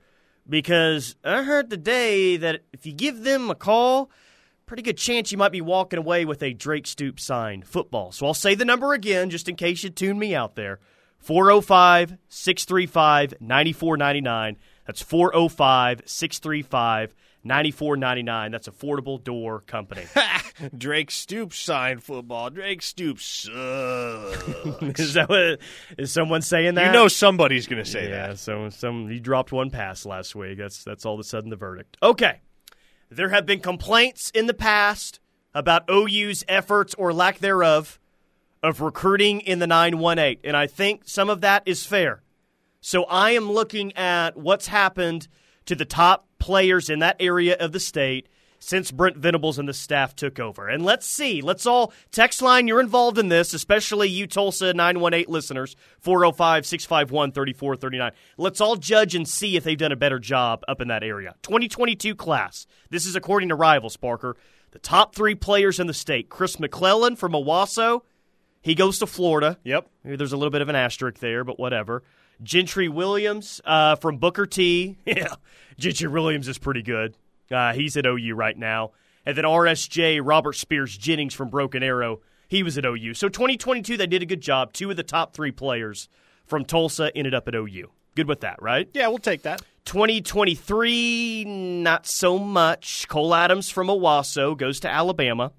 because 0.50 1.16
I 1.24 1.44
heard 1.44 1.70
today 1.70 2.38
that 2.38 2.64
if 2.74 2.86
you 2.86 2.92
give 2.92 3.24
them 3.24 3.50
a 3.50 3.56
call, 3.56 4.10
pretty 4.68 4.84
good 4.84 4.98
chance 4.98 5.32
you 5.32 5.38
might 5.38 5.52
be 5.52 5.62
walking 5.62 5.98
away 5.98 6.26
with 6.26 6.44
a 6.44 6.54
Drake 6.54 6.86
Stoops 6.86 7.24
signed 7.24 7.66
football. 7.66 8.12
So 8.12 8.28
I'll 8.28 8.34
say 8.36 8.54
the 8.54 8.66
number 8.66 8.94
again 8.94 9.32
just 9.32 9.50
in 9.50 9.56
case 9.56 9.84
you 9.84 9.90
tune 9.90 10.20
me 10.20 10.36
out 10.36 10.56
there 10.56 10.80
405 11.20 12.18
635 12.28 13.36
9499. 13.42 14.58
That's 14.86 15.02
405 15.02 16.02
635 16.06 17.16
9499. 17.44 18.52
That's 18.52 18.68
Affordable 18.68 19.24
Door 19.24 19.62
Company. 19.62 20.04
Drake 20.78 21.12
Stoops 21.12 21.58
signed 21.58 22.04
football. 22.04 22.50
Drake 22.50 22.82
Stoops 22.82 23.26
sucks. 23.26 23.54
is 25.00 25.14
that 25.14 25.30
what 25.30 25.60
is 25.98 26.12
someone 26.12 26.42
saying 26.42 26.76
that? 26.76 26.88
you 26.88 26.92
know 26.92 27.08
somebody's 27.08 27.68
going 27.68 27.84
to 27.84 27.90
say 27.90 28.10
yeah, 28.10 28.28
that. 28.28 28.40
so 28.40 28.70
some 28.70 29.10
you 29.10 29.22
dropped 29.22 29.54
one 29.54 29.70
pass 29.70 30.06
last 30.06 30.36
week. 30.36 30.58
That's 30.58 30.84
that's 30.84 31.06
all 31.06 31.14
of 31.14 31.22
a 31.22 31.24
sudden 31.24 31.50
the 31.50 31.56
verdict. 31.56 31.96
Okay. 32.04 32.42
There 33.10 33.30
have 33.30 33.46
been 33.46 33.60
complaints 33.60 34.30
in 34.32 34.48
the 34.48 34.54
past 34.54 35.20
about 35.54 35.90
OU's 35.90 36.44
efforts 36.48 36.94
or 36.96 37.14
lack 37.14 37.40
thereof 37.40 38.00
of 38.62 38.82
recruiting 38.82 39.40
in 39.42 39.60
the 39.60 39.68
918, 39.68 40.40
and 40.44 40.58
I 40.58 40.68
think 40.68 41.04
some 41.06 41.30
of 41.30 41.42
that 41.42 41.64
is 41.66 41.86
fair. 41.86 42.22
So 42.82 43.06
I 43.06 43.32
am 43.32 43.52
looking 43.52 43.96
at 43.96 44.36
what's 44.36 44.68
happened 44.68 45.28
to 45.66 45.76
the 45.76 45.86
top 45.86 46.28
players 46.40 46.90
in 46.90 47.00
that 47.00 47.16
area 47.20 47.56
of 47.58 47.72
the 47.72 47.80
state 47.80 48.28
since 48.60 48.92
Brent 48.92 49.18
Venables 49.18 49.60
and 49.60 49.68
the 49.68 49.74
staff 49.74 50.16
took 50.16 50.40
over. 50.40 50.68
And 50.68 50.84
let's 50.84 51.06
see, 51.06 51.42
let's 51.42 51.66
all 51.66 51.94
text 52.12 52.42
line, 52.42 52.68
you're 52.68 52.80
involved 52.80 53.18
in 53.18 53.30
this, 53.30 53.54
especially 53.54 54.10
you 54.10 54.28
Tulsa 54.28 54.74
918 54.74 55.32
listeners, 55.32 55.76
405 56.00 56.66
651 56.66 57.32
3439. 57.32 58.12
Let's 58.38 58.62
all 58.62 58.76
judge 58.76 59.16
and 59.16 59.28
see 59.28 59.56
if 59.58 59.64
they've 59.64 59.78
done 59.78 59.92
a 59.92 59.98
better 59.98 60.20
job 60.20 60.64
up 60.68 60.82
in 60.82 60.88
that 60.88 61.04
area. 61.04 61.36
2022 61.44 62.16
class. 62.16 62.68
This 62.90 63.06
is 63.06 63.16
according 63.16 63.50
to 63.50 63.56
Rivals, 63.56 63.98
Parker. 63.98 64.36
The 64.72 64.80
top 64.80 65.16
three 65.16 65.36
players 65.36 65.80
in 65.80 65.88
the 65.88 65.94
state 65.94 66.30
Chris 66.30 66.60
McClellan 66.60 67.16
from 67.16 67.34
Owasso. 67.34 68.02
He 68.62 68.76
goes 68.76 69.00
to 69.00 69.08
Florida. 69.08 69.58
Yep. 69.64 69.88
Maybe 70.04 70.18
there's 70.18 70.34
a 70.34 70.38
little 70.38 70.52
bit 70.52 70.62
of 70.62 70.70
an 70.70 70.76
asterisk 70.76 71.20
there, 71.20 71.44
but 71.44 71.58
whatever. 71.58 72.04
Gentry 72.44 72.88
Williams 72.90 73.62
uh, 73.66 73.96
from 73.96 74.18
Booker 74.18 74.46
T. 74.46 74.98
Yeah, 75.06 75.36
Gentry 75.78 76.08
Williams 76.08 76.48
is 76.48 76.58
pretty 76.58 76.82
good. 76.82 77.16
Uh, 77.52 77.74
he's 77.74 77.98
at 77.98 78.06
OU 78.06 78.36
right 78.36 78.58
now. 78.58 78.92
And 79.26 79.38
then 79.38 79.46
RSJ, 79.46 80.22
Robert 80.24 80.54
Spears 80.54 80.98
Jennings 80.98 81.34
from 81.34 81.50
Broken 81.50 81.84
Arrow, 81.84 82.22
he 82.48 82.64
was 82.64 82.78
at 82.78 82.86
OU. 82.86 83.14
So 83.14 83.28
2022, 83.28 83.98
they 83.98 84.08
did 84.08 84.22
a 84.22 84.26
good 84.26 84.42
job. 84.42 84.74
Two 84.74 84.90
of 84.90 84.96
the 84.98 85.04
top 85.04 85.34
three 85.34 85.52
players 85.52 86.08
from 86.46 86.64
Tulsa 86.64 87.12
ended 87.16 87.34
up 87.34 87.48
at 87.48 87.56
OU. 87.56 87.92
Good 88.16 88.28
with 88.28 88.40
that, 88.42 88.62
right? 88.62 88.90
Yeah, 88.94 89.10
we'll 89.10 89.18
take 89.18 89.44
that. 89.44 89.62
2023, 89.86 91.46
not 91.46 92.08
so 92.08 92.40
much. 92.40 93.08
Cole 93.08 93.36
Adams 93.36 93.70
from 93.70 93.88
Owasso 93.88 94.58
goes 94.58 94.80
to 94.82 94.90
Alabama. 94.90 95.52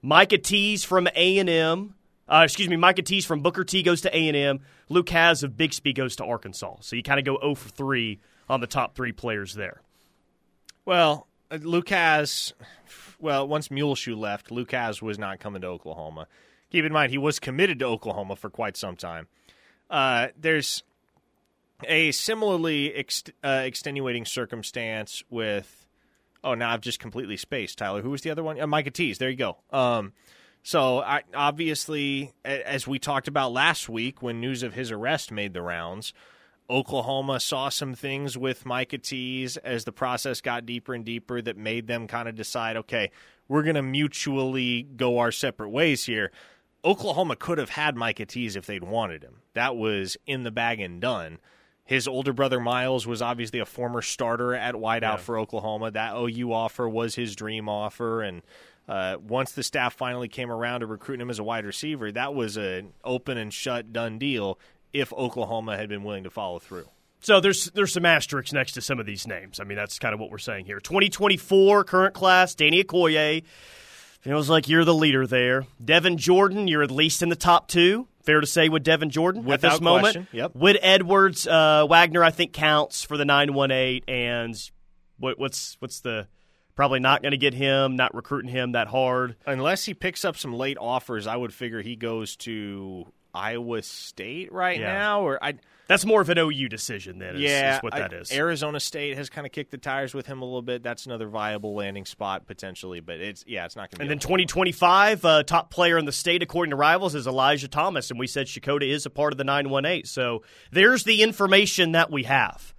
Micah 0.00 0.38
Tease 0.38 0.84
from 0.84 1.06
A&M. 1.14 1.94
Uh, 2.28 2.42
excuse 2.44 2.68
me, 2.68 2.76
Micah 2.76 3.02
Tease 3.02 3.26
from 3.26 3.40
Booker 3.40 3.64
T 3.64 3.82
goes 3.82 4.00
to 4.02 4.16
A&M. 4.16 4.60
Luke 4.88 5.08
Hasz 5.08 5.42
of 5.42 5.56
Bixby 5.56 5.92
goes 5.92 6.16
to 6.16 6.24
Arkansas. 6.24 6.76
So 6.80 6.96
you 6.96 7.02
kind 7.02 7.18
of 7.18 7.24
go 7.24 7.38
0 7.40 7.54
for 7.54 7.68
3 7.68 8.20
on 8.48 8.60
the 8.60 8.66
top 8.66 8.94
three 8.94 9.12
players 9.12 9.54
there. 9.54 9.82
Well, 10.84 11.26
Lucas, 11.50 12.52
well, 13.20 13.46
once 13.46 13.70
Muleshoe 13.70 14.16
left, 14.16 14.50
Lucas 14.50 15.00
was 15.00 15.18
not 15.18 15.38
coming 15.38 15.62
to 15.62 15.68
Oklahoma. 15.68 16.26
Keep 16.70 16.86
in 16.86 16.92
mind, 16.92 17.12
he 17.12 17.18
was 17.18 17.38
committed 17.38 17.78
to 17.80 17.84
Oklahoma 17.84 18.36
for 18.36 18.50
quite 18.50 18.76
some 18.76 18.96
time. 18.96 19.28
Uh, 19.90 20.28
there's 20.38 20.82
a 21.86 22.10
similarly 22.12 22.94
ex- 22.94 23.24
uh, 23.44 23.62
extenuating 23.64 24.24
circumstance 24.24 25.22
with. 25.30 25.86
Oh, 26.44 26.54
now 26.54 26.72
I've 26.72 26.80
just 26.80 26.98
completely 26.98 27.36
spaced. 27.36 27.78
Tyler, 27.78 28.02
who 28.02 28.10
was 28.10 28.22
the 28.22 28.30
other 28.30 28.42
one? 28.42 28.60
Uh, 28.60 28.66
Micah 28.66 28.90
Tease. 28.90 29.18
There 29.18 29.30
you 29.30 29.36
go. 29.36 29.58
Um, 29.70 30.12
so 30.64 31.00
I, 31.00 31.22
obviously, 31.34 32.32
as 32.44 32.86
we 32.86 32.98
talked 32.98 33.28
about 33.28 33.52
last 33.52 33.88
week, 33.88 34.22
when 34.22 34.40
news 34.40 34.62
of 34.62 34.74
his 34.74 34.90
arrest 34.90 35.30
made 35.30 35.52
the 35.52 35.62
rounds, 35.62 36.12
Oklahoma 36.72 37.38
saw 37.38 37.68
some 37.68 37.94
things 37.94 38.38
with 38.38 38.64
Micah 38.64 38.96
Tease 38.96 39.58
as 39.58 39.84
the 39.84 39.92
process 39.92 40.40
got 40.40 40.64
deeper 40.64 40.94
and 40.94 41.04
deeper 41.04 41.42
that 41.42 41.58
made 41.58 41.86
them 41.86 42.06
kind 42.06 42.28
of 42.28 42.34
decide, 42.34 42.78
okay, 42.78 43.10
we're 43.46 43.62
going 43.62 43.74
to 43.74 43.82
mutually 43.82 44.82
go 44.82 45.18
our 45.18 45.30
separate 45.30 45.68
ways 45.68 46.06
here. 46.06 46.32
Oklahoma 46.82 47.36
could 47.36 47.58
have 47.58 47.68
had 47.68 47.94
Micah 47.94 48.24
Tease 48.24 48.56
if 48.56 48.64
they'd 48.64 48.82
wanted 48.82 49.22
him. 49.22 49.42
That 49.52 49.76
was 49.76 50.16
in 50.26 50.44
the 50.44 50.50
bag 50.50 50.80
and 50.80 50.98
done. 50.98 51.40
His 51.84 52.08
older 52.08 52.32
brother 52.32 52.58
Miles 52.58 53.06
was 53.06 53.20
obviously 53.20 53.58
a 53.58 53.66
former 53.66 54.00
starter 54.00 54.54
at 54.54 54.74
wideout 54.74 55.02
yeah. 55.02 55.16
for 55.16 55.38
Oklahoma. 55.38 55.90
That 55.90 56.14
OU 56.16 56.54
offer 56.54 56.88
was 56.88 57.16
his 57.16 57.36
dream 57.36 57.68
offer, 57.68 58.22
and 58.22 58.40
uh, 58.88 59.16
once 59.20 59.52
the 59.52 59.62
staff 59.62 59.92
finally 59.94 60.28
came 60.28 60.50
around 60.50 60.80
to 60.80 60.86
recruiting 60.86 61.20
him 61.20 61.30
as 61.30 61.38
a 61.38 61.44
wide 61.44 61.66
receiver, 61.66 62.10
that 62.12 62.34
was 62.34 62.56
an 62.56 62.94
open 63.04 63.36
and 63.36 63.52
shut 63.52 63.92
done 63.92 64.18
deal. 64.18 64.58
If 64.92 65.12
Oklahoma 65.12 65.76
had 65.76 65.88
been 65.88 66.04
willing 66.04 66.24
to 66.24 66.30
follow 66.30 66.58
through. 66.58 66.86
So 67.20 67.40
there's 67.40 67.66
there's 67.70 67.92
some 67.92 68.04
asterisks 68.04 68.52
next 68.52 68.72
to 68.72 68.80
some 68.80 68.98
of 68.98 69.06
these 69.06 69.26
names. 69.26 69.60
I 69.60 69.64
mean, 69.64 69.76
that's 69.76 69.98
kind 69.98 70.12
of 70.12 70.20
what 70.20 70.30
we're 70.30 70.38
saying 70.38 70.66
here. 70.66 70.80
2024 70.80 71.84
current 71.84 72.14
class, 72.14 72.54
Danny 72.54 72.82
Okoye. 72.82 73.44
Feels 74.20 74.48
like 74.48 74.68
you're 74.68 74.84
the 74.84 74.94
leader 74.94 75.26
there. 75.26 75.66
Devin 75.84 76.16
Jordan, 76.16 76.68
you're 76.68 76.82
at 76.82 76.92
least 76.92 77.22
in 77.22 77.28
the 77.28 77.36
top 77.36 77.66
two. 77.66 78.06
Fair 78.22 78.40
to 78.40 78.46
say 78.46 78.68
with 78.68 78.84
Devin 78.84 79.10
Jordan 79.10 79.44
Without 79.44 79.66
at 79.66 79.72
this 79.72 79.80
moment. 79.80 80.02
Question. 80.02 80.28
Yep. 80.30 80.54
Wood 80.54 80.78
Edwards, 80.80 81.46
uh, 81.46 81.86
Wagoner, 81.88 82.22
I 82.22 82.30
think 82.30 82.52
counts 82.52 83.02
for 83.02 83.16
the 83.16 83.24
918. 83.24 84.02
And 84.06 84.70
what, 85.18 85.40
what's 85.40 85.76
what's 85.80 86.00
the 86.00 86.28
probably 86.76 87.00
not 87.00 87.22
going 87.22 87.32
to 87.32 87.38
get 87.38 87.54
him, 87.54 87.96
not 87.96 88.14
recruiting 88.14 88.50
him 88.50 88.72
that 88.72 88.86
hard. 88.86 89.36
Unless 89.46 89.84
he 89.84 89.94
picks 89.94 90.24
up 90.24 90.36
some 90.36 90.54
late 90.54 90.78
offers, 90.80 91.26
I 91.26 91.36
would 91.36 91.52
figure 91.52 91.82
he 91.82 91.96
goes 91.96 92.36
to 92.36 93.06
Iowa 93.34 93.82
State 93.82 94.52
right 94.52 94.78
yeah. 94.78 94.92
now. 94.92 95.22
Or 95.22 95.42
I 95.42 95.54
that's 95.88 96.06
more 96.06 96.20
of 96.20 96.28
an 96.28 96.38
OU 96.38 96.68
decision 96.68 97.18
then. 97.18 97.36
Is, 97.36 97.42
yeah, 97.42 97.76
is 97.76 97.82
what 97.82 97.92
that 97.92 98.12
is. 98.12 98.32
Arizona 98.32 98.80
State 98.80 99.16
has 99.16 99.28
kind 99.28 99.46
of 99.46 99.52
kicked 99.52 99.72
the 99.72 99.78
tires 99.78 100.14
with 100.14 100.26
him 100.26 100.40
a 100.40 100.44
little 100.44 100.62
bit. 100.62 100.82
That's 100.82 101.06
another 101.06 101.28
viable 101.28 101.74
landing 101.74 102.06
spot 102.06 102.46
potentially, 102.46 103.00
but 103.00 103.20
it's 103.20 103.44
yeah, 103.46 103.64
it's 103.64 103.76
not 103.76 103.90
going 103.90 103.98
to. 103.98 104.02
And 104.02 104.10
then 104.10 104.18
2025, 104.18 105.24
uh, 105.24 105.42
top 105.42 105.70
player 105.70 105.98
in 105.98 106.04
the 106.04 106.12
state 106.12 106.42
according 106.42 106.70
to 106.70 106.76
Rivals 106.76 107.14
is 107.14 107.26
Elijah 107.26 107.68
Thomas, 107.68 108.10
and 108.10 108.18
we 108.18 108.26
said 108.26 108.46
Checotah 108.46 108.88
is 108.88 109.06
a 109.06 109.10
part 109.10 109.32
of 109.32 109.38
the 109.38 109.44
918. 109.44 110.04
So 110.04 110.42
there's 110.70 111.04
the 111.04 111.22
information 111.22 111.92
that 111.92 112.10
we 112.10 112.22
have. 112.24 112.74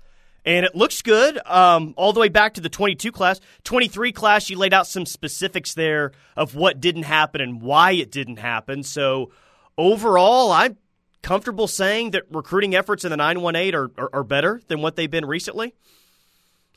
And 0.46 0.66
it 0.66 0.76
looks 0.76 1.02
good 1.02 1.40
um, 1.48 1.94
all 1.96 2.12
the 2.12 2.20
way 2.20 2.28
back 2.28 2.56
to 2.56 2.62
the 2.62 2.68
22 2.68 3.14
class. 3.14 3.40
23 3.64 4.12
class, 4.12 4.50
you 4.50 4.58
laid 4.58 4.74
out 4.74 4.88
some 4.88 5.06
specifics 5.06 5.74
there 5.74 6.12
of 6.36 6.56
what 6.56 6.82
didn't 6.82 7.04
happen 7.04 7.40
and 7.40 7.62
why 7.62 7.92
it 7.92 8.12
didn't 8.12 8.40
happen. 8.40 8.84
So 8.84 9.32
overall, 9.78 10.52
I'm 10.52 10.78
comfortable 11.22 11.68
saying 11.68 12.12
that 12.12 12.24
recruiting 12.30 12.76
efforts 12.76 13.04
in 13.04 13.10
the 13.12 13.18
918 13.18 13.76
are, 13.76 13.92
are, 13.98 14.10
are 14.14 14.24
better 14.24 14.62
than 14.68 14.82
what 14.82 14.96
they've 14.96 15.10
been 15.10 15.26
recently? 15.26 15.74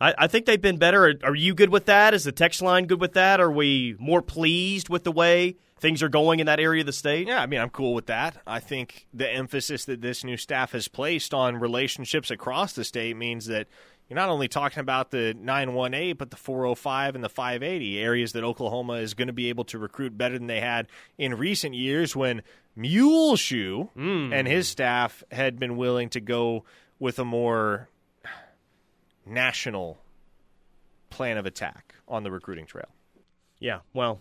I, 0.01 0.15
I, 0.19 0.27
think 0.27 0.47
they've 0.47 0.61
been 0.61 0.79
better. 0.79 1.07
Are, 1.07 1.15
are 1.25 1.35
you 1.35 1.55
good 1.55 1.71
with 1.71 1.87
that? 1.87 2.15
Is 2.15 2.25
the 2.25 2.33
text 2.33 2.63
line 2.63 2.87
good 2.87 3.01
with 3.01 3.15
that? 3.15 3.41
Are 3.41 3.51
we 3.51 3.97
more 3.99 4.23
pleased 4.23 4.89
with 4.89 5.05
the 5.05 5.13
way 5.13 5.57
things 5.79 6.03
are 6.03 6.09
going 6.09 6.41
in 6.41 6.47
that 6.47 6.61
area 6.61 6.81
of 6.81 6.87
the 6.87 6.93
state? 6.93 7.29
Yeah, 7.29 7.41
I 7.41 7.47
mean, 7.47 7.61
I'm 7.61 7.71
cool 7.71 7.95
with 7.95 8.07
that. 8.07 8.39
I 8.47 8.61
think 8.61 9.07
the 9.13 9.29
emphasis 9.31 9.85
that 9.87 10.01
this 10.01 10.25
new 10.25 10.37
staff 10.37 10.73
has 10.73 10.89
placed 10.89 11.35
on 11.35 11.57
relationships 11.57 12.31
across 12.31 12.73
the 12.73 12.85
state 12.85 13.17
means 13.17 13.47
that 13.47 13.69
you're 14.09 14.17
not 14.17 14.29
only 14.29 14.47
talking 14.47 14.81
about 14.81 15.11
the 15.11 15.35
918, 15.35 16.17
but 16.17 16.31
the 16.31 16.37
405 16.37 17.17
and 17.17 17.25
the 17.25 17.29
580 17.29 17.99
areas 17.99 18.33
that 18.33 18.45
Oklahoma 18.45 18.95
is 18.95 19.15
going 19.15 19.27
to 19.27 19.33
be 19.33 19.49
able 19.49 19.65
to 19.65 19.79
recruit 19.79 20.17
better 20.17 20.39
than 20.39 20.47
they 20.47 20.61
had 20.61 20.87
in 21.19 21.35
recent 21.35 21.75
years 21.75 22.15
when 22.15 22.43
Muleshoe 22.77 23.89
mm. 23.97 24.33
and 24.33 24.47
his 24.47 24.69
staff 24.69 25.25
had 25.33 25.59
been 25.59 25.77
willing 25.77 26.11
to 26.11 26.21
go 26.21 26.65
with 26.99 27.19
a 27.19 27.25
more 27.25 27.89
national 29.25 29.99
plan 31.11 31.39
of 31.39 31.47
attack 31.47 31.95
on 32.07 32.23
the 32.23 32.31
recruiting 32.31 32.67
trail. 32.67 32.89
Yeah, 33.59 33.81
well, 33.95 34.21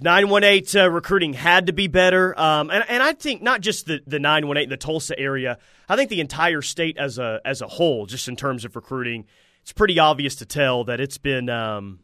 918 0.00 0.80
uh, 0.80 0.88
recruiting 0.88 1.34
had 1.34 1.66
to 1.66 1.72
be 1.72 1.86
better. 1.86 2.38
Um, 2.38 2.70
and, 2.70 2.84
and 2.88 3.02
I 3.02 3.12
think 3.12 3.42
not 3.42 3.60
just 3.60 3.86
the, 3.86 4.00
the 4.06 4.18
918 4.18 4.64
in 4.64 4.70
the 4.70 4.76
Tulsa 4.76 5.18
area, 5.18 5.58
I 5.88 5.96
think 5.96 6.10
the 6.10 6.20
entire 6.20 6.62
state 6.62 6.96
as 6.96 7.18
a, 7.18 7.40
as 7.44 7.60
a 7.60 7.68
whole, 7.68 8.06
just 8.06 8.28
in 8.28 8.36
terms 8.36 8.64
of 8.64 8.74
recruiting, 8.74 9.26
it's 9.60 9.72
pretty 9.72 9.98
obvious 9.98 10.36
to 10.36 10.46
tell 10.46 10.84
that 10.84 11.00
it's 11.00 11.18
been. 11.18 11.48
Um, 11.48 12.00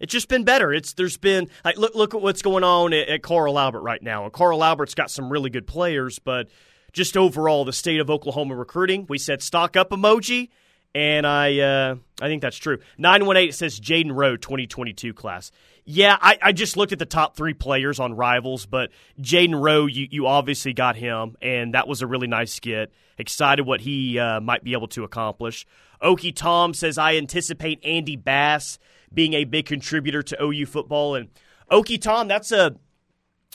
it's 0.00 0.12
just 0.12 0.28
been 0.28 0.44
better. 0.44 0.72
It's 0.72 0.94
there's 0.94 1.16
been 1.16 1.48
like 1.64 1.76
look 1.76 1.94
look 1.94 2.14
at 2.14 2.22
what's 2.22 2.42
going 2.42 2.64
on 2.64 2.92
at, 2.92 3.08
at 3.08 3.22
Carl 3.22 3.58
Albert 3.58 3.82
right 3.82 4.02
now. 4.02 4.24
And 4.24 4.32
Carl 4.32 4.64
Albert's 4.64 4.94
got 4.94 5.10
some 5.10 5.30
really 5.30 5.50
good 5.50 5.66
players, 5.66 6.18
but 6.18 6.48
just 6.92 7.16
overall 7.16 7.64
the 7.64 7.72
state 7.72 8.00
of 8.00 8.10
Oklahoma 8.10 8.56
recruiting, 8.56 9.06
we 9.08 9.18
said 9.18 9.42
stock 9.42 9.76
up 9.76 9.90
emoji, 9.90 10.48
and 10.94 11.26
I 11.26 11.58
uh, 11.58 11.96
I 12.20 12.26
think 12.26 12.42
that's 12.42 12.56
true. 12.56 12.78
Nine 12.98 13.26
one 13.26 13.36
eight 13.36 13.54
says 13.54 13.78
Jayden 13.78 14.12
Rowe 14.12 14.36
twenty 14.36 14.66
twenty 14.66 14.92
two 14.92 15.14
class. 15.14 15.52
Yeah, 15.84 16.16
I, 16.20 16.38
I 16.40 16.52
just 16.52 16.76
looked 16.76 16.92
at 16.92 16.98
the 16.98 17.06
top 17.06 17.36
three 17.36 17.54
players 17.54 17.98
on 17.98 18.14
Rivals, 18.14 18.64
but 18.66 18.90
Jayden 19.20 19.60
Rowe, 19.60 19.86
you, 19.86 20.06
you 20.08 20.26
obviously 20.26 20.72
got 20.72 20.94
him, 20.94 21.36
and 21.42 21.74
that 21.74 21.88
was 21.88 22.00
a 22.00 22.06
really 22.06 22.28
nice 22.28 22.52
skit. 22.52 22.92
Excited 23.18 23.62
what 23.66 23.80
he 23.80 24.18
uh, 24.18 24.40
might 24.40 24.62
be 24.62 24.72
able 24.72 24.88
to 24.88 25.04
accomplish. 25.04 25.66
Okie 26.00 26.36
Tom 26.36 26.74
says 26.74 26.96
I 26.96 27.16
anticipate 27.16 27.84
Andy 27.84 28.16
Bass 28.16 28.78
being 29.12 29.34
a 29.34 29.44
big 29.44 29.66
contributor 29.66 30.22
to 30.22 30.42
OU 30.42 30.66
football, 30.66 31.14
and 31.14 31.28
Okie 31.70 32.00
Tom, 32.00 32.28
that's 32.28 32.52
a 32.52 32.76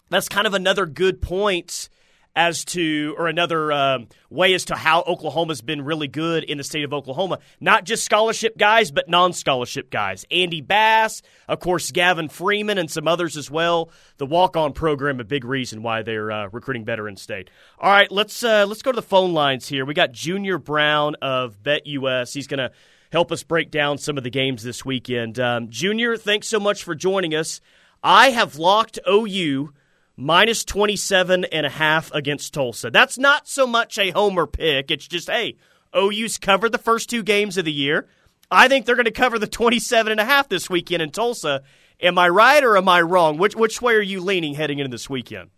that's 0.09 0.29
kind 0.29 0.47
of 0.47 0.53
another 0.53 0.85
good 0.85 1.21
point 1.21 1.89
as 2.35 2.65
to, 2.65 3.15
or 3.17 3.27
another 3.27 3.71
um, 3.71 4.07
way 4.29 4.53
as 4.53 4.65
to 4.65 4.75
how 4.75 5.01
Oklahoma's 5.07 5.61
been 5.61 5.83
really 5.83 6.07
good 6.07 6.43
in 6.43 6.57
the 6.57 6.63
state 6.63 6.83
of 6.83 6.93
Oklahoma. 6.93 7.39
Not 7.61 7.85
just 7.85 8.03
scholarship 8.03 8.57
guys, 8.57 8.91
but 8.91 9.07
non 9.07 9.31
scholarship 9.33 9.89
guys. 9.89 10.25
Andy 10.29 10.61
Bass, 10.61 11.21
of 11.47 11.59
course, 11.59 11.91
Gavin 11.91 12.27
Freeman, 12.27 12.77
and 12.77 12.91
some 12.91 13.07
others 13.07 13.37
as 13.37 13.49
well. 13.49 13.89
The 14.17 14.25
walk 14.25 14.57
on 14.57 14.73
program, 14.73 15.19
a 15.19 15.23
big 15.23 15.45
reason 15.45 15.81
why 15.81 16.01
they're 16.01 16.31
uh, 16.31 16.49
recruiting 16.51 16.83
better 16.83 17.07
in 17.07 17.15
state. 17.15 17.49
All 17.79 17.91
right, 17.91 18.11
let's, 18.11 18.43
uh, 18.43 18.65
let's 18.67 18.81
go 18.81 18.91
to 18.91 18.95
the 18.95 19.01
phone 19.01 19.33
lines 19.33 19.67
here. 19.67 19.85
We 19.85 19.93
got 19.93 20.11
Junior 20.11 20.57
Brown 20.57 21.15
of 21.21 21.63
BetUS. 21.63 22.33
He's 22.33 22.47
going 22.47 22.59
to 22.59 22.71
help 23.15 23.31
us 23.31 23.43
break 23.43 23.71
down 23.71 23.97
some 23.97 24.17
of 24.17 24.25
the 24.25 24.29
games 24.29 24.61
this 24.61 24.83
weekend. 24.83 25.39
Um, 25.39 25.69
Junior, 25.69 26.17
thanks 26.17 26.47
so 26.47 26.59
much 26.59 26.83
for 26.83 26.93
joining 26.93 27.33
us. 27.33 27.61
I 28.03 28.31
have 28.31 28.57
locked 28.57 28.99
OU 29.09 29.71
minus 30.17 30.65
27 30.65 31.45
and 31.45 31.65
a 31.65 31.69
half 31.69 32.11
against 32.11 32.53
Tulsa. 32.53 32.91
That's 32.91 33.17
not 33.17 33.47
so 33.47 33.65
much 33.65 33.97
a 33.97 34.11
homer 34.11 34.45
pick. 34.45 34.91
It's 34.91 35.07
just, 35.07 35.29
hey, 35.29 35.55
OU's 35.95 36.37
covered 36.37 36.73
the 36.73 36.77
first 36.77 37.09
two 37.09 37.23
games 37.23 37.57
of 37.57 37.63
the 37.63 37.71
year. 37.71 38.05
I 38.51 38.67
think 38.67 38.85
they're 38.85 38.95
going 38.95 39.05
to 39.05 39.11
cover 39.11 39.39
the 39.39 39.47
27 39.47 40.11
and 40.11 40.19
a 40.19 40.25
half 40.25 40.49
this 40.49 40.69
weekend 40.69 41.01
in 41.01 41.11
Tulsa. 41.11 41.63
Am 42.01 42.17
I 42.17 42.27
right 42.27 42.65
or 42.65 42.75
am 42.75 42.89
I 42.89 43.01
wrong? 43.01 43.37
Which 43.37 43.55
which 43.55 43.81
way 43.81 43.93
are 43.93 44.01
you 44.01 44.19
leaning 44.19 44.55
heading 44.55 44.79
into 44.79 44.91
this 44.91 45.09
weekend? 45.09 45.51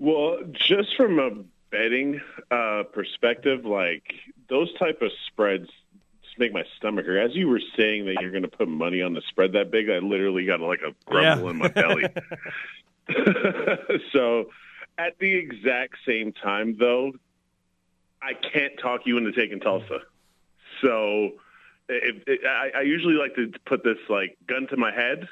Well, 0.00 0.38
just 0.52 0.96
from 0.96 1.20
a 1.20 1.30
betting 1.70 2.20
uh, 2.50 2.82
perspective, 2.92 3.64
like 3.64 4.02
those 4.48 4.72
type 4.78 5.00
of 5.00 5.12
spreads 5.28 5.68
just 6.38 6.40
make 6.40 6.52
my 6.52 6.64
stomach 6.76 7.06
hurt. 7.06 7.18
As 7.18 7.34
you 7.34 7.48
were 7.48 7.60
saying 7.76 8.06
that 8.06 8.16
you're 8.20 8.30
going 8.30 8.42
to 8.42 8.48
put 8.48 8.68
money 8.68 9.02
on 9.02 9.14
the 9.14 9.22
spread 9.28 9.52
that 9.52 9.70
big, 9.70 9.90
I 9.90 9.98
literally 9.98 10.44
got 10.44 10.60
like 10.60 10.80
a 10.80 10.94
grumble 11.04 11.44
yeah. 11.44 11.50
in 11.50 11.56
my 11.56 11.68
belly. 11.68 12.04
so, 14.12 14.50
at 14.98 15.18
the 15.18 15.32
exact 15.34 15.96
same 16.06 16.32
time, 16.32 16.76
though, 16.78 17.12
I 18.22 18.32
can't 18.34 18.78
talk 18.80 19.02
you 19.06 19.16
into 19.16 19.32
taking 19.32 19.60
Tulsa. 19.60 20.00
So, 20.82 21.32
it, 21.88 22.22
it, 22.26 22.40
I, 22.46 22.78
I 22.78 22.80
usually 22.82 23.14
like 23.14 23.34
to 23.36 23.52
put 23.64 23.82
this 23.82 23.98
like 24.08 24.36
gun 24.46 24.66
to 24.68 24.76
my 24.76 24.92
head. 24.92 25.26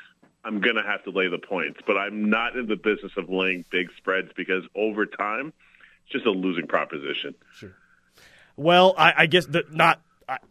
I'm 0.45 0.61
gonna 0.61 0.87
have 0.87 1.03
to 1.05 1.11
lay 1.11 1.29
the 1.29 1.39
points, 1.39 1.81
but 1.87 1.97
I'm 1.99 2.31
not 2.31 2.57
in 2.57 2.67
the 2.67 2.77
business 2.77 3.13
of 3.17 3.29
laying 3.29 3.65
big 3.71 3.89
spreads 3.97 4.31
because 4.37 4.63
over 4.75 5.05
time, 5.05 5.53
it's 6.05 6.13
just 6.13 6.25
a 6.25 6.31
losing 6.31 6.69
proposition. 6.69 7.35
Sure. 7.55 7.75
Well, 8.57 8.95
I, 8.97 9.13
I 9.19 9.27
guess 9.27 9.45
the, 9.45 9.65
not 9.71 10.01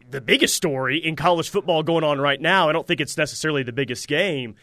the 0.10 0.22
biggest 0.22 0.56
story 0.56 0.98
in 0.98 1.16
college 1.16 1.50
football 1.50 1.84
going 1.84 2.04
on 2.04 2.20
right 2.20 2.40
now. 2.40 2.70
I 2.70 2.72
don't 2.72 2.88
think 2.88 3.02
it's 3.02 3.18
necessarily 3.18 3.64
the 3.64 3.74
biggest 3.74 4.08
game, 4.08 4.56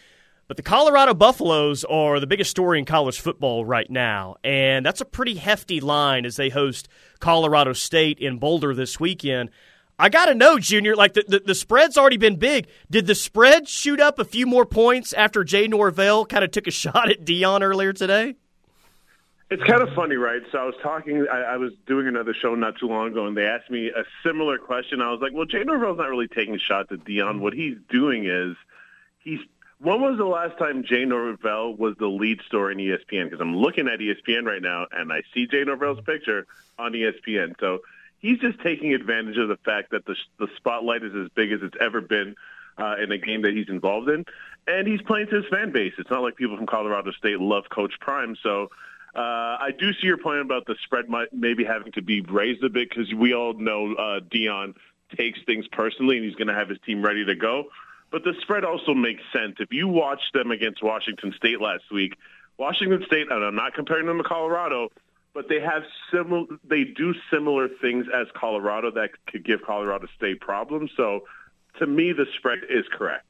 but 0.48 0.56
the 0.56 0.62
Colorado 0.62 1.14
Buffaloes 1.14 1.84
are 1.84 2.20
the 2.20 2.26
biggest 2.26 2.50
story 2.50 2.78
in 2.78 2.84
college 2.84 3.20
football 3.20 3.64
right 3.64 3.90
now, 3.90 4.36
and 4.42 4.84
that's 4.84 5.00
a 5.00 5.06
pretty 5.06 5.34
hefty 5.34 5.80
line 5.80 6.24
as 6.24 6.36
they 6.36 6.48
host 6.48 6.88
Colorado 7.20 7.72
State 7.72 8.18
in 8.18 8.38
Boulder 8.38 8.74
this 8.74 8.98
weekend. 8.98 9.50
I 9.98 10.08
got 10.08 10.26
to 10.26 10.34
know, 10.34 10.58
Junior, 10.58 10.96
like 10.96 11.12
the, 11.12 11.24
the, 11.28 11.38
the, 11.40 11.54
spread's 11.54 11.96
already 11.96 12.16
been 12.16 12.36
big. 12.36 12.66
Did 12.90 13.06
the 13.06 13.14
spread 13.14 13.68
shoot 13.68 14.00
up 14.00 14.18
a 14.18 14.24
few 14.24 14.46
more 14.46 14.66
points 14.66 15.12
after 15.12 15.44
Jay 15.44 15.68
Norvell 15.68 16.24
kind 16.26 16.42
of 16.42 16.50
took 16.50 16.66
a 16.66 16.70
shot 16.72 17.10
at 17.10 17.24
Deion 17.24 17.62
earlier 17.62 17.92
today? 17.92 18.34
It's 19.52 19.62
kind 19.64 19.82
of 19.82 19.92
funny, 19.94 20.16
right? 20.16 20.40
So 20.50 20.56
I 20.56 20.64
was 20.64 20.74
talking, 20.82 21.26
I, 21.30 21.42
I 21.42 21.56
was 21.58 21.72
doing 21.86 22.06
another 22.06 22.32
show 22.32 22.54
not 22.54 22.78
too 22.78 22.86
long 22.86 23.08
ago, 23.08 23.26
and 23.26 23.36
they 23.36 23.44
asked 23.44 23.70
me 23.70 23.88
a 23.88 24.04
similar 24.24 24.56
question. 24.56 25.02
I 25.02 25.10
was 25.10 25.20
like, 25.20 25.32
well, 25.34 25.44
Jay 25.44 25.62
Norvell's 25.62 25.98
not 25.98 26.08
really 26.08 26.26
taking 26.26 26.58
shots 26.58 26.90
at 26.90 27.00
Deion. 27.00 27.38
What 27.38 27.52
he's 27.52 27.76
doing 27.90 28.24
is 28.24 28.56
he's 29.18 29.40
when 29.78 30.00
was 30.00 30.16
the 30.16 30.24
last 30.24 30.56
time 30.58 30.84
Jay 30.84 31.04
Norvell 31.04 31.74
was 31.74 31.96
the 31.98 32.06
lead 32.06 32.40
story 32.46 32.72
in 32.72 32.78
ESPN? 32.78 33.24
Because 33.24 33.42
I'm 33.42 33.54
looking 33.54 33.88
at 33.88 33.98
ESPN 33.98 34.44
right 34.46 34.62
now, 34.62 34.86
and 34.90 35.12
I 35.12 35.22
see 35.34 35.46
Jay 35.46 35.64
Norvell's 35.64 36.00
picture 36.00 36.46
on 36.78 36.92
ESPN. 36.92 37.54
So 37.60 37.80
he's 38.20 38.38
just 38.38 38.58
taking 38.60 38.94
advantage 38.94 39.36
of 39.36 39.48
the 39.48 39.58
fact 39.58 39.90
that 39.90 40.06
the 40.06 40.16
the 40.38 40.48
spotlight 40.56 41.02
is 41.02 41.14
as 41.14 41.28
big 41.34 41.52
as 41.52 41.60
it's 41.60 41.76
ever 41.78 42.00
been 42.00 42.36
uh, 42.78 42.94
in 43.02 43.12
a 43.12 43.18
game 43.18 43.42
that 43.42 43.52
he's 43.52 43.68
involved 43.68 44.08
in, 44.08 44.24
and 44.66 44.88
he's 44.88 45.02
playing 45.02 45.26
to 45.26 45.42
his 45.42 45.44
fan 45.50 45.72
base. 45.72 45.92
It's 45.98 46.08
not 46.10 46.22
like 46.22 46.36
people 46.36 46.56
from 46.56 46.66
Colorado 46.66 47.10
State 47.12 47.38
love 47.38 47.64
Coach 47.68 47.92
Prime, 48.00 48.34
so. 48.42 48.70
Uh, 49.14 49.18
I 49.60 49.70
do 49.78 49.92
see 49.92 50.06
your 50.06 50.16
point 50.16 50.40
about 50.40 50.66
the 50.66 50.74
spread 50.84 51.08
might, 51.08 51.32
maybe 51.32 51.64
having 51.64 51.92
to 51.92 52.02
be 52.02 52.22
raised 52.22 52.64
a 52.64 52.70
bit 52.70 52.88
because 52.88 53.12
we 53.12 53.34
all 53.34 53.52
know 53.52 53.94
uh, 53.94 54.20
Deion 54.20 54.74
takes 55.16 55.38
things 55.44 55.66
personally 55.70 56.16
and 56.16 56.24
he's 56.24 56.34
going 56.34 56.48
to 56.48 56.54
have 56.54 56.68
his 56.68 56.78
team 56.86 57.02
ready 57.02 57.24
to 57.26 57.34
go. 57.34 57.64
But 58.10 58.24
the 58.24 58.34
spread 58.40 58.64
also 58.64 58.94
makes 58.94 59.22
sense. 59.32 59.56
If 59.58 59.72
you 59.72 59.88
watch 59.88 60.20
them 60.32 60.50
against 60.50 60.82
Washington 60.82 61.32
State 61.36 61.60
last 61.60 61.84
week, 61.90 62.16
Washington 62.58 63.02
State, 63.06 63.30
and 63.30 63.44
I'm 63.44 63.54
not 63.54 63.74
comparing 63.74 64.06
them 64.06 64.18
to 64.18 64.24
Colorado, 64.24 64.88
but 65.34 65.48
they 65.48 65.60
have 65.60 65.82
similar 66.12 66.44
they 66.64 66.84
do 66.84 67.14
similar 67.30 67.68
things 67.68 68.06
as 68.14 68.26
Colorado 68.34 68.90
that 68.92 69.10
could 69.26 69.44
give 69.44 69.62
Colorado 69.62 70.06
State 70.16 70.40
problems. 70.40 70.90
So 70.96 71.24
to 71.78 71.86
me 71.86 72.12
the 72.12 72.26
spread 72.36 72.60
is 72.68 72.84
correct. 72.92 73.24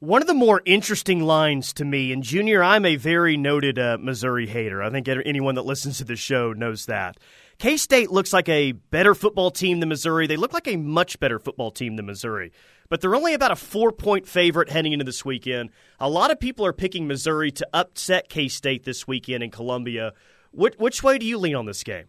One 0.00 0.22
of 0.22 0.28
the 0.28 0.34
more 0.34 0.62
interesting 0.64 1.24
lines 1.24 1.72
to 1.72 1.84
me, 1.84 2.12
and 2.12 2.22
Junior, 2.22 2.62
I'm 2.62 2.86
a 2.86 2.94
very 2.94 3.36
noted 3.36 3.80
uh, 3.80 3.98
Missouri 4.00 4.46
hater. 4.46 4.80
I 4.80 4.90
think 4.90 5.08
anyone 5.08 5.56
that 5.56 5.66
listens 5.66 5.98
to 5.98 6.04
the 6.04 6.14
show 6.14 6.52
knows 6.52 6.86
that. 6.86 7.18
K 7.58 7.76
State 7.76 8.08
looks 8.08 8.32
like 8.32 8.48
a 8.48 8.70
better 8.70 9.12
football 9.12 9.50
team 9.50 9.80
than 9.80 9.88
Missouri. 9.88 10.28
They 10.28 10.36
look 10.36 10.52
like 10.52 10.68
a 10.68 10.76
much 10.76 11.18
better 11.18 11.40
football 11.40 11.72
team 11.72 11.96
than 11.96 12.06
Missouri. 12.06 12.52
But 12.88 13.00
they're 13.00 13.16
only 13.16 13.34
about 13.34 13.50
a 13.50 13.56
four 13.56 13.90
point 13.90 14.28
favorite 14.28 14.68
heading 14.68 14.92
into 14.92 15.04
this 15.04 15.24
weekend. 15.24 15.70
A 15.98 16.08
lot 16.08 16.30
of 16.30 16.38
people 16.38 16.64
are 16.64 16.72
picking 16.72 17.08
Missouri 17.08 17.50
to 17.50 17.68
upset 17.74 18.28
K 18.28 18.46
State 18.46 18.84
this 18.84 19.08
weekend 19.08 19.42
in 19.42 19.50
Columbia. 19.50 20.12
Which, 20.52 20.74
which 20.78 21.02
way 21.02 21.18
do 21.18 21.26
you 21.26 21.38
lean 21.38 21.56
on 21.56 21.66
this 21.66 21.82
game? 21.82 22.06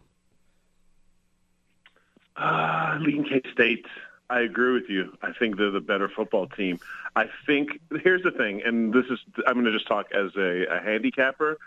Uh, 2.36 2.98
K 3.04 3.42
State. 3.52 3.84
I 4.30 4.40
agree 4.40 4.72
with 4.72 4.88
you. 4.88 5.12
I 5.22 5.32
think 5.32 5.56
they're 5.56 5.72
the 5.72 5.80
better 5.80 6.08
football 6.08 6.46
team. 6.46 6.78
I 7.16 7.26
think 7.46 7.80
here's 8.02 8.22
the 8.22 8.30
thing, 8.30 8.62
and 8.64 8.92
this 8.92 9.04
is 9.10 9.18
I'm 9.46 9.54
going 9.54 9.66
to 9.66 9.72
just 9.72 9.88
talk 9.88 10.06
as 10.12 10.30
a, 10.36 10.66
a 10.66 10.80
handicapper. 10.80 11.58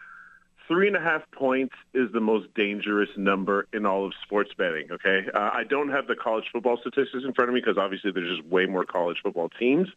Three 0.70 0.88
and 0.88 0.96
a 0.96 1.02
half 1.02 1.30
points 1.32 1.76
is 1.94 2.10
the 2.14 2.22
most 2.22 2.54
dangerous 2.54 3.10
number 3.18 3.68
in 3.74 3.86
all 3.86 4.06
of 4.06 4.14
sports 4.24 4.52
betting. 4.58 4.92
Okay, 4.94 5.28
uh, 5.34 5.50
I 5.54 5.66
don't 5.66 5.90
have 5.90 6.08
the 6.08 6.16
college 6.16 6.46
football 6.54 6.78
statistics 6.78 7.26
in 7.26 7.34
front 7.34 7.50
of 7.50 7.54
me 7.54 7.60
because 7.60 7.78
obviously 7.78 8.12
there's 8.12 8.38
just 8.38 8.48
way 8.48 8.66
more 8.66 8.86
college 8.86 9.18
football 9.22 9.50
teams. 9.50 9.90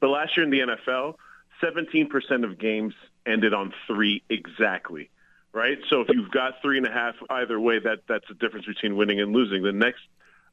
But 0.00 0.08
last 0.08 0.36
year 0.36 0.44
in 0.44 0.50
the 0.50 0.60
NFL, 0.60 1.14
17% 1.62 2.44
of 2.44 2.58
games 2.58 2.94
ended 3.26 3.54
on 3.54 3.72
three 3.86 4.22
exactly 4.28 5.08
right? 5.54 5.78
So 5.88 6.02
if 6.02 6.08
you've 6.10 6.30
got 6.30 6.60
three 6.62 6.76
and 6.76 6.86
a 6.86 6.92
half 6.92 7.14
either 7.30 7.58
way, 7.58 7.78
that 7.78 8.00
that's 8.06 8.28
the 8.28 8.34
difference 8.34 8.66
between 8.66 8.96
winning 8.96 9.18
and 9.20 9.32
losing. 9.32 9.62
The 9.62 9.72
next 9.72 10.02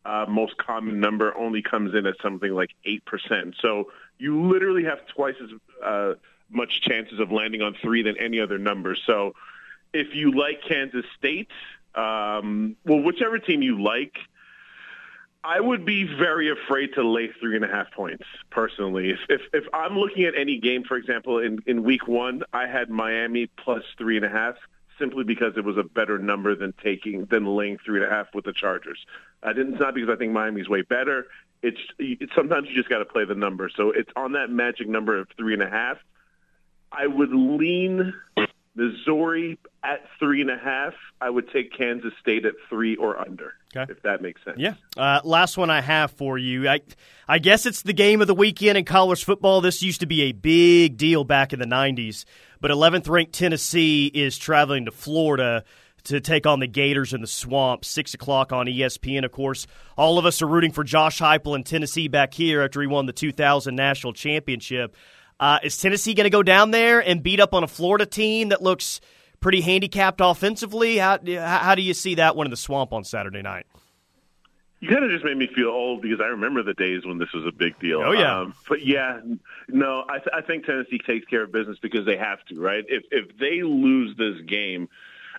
uh, 0.05 0.25
most 0.29 0.57
common 0.57 0.99
number 0.99 1.35
only 1.35 1.61
comes 1.61 1.95
in 1.95 2.05
at 2.05 2.15
something 2.21 2.53
like 2.53 2.71
eight 2.85 3.03
percent. 3.05 3.55
So 3.59 3.91
you 4.17 4.47
literally 4.47 4.83
have 4.83 5.05
twice 5.07 5.35
as 5.43 5.49
uh, 5.83 6.13
much 6.49 6.81
chances 6.81 7.19
of 7.19 7.31
landing 7.31 7.61
on 7.61 7.75
three 7.81 8.03
than 8.03 8.17
any 8.17 8.39
other 8.39 8.57
number. 8.57 8.95
So 8.95 9.33
if 9.93 10.13
you 10.13 10.31
like 10.31 10.61
Kansas 10.67 11.05
State, 11.17 11.49
um, 11.95 12.75
well, 12.85 13.01
whichever 13.01 13.39
team 13.39 13.61
you 13.61 13.81
like. 13.81 14.15
I 15.47 15.59
would 15.59 15.85
be 15.85 16.05
very 16.05 16.49
afraid 16.49 16.95
to 16.95 17.07
lay 17.07 17.29
three 17.39 17.55
and 17.55 17.63
a 17.63 17.67
half 17.67 17.91
points 17.91 18.23
personally. 18.49 19.11
If, 19.11 19.19
if 19.29 19.41
if 19.53 19.63
I'm 19.73 19.95
looking 19.95 20.23
at 20.23 20.33
any 20.35 20.59
game, 20.59 20.83
for 20.83 20.97
example, 20.97 21.37
in 21.37 21.59
in 21.67 21.83
week 21.83 22.07
one, 22.07 22.41
I 22.51 22.65
had 22.65 22.89
Miami 22.89 23.45
plus 23.63 23.83
three 23.95 24.17
and 24.17 24.25
a 24.25 24.29
half 24.29 24.55
simply 24.99 25.23
because 25.23 25.53
it 25.57 25.63
was 25.63 25.77
a 25.77 25.83
better 25.83 26.17
number 26.17 26.55
than 26.55 26.73
taking 26.83 27.25
than 27.25 27.45
laying 27.45 27.77
three 27.85 28.01
and 28.01 28.11
a 28.11 28.13
half 28.13 28.27
with 28.33 28.45
the 28.45 28.53
Chargers. 28.53 29.05
I 29.43 29.53
didn't. 29.53 29.73
It's 29.73 29.81
not 29.81 29.93
because 29.93 30.09
I 30.09 30.15
think 30.15 30.31
Miami's 30.31 30.69
way 30.69 30.81
better. 30.81 31.27
It's, 31.61 31.79
it's 31.97 32.33
sometimes 32.35 32.67
you 32.69 32.75
just 32.75 32.89
got 32.89 32.99
to 32.99 33.05
play 33.05 33.25
the 33.25 33.35
number. 33.35 33.69
So 33.75 33.91
it's 33.91 34.11
on 34.15 34.33
that 34.33 34.49
magic 34.49 34.87
number 34.87 35.17
of 35.17 35.27
three 35.37 35.53
and 35.53 35.63
a 35.63 35.69
half. 35.69 35.97
I 36.91 37.07
would 37.07 37.31
lean 37.31 38.13
Missouri 38.75 39.57
at 39.85 40.01
three 40.19 40.41
and 40.41 40.49
a 40.49 40.57
half. 40.57 40.93
I 41.21 41.29
would 41.29 41.49
take 41.51 41.75
Kansas 41.75 42.11
State 42.21 42.45
at 42.45 42.53
three 42.69 42.95
or 42.95 43.19
under. 43.19 43.53
Okay. 43.75 43.91
If 43.91 44.01
that 44.03 44.21
makes 44.21 44.43
sense. 44.43 44.57
Yeah. 44.57 44.73
Uh, 44.97 45.21
last 45.23 45.57
one 45.57 45.69
I 45.69 45.81
have 45.81 46.11
for 46.11 46.37
you. 46.37 46.67
I, 46.67 46.81
I 47.27 47.39
guess 47.39 47.65
it's 47.65 47.81
the 47.81 47.93
game 47.93 48.21
of 48.21 48.27
the 48.27 48.35
weekend 48.35 48.77
in 48.77 48.85
college 48.85 49.23
football. 49.23 49.61
This 49.61 49.81
used 49.81 49.99
to 50.01 50.05
be 50.05 50.23
a 50.23 50.31
big 50.31 50.97
deal 50.97 51.23
back 51.23 51.53
in 51.53 51.59
the 51.59 51.65
'90s, 51.65 52.25
but 52.61 52.71
11th 52.71 53.09
ranked 53.09 53.33
Tennessee 53.33 54.07
is 54.13 54.37
traveling 54.37 54.85
to 54.85 54.91
Florida 54.91 55.63
to 56.05 56.21
take 56.21 56.45
on 56.45 56.59
the 56.59 56.67
Gators 56.67 57.13
in 57.13 57.21
the 57.21 57.27
swamp. 57.27 57.83
Six 57.83 58.13
o'clock 58.13 58.51
on 58.51 58.67
ESPN. 58.67 59.25
Of 59.25 59.31
course, 59.31 59.67
all 59.97 60.17
of 60.17 60.25
us 60.25 60.41
are 60.41 60.47
rooting 60.47 60.71
for 60.71 60.83
Josh 60.83 61.19
Heupel 61.19 61.55
in 61.55 61.63
Tennessee 61.63 62.07
back 62.07 62.33
here 62.33 62.61
after 62.61 62.81
he 62.81 62.87
won 62.87 63.05
the 63.05 63.13
2000 63.13 63.75
national 63.75 64.13
championship. 64.13 64.95
Uh, 65.39 65.59
is 65.63 65.77
Tennessee 65.77 66.13
going 66.13 66.25
to 66.25 66.29
go 66.29 66.43
down 66.43 66.71
there 66.71 67.01
and 67.01 67.21
beat 67.21 67.41
up 67.41 67.53
on 67.53 67.63
a 67.63 67.67
Florida 67.67 68.05
team 68.05 68.49
that 68.49 68.61
looks 68.61 69.01
pretty 69.39 69.61
handicapped 69.61 70.21
offensively? 70.21 70.97
How, 70.97 71.19
how 71.45 71.75
do 71.75 71.81
you 71.81 71.93
see 71.93 72.15
that 72.15 72.35
one 72.35 72.47
in 72.47 72.51
the 72.51 72.57
swamp 72.57 72.93
on 72.93 73.03
Saturday 73.03 73.41
night? 73.41 73.65
You 74.81 74.89
kind 74.89 75.03
of 75.03 75.09
just 75.09 75.25
made 75.25 75.37
me 75.37 75.47
feel 75.55 75.69
old 75.69 76.01
because 76.01 76.19
I 76.21 76.27
remember 76.27 76.61
the 76.61 76.73
days 76.73 77.05
when 77.05 77.17
this 77.17 77.31
was 77.33 77.45
a 77.45 77.51
big 77.51 77.79
deal. 77.79 78.01
Oh 78.05 78.11
yeah, 78.11 78.41
um, 78.41 78.53
but 78.69 78.85
yeah, 78.85 79.19
no, 79.69 80.03
I, 80.07 80.17
th- 80.17 80.29
I 80.33 80.41
think 80.41 80.65
Tennessee 80.65 80.99
takes 80.99 81.25
care 81.25 81.43
of 81.43 81.51
business 81.51 81.77
because 81.81 82.05
they 82.05 82.17
have 82.17 82.43
to, 82.49 82.59
right? 82.59 82.83
If 82.87 83.03
if 83.09 83.37
they 83.39 83.63
lose 83.63 84.15
this 84.17 84.39
game, 84.45 84.89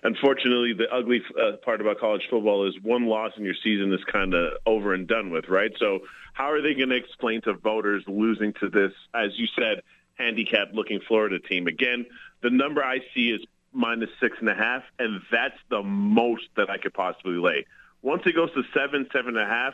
unfortunately, 0.03 0.73
the 0.73 0.91
ugly 0.91 1.21
uh, 1.39 1.57
part 1.63 1.81
about 1.81 1.99
college 1.99 2.23
football 2.29 2.67
is 2.67 2.73
one 2.81 3.05
loss 3.05 3.31
in 3.37 3.45
your 3.45 3.53
season 3.63 3.93
is 3.93 4.03
kind 4.11 4.33
of 4.33 4.53
over 4.65 4.93
and 4.93 5.07
done 5.07 5.29
with, 5.29 5.47
right? 5.47 5.71
So 5.79 5.99
how 6.33 6.51
are 6.51 6.61
they 6.61 6.73
going 6.73 6.89
to 6.89 6.95
explain 6.95 7.41
to 7.43 7.53
voters 7.53 8.03
losing 8.07 8.53
to 8.53 8.69
this, 8.69 8.91
as 9.13 9.31
you 9.37 9.47
said, 9.57 9.81
handicapped 10.15 10.73
looking 10.73 10.99
Florida 11.07 11.39
team? 11.39 11.67
Again, 11.67 12.05
the 12.41 12.49
number 12.49 12.83
I 12.83 12.99
see 13.13 13.29
is 13.29 13.41
minus 13.73 14.09
six 14.19 14.37
and 14.39 14.49
a 14.49 14.55
half, 14.55 14.83
and 14.99 15.21
that's 15.31 15.57
the 15.69 15.83
most 15.83 16.47
that 16.55 16.69
I 16.69 16.77
could 16.77 16.93
possibly 16.93 17.37
lay. 17.37 17.65
Once 18.01 18.23
it 18.25 18.33
goes 18.33 18.51
to 18.53 18.63
seven, 18.73 19.07
seven 19.11 19.37
and 19.37 19.45
a 19.45 19.49
half, 19.49 19.73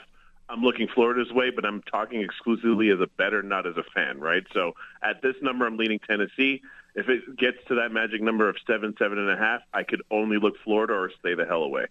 I'm 0.50 0.62
looking 0.62 0.88
Florida's 0.88 1.32
way, 1.32 1.52
but 1.52 1.66
I'm 1.66 1.82
talking 1.84 2.22
exclusively 2.22 2.90
as 2.90 3.00
a 3.00 3.08
better, 3.08 3.42
not 3.42 3.66
as 3.66 3.78
a 3.78 3.84
fan, 3.96 4.20
right? 4.20 4.44
So 4.54 4.74
at 5.02 5.22
this 5.22 5.36
number, 5.42 5.66
I'm 5.66 5.78
leaning 5.78 6.00
Tennessee. 6.00 6.62
If 6.96 7.10
it 7.10 7.38
gets 7.38 7.58
to 7.70 7.76
that 7.76 7.92
magic 7.92 8.22
number 8.22 8.50
of 8.50 8.58
seven, 8.68 8.94
seven 9.00 9.18
and 9.18 9.30
a 9.30 9.38
half, 9.38 9.62
I 9.74 9.84
could 9.84 10.02
only 10.12 10.38
look 10.38 10.56
Florida 10.64 10.94
or 10.94 11.12
stay 11.20 11.34
the 11.34 11.46
hell 11.46 11.64
away. 11.64 11.86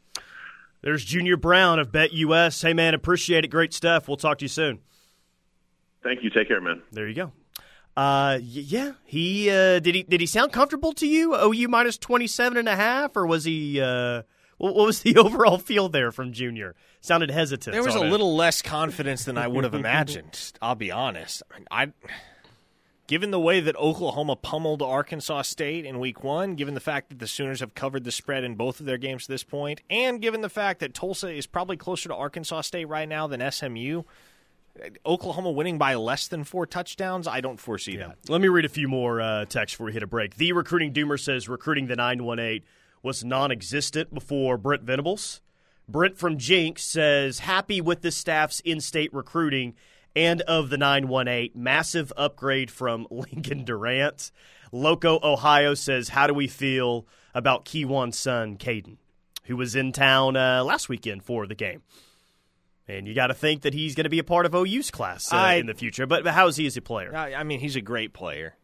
There's 0.82 1.04
Junior 1.04 1.36
Brown 1.36 1.78
of 1.78 1.92
Bet 1.92 2.12
US. 2.12 2.60
Hey, 2.60 2.74
man, 2.74 2.94
appreciate 2.94 3.44
it. 3.44 3.48
Great 3.48 3.72
stuff. 3.72 4.08
We'll 4.08 4.16
talk 4.16 4.38
to 4.38 4.44
you 4.44 4.48
soon. 4.48 4.80
Thank 6.02 6.22
you. 6.22 6.30
Take 6.30 6.48
care, 6.48 6.60
man. 6.60 6.82
There 6.90 7.08
you 7.08 7.14
go. 7.14 7.32
Uh, 7.96 8.38
yeah, 8.42 8.92
he 9.04 9.50
uh, 9.50 9.78
did 9.78 9.94
he 9.94 10.02
did 10.02 10.20
he 10.20 10.26
sound 10.26 10.52
comfortable 10.52 10.92
to 10.94 11.06
you? 11.06 11.34
OU 11.34 11.68
minus 11.68 11.98
27 11.98 12.56
and 12.56 12.68
a 12.68 12.76
half, 12.76 13.16
or 13.16 13.26
was 13.26 13.44
he? 13.44 13.80
Uh, 13.80 14.22
what, 14.56 14.74
was 14.74 15.02
the 15.02 15.16
overall 15.18 15.58
feel 15.58 15.88
there 15.88 16.10
from 16.10 16.32
Junior? 16.32 16.74
Sounded 17.00 17.30
hesitant. 17.30 17.74
There 17.74 17.82
was 17.82 17.96
a 17.96 18.02
it. 18.02 18.10
little 18.10 18.34
less 18.34 18.62
confidence 18.62 19.24
than 19.24 19.36
I 19.36 19.48
would 19.48 19.64
have 19.64 19.74
imagined. 19.74 20.52
I'll 20.62 20.74
be 20.74 20.90
honest. 20.90 21.42
I, 21.50 21.58
mean, 21.58 21.66
I, 21.70 21.92
given 23.08 23.30
the 23.30 23.40
way 23.40 23.60
that 23.60 23.76
Oklahoma 23.76 24.36
pummeled 24.36 24.80
Arkansas 24.80 25.42
State 25.42 25.84
in 25.84 25.98
Week 25.98 26.24
One, 26.24 26.54
given 26.54 26.72
the 26.72 26.80
fact 26.80 27.10
that 27.10 27.18
the 27.18 27.26
Sooners 27.26 27.60
have 27.60 27.74
covered 27.74 28.04
the 28.04 28.12
spread 28.12 28.44
in 28.44 28.54
both 28.54 28.80
of 28.80 28.86
their 28.86 28.98
games 28.98 29.26
to 29.26 29.32
this 29.32 29.44
point, 29.44 29.82
and 29.90 30.22
given 30.22 30.40
the 30.40 30.48
fact 30.48 30.80
that 30.80 30.94
Tulsa 30.94 31.28
is 31.28 31.46
probably 31.46 31.76
closer 31.76 32.08
to 32.08 32.14
Arkansas 32.14 32.62
State 32.62 32.86
right 32.86 33.08
now 33.08 33.26
than 33.26 33.50
SMU. 33.50 34.04
Oklahoma 35.04 35.50
winning 35.50 35.78
by 35.78 35.94
less 35.94 36.28
than 36.28 36.44
four 36.44 36.66
touchdowns, 36.66 37.26
I 37.26 37.40
don't 37.40 37.58
foresee 37.60 37.92
yeah. 37.96 38.08
that. 38.08 38.30
Let 38.30 38.40
me 38.40 38.48
read 38.48 38.64
a 38.64 38.70
few 38.70 38.88
more 38.88 39.20
uh, 39.20 39.44
texts 39.44 39.76
before 39.76 39.86
we 39.86 39.92
hit 39.92 40.02
a 40.02 40.06
break. 40.06 40.36
The 40.36 40.52
recruiting 40.52 40.92
doomer 40.92 41.20
says 41.20 41.48
recruiting 41.48 41.86
the 41.86 41.96
918 41.96 42.62
was 43.02 43.24
non 43.24 43.50
existent 43.52 44.14
before 44.14 44.56
Brent 44.56 44.82
Venables. 44.82 45.40
Brent 45.88 46.16
from 46.16 46.38
Jinx 46.38 46.82
says 46.82 47.40
happy 47.40 47.80
with 47.80 48.02
the 48.02 48.10
staff's 48.10 48.60
in 48.60 48.80
state 48.80 49.12
recruiting 49.12 49.74
and 50.14 50.40
of 50.42 50.70
the 50.70 50.78
918. 50.78 51.50
Massive 51.54 52.12
upgrade 52.16 52.70
from 52.70 53.06
Lincoln 53.10 53.64
Durant. 53.64 54.30
Loco, 54.70 55.18
Ohio 55.22 55.74
says, 55.74 56.10
How 56.10 56.26
do 56.26 56.34
we 56.34 56.46
feel 56.46 57.06
about 57.34 57.64
Keywan's 57.64 58.18
son, 58.18 58.56
Caden, 58.56 58.96
who 59.44 59.56
was 59.56 59.76
in 59.76 59.92
town 59.92 60.36
uh, 60.36 60.64
last 60.64 60.88
weekend 60.88 61.24
for 61.24 61.46
the 61.46 61.54
game? 61.54 61.82
And 62.88 63.06
you 63.06 63.14
got 63.14 63.28
to 63.28 63.34
think 63.34 63.62
that 63.62 63.74
he's 63.74 63.94
going 63.94 64.04
to 64.04 64.10
be 64.10 64.18
a 64.18 64.24
part 64.24 64.44
of 64.44 64.54
OU's 64.54 64.90
class 64.90 65.32
uh, 65.32 65.36
I, 65.36 65.54
in 65.54 65.66
the 65.66 65.74
future. 65.74 66.06
But, 66.06 66.24
but 66.24 66.34
how 66.34 66.48
is 66.48 66.56
he 66.56 66.66
as 66.66 66.76
a 66.76 66.82
player? 66.82 67.14
I 67.14 67.44
mean, 67.44 67.60
he's 67.60 67.76
a 67.76 67.80
great 67.80 68.12
player. 68.12 68.56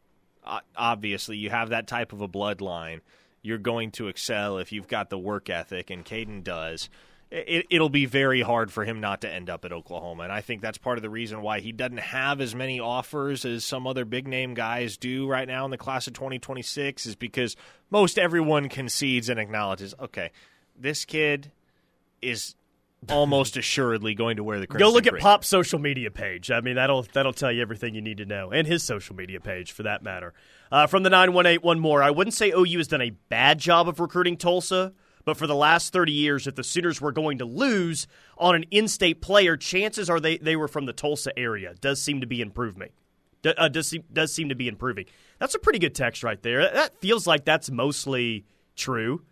Uh, 0.44 0.61
obviously, 0.76 1.37
you 1.37 1.50
have 1.50 1.70
that 1.70 1.87
type 1.87 2.12
of 2.12 2.20
a 2.20 2.28
bloodline. 2.28 3.00
You're 3.42 3.59
going 3.59 3.92
to 3.92 4.09
excel 4.09 4.59
if 4.59 4.72
you've 4.72 4.88
got 4.88 5.11
the 5.11 5.18
work 5.18 5.48
ethic, 5.48 5.90
and 5.90 6.04
Caden 6.04 6.42
does. 6.42 6.88
It, 7.31 7.66
it'll 7.68 7.90
be 7.90 8.07
very 8.07 8.40
hard 8.40 8.72
for 8.72 8.85
him 8.85 9.00
not 9.00 9.20
to 9.20 9.31
end 9.31 9.50
up 9.50 9.66
at 9.66 9.72
Oklahoma. 9.72 10.24
And 10.24 10.33
I 10.33 10.40
think 10.40 10.62
that's 10.62 10.78
part 10.78 10.96
of 10.96 11.02
the 11.02 11.11
reason 11.11 11.42
why 11.42 11.61
he 11.61 11.72
doesn't 11.72 11.98
have 11.98 12.40
as 12.40 12.54
many 12.54 12.81
offers 12.81 13.44
as 13.44 13.64
some 13.64 13.87
other 13.87 14.07
big 14.07 14.26
name 14.26 14.54
guys 14.54 14.96
do 14.96 15.28
right 15.28 15.46
now 15.46 15.66
in 15.66 15.70
the 15.70 15.76
class 15.76 16.07
of 16.07 16.14
2026, 16.14 17.04
is 17.04 17.14
because 17.14 17.54
most 17.90 18.18
everyone 18.18 18.70
concedes 18.70 19.28
and 19.28 19.38
acknowledges 19.38 19.94
okay, 20.00 20.31
this 20.76 21.04
kid 21.04 21.52
is 22.22 22.54
almost 23.08 23.56
assuredly 23.56 24.14
going 24.14 24.37
to 24.37 24.44
wear 24.44 24.58
the 24.58 24.66
Go 24.66 24.90
look 24.90 25.06
at 25.06 25.18
Pop's 25.18 25.48
social 25.48 25.78
media 25.78 26.11
page. 26.11 26.50
I 26.50 26.61
mean, 26.61 26.76
that'll 26.76 27.06
that'll 27.12 27.32
tell 27.32 27.52
you 27.52 27.62
everything 27.62 27.94
you 27.94 28.00
need 28.00 28.18
to 28.18 28.26
know, 28.26 28.50
and 28.50 28.66
his 28.66 28.82
social 28.82 29.14
media 29.14 29.40
page 29.40 29.72
for 29.72 29.84
that 29.84 30.02
matter. 30.02 30.34
Uh, 30.70 30.87
from 30.87 31.02
the 31.02 31.11
nine 31.11 31.32
one 31.32 31.46
eight, 31.46 31.62
one 31.62 31.78
more. 31.78 32.02
I 32.02 32.11
wouldn't 32.11 32.34
say 32.34 32.50
OU 32.50 32.78
has 32.78 32.88
done 32.88 33.02
a 33.02 33.11
bad 33.11 33.58
job 33.58 33.88
of 33.88 34.00
recruiting 34.00 34.37
Tulsa, 34.37 34.92
but 35.24 35.37
for 35.37 35.46
the 35.46 35.54
last 35.54 35.92
thirty 35.92 36.12
years, 36.12 36.46
if 36.46 36.56
the 36.56 36.64
Sooners 36.64 37.00
were 37.00 37.12
going 37.12 37.38
to 37.38 37.44
lose 37.44 38.06
on 38.37 38.54
an 38.54 38.64
in-state 38.70 39.20
player, 39.20 39.56
chances 39.56 40.11
are 40.11 40.20
they 40.20 40.38
they 40.38 40.56
were 40.56 40.68
from 40.68 40.87
the 40.87 40.92
Tulsa 40.92 41.37
area. 41.38 41.74
Does 41.80 42.02
seem 42.02 42.20
to 42.20 42.26
be 42.26 42.40
improving. 42.40 42.90
Uh, 43.44 43.68
does 43.68 43.94
does 44.12 44.32
seem 44.32 44.48
to 44.48 44.56
be 44.56 44.68
improving. 44.68 45.06
That's 45.38 45.54
a 45.54 45.58
pretty 45.61 45.78
good 45.78 45.94
text 45.94 46.24
right 46.24 46.42
there. 46.42 46.68
That 46.70 46.98
feels 47.00 47.26
like 47.26 47.44
that's 47.44 47.70
mostly 47.70 48.44
true. 48.74 49.22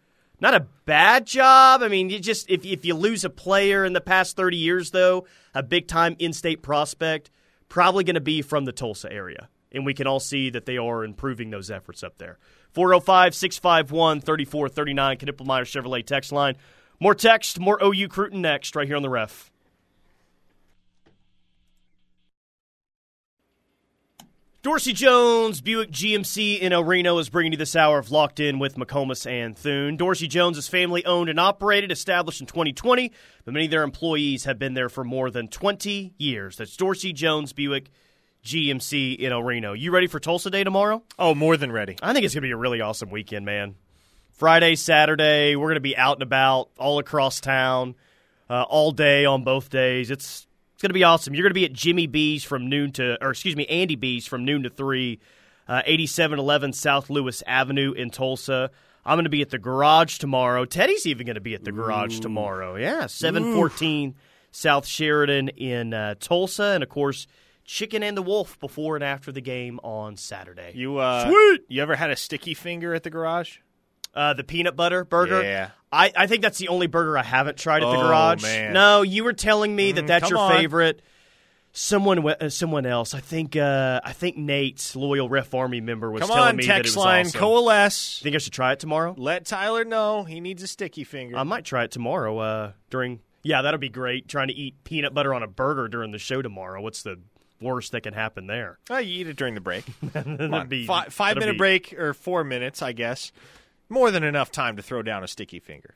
Not 0.40 0.55
a 0.55 0.66
bad 0.85 1.27
job. 1.27 1.83
I 1.83 1.88
mean, 1.88 2.11
you 2.11 2.18
just 2.18 2.51
if 2.51 2.64
if 2.64 2.85
you 2.85 2.94
lose 2.94 3.25
a 3.25 3.31
player 3.31 3.85
in 3.85 3.92
the 3.92 4.01
past 4.01 4.37
30 4.37 4.57
years 4.57 4.90
though, 4.90 5.27
a 5.55 5.62
big 5.62 5.88
time 5.88 6.16
in-state 6.18 6.62
prospect, 6.62 7.31
probably 7.68 8.05
going 8.05 8.14
to 8.14 8.20
be 8.20 8.42
from 8.42 8.64
the 8.64 8.72
Tulsa 8.72 9.11
area. 9.11 9.49
And 9.72 9.85
we 9.85 9.94
can 9.94 10.07
all 10.07 10.20
see 10.20 10.51
that 10.51 10.64
they 10.64 10.79
are 10.79 11.05
improving 11.05 11.51
those 11.51 11.70
efforts 11.70 12.03
up 12.03 12.18
there. 12.18 12.38
405 12.72 13.35
651 13.35 14.20
3439, 14.20 15.16
Knippelmeyer 15.18 15.62
Chevrolet 15.62 16.05
text 16.05 16.33
line. 16.33 16.57
More 17.01 17.14
text, 17.14 17.59
more 17.59 17.79
OU 17.83 18.09
Cruton 18.09 18.40
next, 18.40 18.77
right 18.77 18.87
here 18.87 18.96
on 18.96 19.03
the 19.03 19.11
ref. 19.11 19.51
Dorsey 24.66 24.92
Jones, 24.92 25.61
Buick 25.61 25.92
GMC 25.92 26.59
in 26.59 26.72
El 26.72 26.83
Reno 26.83 27.18
is 27.18 27.29
bringing 27.29 27.52
you 27.52 27.57
this 27.57 27.76
hour 27.76 28.00
of 28.00 28.11
Locked 28.11 28.40
In 28.40 28.59
with 28.59 28.74
McComas 28.74 29.24
and 29.24 29.57
Thune. 29.57 29.96
Dorsey 29.96 30.26
Jones 30.26 30.59
is 30.59 30.66
family 30.66 31.07
owned 31.07 31.31
and 31.31 31.38
operated, 31.38 31.92
established 31.92 32.40
in 32.40 32.48
2020, 32.48 33.12
but 33.44 33.55
many 33.55 33.66
of 33.66 33.70
their 33.70 33.85
employees 33.85 34.42
have 34.42 34.59
been 34.59 34.74
there 34.74 34.88
for 34.88 35.05
more 35.05 35.31
than 35.31 35.46
20 35.46 36.14
years. 36.18 36.57
That's 36.57 36.76
Dorsey 36.76 37.12
Jones, 37.12 37.52
Buick 37.52 37.90
GMC 38.42 39.16
in 39.16 39.31
El 39.31 39.44
Reno. 39.44 39.72
You 39.72 39.92
ready 39.92 40.09
for 40.09 40.18
Tulsa 40.18 40.50
Day 40.50 40.64
tomorrow? 40.64 41.05
Oh, 41.16 41.37
more 41.37 41.57
than 41.57 41.70
ready. 41.70 41.94
I 42.02 42.12
think 42.12 42.24
it's 42.24 42.35
going 42.35 42.42
to 42.42 42.48
be 42.48 42.50
a 42.50 42.57
really 42.57 42.81
awesome 42.81 43.11
weekend, 43.11 43.46
man. 43.46 43.76
Friday, 44.33 44.74
Saturday, 44.74 45.55
we're 45.55 45.68
going 45.68 45.74
to 45.76 45.81
be 45.81 45.96
out 45.96 46.16
and 46.16 46.24
about 46.24 46.70
all 46.76 46.98
across 46.98 47.40
town, 47.40 47.94
uh, 48.50 48.64
all 48.64 48.90
day 48.90 49.26
on 49.26 49.44
both 49.44 49.70
days. 49.70 50.11
It's 50.11 50.45
it's 50.76 50.82
going 50.82 50.90
to 50.90 50.94
be 50.94 51.04
awesome. 51.04 51.32
You're 51.32 51.44
going 51.44 51.52
to 51.52 51.54
be 51.54 51.64
at 51.64 51.72
Jimmy 51.72 52.06
B's 52.06 52.44
from 52.44 52.68
noon 52.68 52.92
to, 52.92 53.16
or 53.24 53.30
excuse 53.30 53.56
me, 53.56 53.64
Andy 53.64 53.96
B's 53.96 54.26
from 54.26 54.44
noon 54.44 54.64
to 54.64 54.68
3, 54.68 55.18
uh, 55.68 55.80
8711 55.86 56.74
South 56.74 57.08
Lewis 57.08 57.42
Avenue 57.46 57.92
in 57.92 58.10
Tulsa. 58.10 58.70
I'm 59.02 59.16
going 59.16 59.24
to 59.24 59.30
be 59.30 59.40
at 59.40 59.48
the 59.48 59.58
garage 59.58 60.18
tomorrow. 60.18 60.66
Teddy's 60.66 61.06
even 61.06 61.24
going 61.24 61.36
to 61.36 61.40
be 61.40 61.54
at 61.54 61.64
the 61.64 61.72
garage 61.72 62.18
Ooh. 62.18 62.20
tomorrow. 62.20 62.76
Yeah, 62.76 63.06
714 63.06 64.10
Ooh. 64.10 64.14
South 64.50 64.84
Sheridan 64.84 65.48
in 65.48 65.94
uh, 65.94 66.16
Tulsa. 66.20 66.64
And 66.64 66.82
of 66.82 66.90
course, 66.90 67.26
Chicken 67.64 68.02
and 68.02 68.14
the 68.14 68.20
Wolf 68.20 68.60
before 68.60 68.96
and 68.96 69.04
after 69.04 69.32
the 69.32 69.40
game 69.40 69.80
on 69.82 70.18
Saturday. 70.18 70.72
You 70.74 70.98
uh, 70.98 71.26
Sweet. 71.26 71.62
You 71.68 71.80
ever 71.80 71.96
had 71.96 72.10
a 72.10 72.16
sticky 72.16 72.52
finger 72.52 72.92
at 72.94 73.02
the 73.02 73.08
garage? 73.08 73.60
Uh, 74.12 74.34
the 74.34 74.44
peanut 74.44 74.76
butter 74.76 75.06
burger. 75.06 75.42
Yeah. 75.42 75.70
I, 75.96 76.12
I 76.16 76.26
think 76.26 76.42
that's 76.42 76.59
the 76.59 76.68
only 76.68 76.87
burger 76.87 77.16
I 77.16 77.22
haven't 77.22 77.59
tried 77.59 77.82
at 77.82 77.90
the 77.90 77.96
oh, 77.96 78.06
garage. 78.09 78.42
Man. 78.42 78.72
No, 78.72 79.02
you 79.02 79.24
were 79.24 79.32
telling 79.32 79.74
me 79.74 79.92
that 79.92 80.04
mm, 80.04 80.09
that's 80.09 80.30
your 80.30 80.38
on. 80.38 80.52
favorite. 80.52 81.02
Someone, 81.72 82.26
uh, 82.26 82.48
someone 82.48 82.87
else. 82.87 83.12
I 83.12 83.20
think, 83.20 83.54
uh, 83.54 84.00
I 84.02 84.12
think 84.14 84.38
Nate's 84.38 84.96
loyal 84.96 85.28
Ref 85.28 85.52
Army 85.52 85.82
member 85.82 86.11
was 86.11 86.20
Come 86.20 86.30
telling 86.30 86.48
on, 86.48 86.56
me 86.56 86.64
text 86.64 86.68
that 86.68 86.78
it 86.78 86.96
was 86.98 87.04
line, 87.04 87.26
awesome. 87.26 87.38
coalesce. 87.38 88.20
Think 88.22 88.35
I 88.35 88.38
should 88.38 88.54
try 88.54 88.72
it 88.72 88.80
tomorrow? 88.80 89.14
Let 89.18 89.44
Tyler 89.44 89.85
know 89.85 90.24
he 90.24 90.40
needs 90.40 90.62
a 90.62 90.66
sticky 90.66 91.04
finger. 91.04 91.37
I 91.37 91.42
might 91.42 91.66
try 91.66 91.85
it 91.85 91.90
tomorrow. 91.90 92.38
Uh, 92.38 92.72
during 92.88 93.20
yeah, 93.46 93.62
that'll 93.62 93.78
be 93.78 93.88
great. 93.88 94.26
Trying 94.26 94.48
to 94.48 94.54
eat 94.54 94.82
peanut 94.85 95.14
butter 95.14 95.32
on 95.32 95.42
a 95.42 95.46
burger 95.46 95.87
during 95.87 96.12
the 96.12 96.18
show 96.18 96.42
tomorrow. 96.42 96.80
What's 96.80 97.02
the 97.02 97.20
worst 97.61 97.92
that 97.92 98.02
can 98.02 98.12
happen 98.12 98.46
there? 98.46 98.78
Oh, 98.90 98.98
you 98.98 99.20
eat 99.20 99.28
it 99.28 99.37
during 99.37 99.54
the 99.54 99.61
break. 99.61 99.85
be, 100.68 100.87
five, 100.87 101.12
five 101.12 101.37
minute 101.37 101.52
be, 101.52 101.59
break 101.59 101.94
or 101.96 102.12
four 102.12 102.42
minutes, 102.42 102.82
I 102.82 102.92
guess. 102.92 103.32
More 103.88 104.11
than 104.11 104.25
enough 104.25 104.51
time 104.51 104.77
to 104.77 104.83
throw 104.83 105.03
down 105.03 105.22
a 105.22 105.29
sticky 105.29 105.61
finger. 105.61 105.94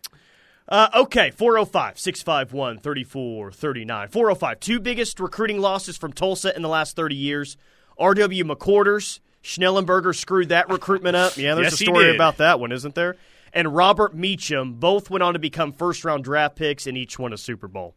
Uh, 0.69 0.89
okay, 0.95 1.31
405 1.31 1.99
651 1.99 2.79
3439. 2.79 4.09
405, 4.09 4.61
two 4.61 4.81
biggest 4.81 5.19
recruiting 5.19 5.61
losses 5.61 5.97
from 5.97 6.13
Tulsa 6.13 6.55
in 6.55 6.63
the 6.63 6.69
last 6.69 6.95
30 6.95 7.17
years. 7.17 7.57
R.W. 7.99 8.45
McQuarters, 8.45 9.19
Schnellenberger 9.43 10.15
screwed 10.15 10.51
that 10.51 10.71
recruitment 10.71 11.17
up. 11.17 11.37
Yeah, 11.37 11.55
there's 11.55 11.73
yes, 11.73 11.81
a 11.81 11.85
story 11.85 12.15
about 12.15 12.37
that 12.39 12.61
one, 12.61 12.73
isn't 12.73 12.95
there? 12.95 13.17
And 13.53 13.75
Robert 13.75 14.15
Meacham 14.15 14.75
both 14.75 15.11
went 15.11 15.23
on 15.23 15.33
to 15.33 15.41
become 15.41 15.73
first 15.73 16.05
round 16.05 16.23
draft 16.23 16.55
picks 16.57 16.87
and 16.87 16.97
each 16.97 17.19
won 17.19 17.33
a 17.33 17.37
Super 17.37 17.67
Bowl. 17.67 17.95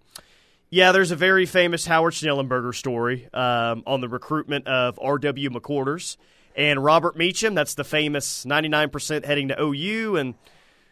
Yeah, 0.72 0.92
there's 0.92 1.12
a 1.12 1.16
very 1.16 1.46
famous 1.46 1.86
Howard 1.86 2.14
Schnellenberger 2.14 2.74
story 2.74 3.30
um, 3.32 3.84
on 3.86 4.02
the 4.02 4.10
recruitment 4.10 4.68
of 4.68 5.00
R.W. 5.00 5.52
McQuarters 5.52 6.18
and 6.56 6.84
Robert 6.84 7.16
Meacham. 7.16 7.56
That's 7.56 7.76
the 7.76 7.84
famous 7.84 8.46
99% 8.46 9.26
heading 9.26 9.50
to 9.50 9.62
OU, 9.62 10.18
and 10.18 10.36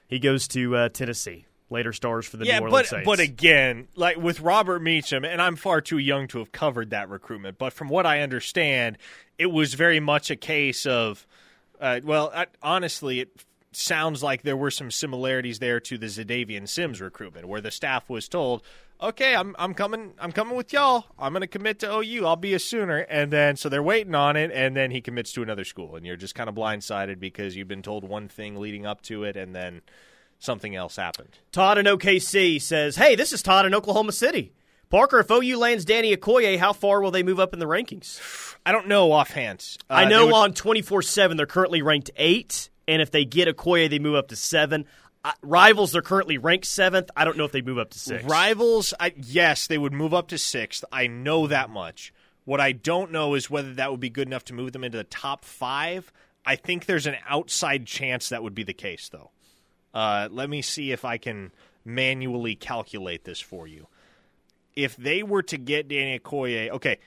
he 0.07 0.19
goes 0.19 0.47
to 0.49 0.75
uh, 0.75 0.89
Tennessee. 0.89 1.45
Later 1.69 1.93
stars 1.93 2.27
for 2.27 2.35
the 2.35 2.45
yeah, 2.45 2.59
New 2.59 2.65
Orleans 2.65 2.89
but, 2.89 2.95
Saints. 2.95 3.05
But 3.05 3.19
again, 3.21 3.87
like 3.95 4.17
with 4.17 4.41
Robert 4.41 4.81
Meacham, 4.81 5.23
and 5.23 5.41
I'm 5.41 5.55
far 5.55 5.79
too 5.79 5.99
young 5.99 6.27
to 6.29 6.39
have 6.39 6.51
covered 6.51 6.89
that 6.89 7.07
recruitment, 7.07 7.57
but 7.57 7.71
from 7.71 7.87
what 7.87 8.05
I 8.05 8.19
understand, 8.19 8.97
it 9.37 9.45
was 9.45 9.73
very 9.73 10.01
much 10.01 10.29
a 10.29 10.35
case 10.35 10.85
of, 10.85 11.25
uh, 11.79 12.01
well, 12.03 12.29
I, 12.35 12.47
honestly, 12.61 13.21
it 13.21 13.29
sounds 13.71 14.21
like 14.21 14.41
there 14.41 14.57
were 14.57 14.71
some 14.71 14.91
similarities 14.91 15.59
there 15.59 15.79
to 15.79 15.97
the 15.97 16.07
Zadavian 16.07 16.67
Sims 16.67 17.01
recruitment, 17.01 17.47
where 17.47 17.61
the 17.61 17.71
staff 17.71 18.09
was 18.09 18.27
told, 18.27 18.63
"Okay, 19.01 19.35
I'm 19.35 19.55
I'm 19.57 19.73
coming 19.73 20.13
I'm 20.19 20.31
coming 20.31 20.55
with 20.55 20.73
y'all. 20.73 21.05
I'm 21.17 21.33
going 21.33 21.41
to 21.41 21.47
commit 21.47 21.79
to 21.79 21.93
OU. 21.93 22.25
I'll 22.25 22.35
be 22.35 22.53
a 22.53 22.59
Sooner." 22.59 22.99
And 22.99 23.31
then 23.31 23.55
so 23.55 23.69
they're 23.69 23.83
waiting 23.83 24.15
on 24.15 24.35
it, 24.35 24.51
and 24.53 24.75
then 24.75 24.91
he 24.91 25.01
commits 25.01 25.31
to 25.33 25.43
another 25.43 25.63
school, 25.63 25.95
and 25.95 26.05
you're 26.05 26.17
just 26.17 26.35
kind 26.35 26.49
of 26.49 26.55
blindsided 26.55 27.19
because 27.19 27.55
you've 27.55 27.67
been 27.67 27.81
told 27.81 28.03
one 28.03 28.27
thing 28.27 28.57
leading 28.57 28.85
up 28.85 29.01
to 29.03 29.23
it, 29.23 29.35
and 29.35 29.55
then 29.55 29.81
something 30.39 30.75
else 30.75 30.95
happened. 30.95 31.39
Todd 31.51 31.77
in 31.77 31.85
OKC 31.85 32.59
says, 32.61 32.95
"Hey, 32.97 33.15
this 33.15 33.33
is 33.33 33.41
Todd 33.41 33.65
in 33.65 33.73
Oklahoma 33.73 34.11
City." 34.11 34.53
Parker, 34.89 35.19
if 35.19 35.31
OU 35.31 35.57
lands 35.57 35.85
Danny 35.85 36.15
Okoye, 36.17 36.59
how 36.59 36.73
far 36.73 37.01
will 37.01 37.11
they 37.11 37.23
move 37.23 37.39
up 37.39 37.53
in 37.53 37.59
the 37.59 37.65
rankings? 37.65 38.19
I 38.65 38.73
don't 38.73 38.89
know 38.89 39.13
offhand. 39.13 39.65
Uh, 39.89 39.93
I 39.93 40.05
know 40.05 40.25
would... 40.25 40.35
on 40.35 40.53
24 40.53 41.01
7, 41.01 41.37
they're 41.37 41.45
currently 41.45 41.81
ranked 41.81 42.11
eight 42.17 42.69
and 42.87 43.01
if 43.01 43.11
they 43.11 43.25
get 43.25 43.47
Okoye, 43.47 43.89
they 43.89 43.99
move 43.99 44.15
up 44.15 44.29
to 44.29 44.35
seven. 44.35 44.85
Uh, 45.23 45.33
rivals, 45.43 45.91
they're 45.91 46.01
currently 46.01 46.37
ranked 46.37 46.65
seventh. 46.65 47.11
I 47.15 47.25
don't 47.25 47.37
know 47.37 47.45
if 47.45 47.51
they 47.51 47.61
move 47.61 47.77
up 47.77 47.91
to 47.91 47.99
six. 47.99 48.23
Rivals, 48.23 48.93
I, 48.99 49.13
yes, 49.17 49.67
they 49.67 49.77
would 49.77 49.93
move 49.93 50.13
up 50.13 50.29
to 50.29 50.37
sixth. 50.37 50.83
I 50.91 51.07
know 51.07 51.47
that 51.47 51.69
much. 51.69 52.11
What 52.45 52.59
I 52.59 52.71
don't 52.71 53.11
know 53.11 53.35
is 53.35 53.49
whether 53.49 53.73
that 53.75 53.91
would 53.91 53.99
be 53.99 54.09
good 54.09 54.27
enough 54.27 54.45
to 54.45 54.53
move 54.53 54.71
them 54.71 54.83
into 54.83 54.97
the 54.97 55.03
top 55.03 55.45
five. 55.45 56.11
I 56.43 56.55
think 56.55 56.85
there's 56.85 57.05
an 57.05 57.17
outside 57.27 57.85
chance 57.85 58.29
that 58.29 58.41
would 58.41 58.55
be 58.55 58.63
the 58.63 58.73
case, 58.73 59.09
though. 59.09 59.29
Uh, 59.93 60.27
let 60.31 60.49
me 60.49 60.63
see 60.63 60.91
if 60.91 61.05
I 61.05 61.17
can 61.17 61.51
manually 61.85 62.55
calculate 62.55 63.23
this 63.25 63.39
for 63.39 63.67
you. 63.67 63.87
If 64.75 64.95
they 64.95 65.21
were 65.21 65.43
to 65.43 65.57
get 65.57 65.87
Danny 65.87 66.17
Okoye, 66.17 66.69
okay, 66.71 66.97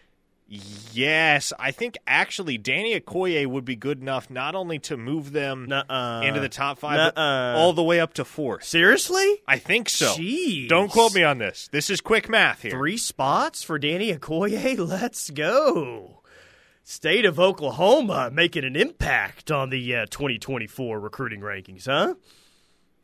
yes, 0.46 1.52
I 1.59 1.70
think 1.70 1.96
actually 2.07 2.59
Danny 2.59 2.98
Okoye 2.98 3.46
would 3.46 3.64
be 3.64 3.76
good 3.76 4.00
enough 4.00 4.30
not 4.30 4.54
only 4.54 4.78
to 4.80 4.96
move 4.96 5.33
them 5.33 5.66
Nuh-uh. 5.66 6.22
into 6.24 6.40
the 6.40 6.48
top 6.48 6.78
5 6.78 7.14
Nuh-uh. 7.16 7.54
all 7.57 7.72
the 7.72 7.83
way 7.83 8.00
up 8.00 8.14
to 8.14 8.24
4. 8.24 8.61
Seriously? 8.61 9.42
I 9.48 9.59
think 9.59 9.88
so. 9.88 10.14
Jeez. 10.14 10.68
Don't 10.68 10.90
quote 10.90 11.14
me 11.14 11.22
on 11.22 11.38
this. 11.38 11.68
This 11.72 11.90
is 11.90 12.00
quick 12.00 12.28
math 12.28 12.62
here. 12.62 12.72
Three 12.72 12.96
spots 12.96 13.62
for 13.62 13.78
Danny 13.78 14.12
Okoye? 14.14 14.78
Let's 14.88 15.30
go. 15.30 16.20
State 16.83 17.24
of 17.24 17.40
Oklahoma 17.40 18.30
making 18.30 18.64
an 18.64 18.76
impact 18.76 19.50
on 19.50 19.70
the 19.70 19.96
uh, 19.96 20.07
2024 20.07 21.00
recruiting 21.00 21.40
rankings, 21.40 21.87
huh? 21.87 22.14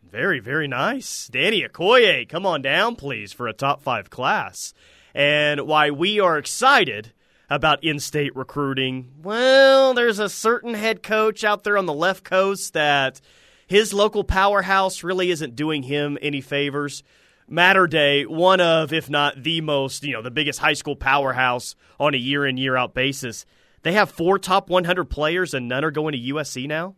Very, 0.03 0.41
very 0.41 0.69
nice. 0.69 1.29
Danny 1.29 1.63
Okoye, 1.63 2.29
come 2.29 2.45
on 2.45 2.61
down, 2.61 2.97
please, 2.97 3.33
for 3.33 3.49
a 3.49 3.53
top 3.55 3.81
five 3.81 4.11
class. 4.11 4.75
And 5.15 5.63
why 5.63 5.91
we 5.91 6.21
are 6.21 6.37
excited 6.37 7.13
about 7.51 7.83
in 7.83 7.99
state 7.99 8.35
recruiting, 8.37 9.11
well, 9.23 9.93
there's 9.93 10.21
a 10.21 10.29
certain 10.29 10.75
head 10.75 11.03
coach 11.03 11.43
out 11.43 11.65
there 11.65 11.77
on 11.77 11.87
the 11.87 11.93
left 11.93 12.25
coast 12.25 12.73
that 12.75 13.21
his 13.67 13.93
local 13.93 14.25
powerhouse 14.25 15.03
really 15.03 15.31
isn't 15.31 15.57
doing 15.57 15.83
him 15.83 16.17
any 16.23 16.41
favors. 16.41 17.03
Mater 17.49 17.89
Dei, 17.89 18.23
one 18.25 18.61
of, 18.61 18.93
if 18.93 19.11
not 19.11 19.43
the 19.43 19.61
most, 19.61 20.05
you 20.05 20.13
know, 20.13 20.23
the 20.23 20.31
biggest 20.31 20.61
high 20.61 20.75
school 20.75 20.95
powerhouse 20.95 21.75
on 21.99 22.15
a 22.15 22.19
year 22.19 22.47
in, 22.47 22.57
year 22.57 22.77
out 22.77 22.95
basis. 22.95 23.45
They 23.83 23.93
have 23.93 24.11
four 24.11 24.39
top 24.39 24.71
100 24.71 25.07
players 25.07 25.53
and 25.53 25.69
none 25.69 25.85
are 25.85 25.91
going 25.91 26.13
to 26.13 26.35
USC 26.35 26.69
now? 26.69 26.95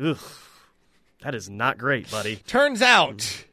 Ugh. 0.00 0.18
That 1.22 1.34
is 1.34 1.50
not 1.50 1.76
great, 1.76 2.10
buddy. 2.10 2.36
Turns 2.36 2.80
out 2.80 3.44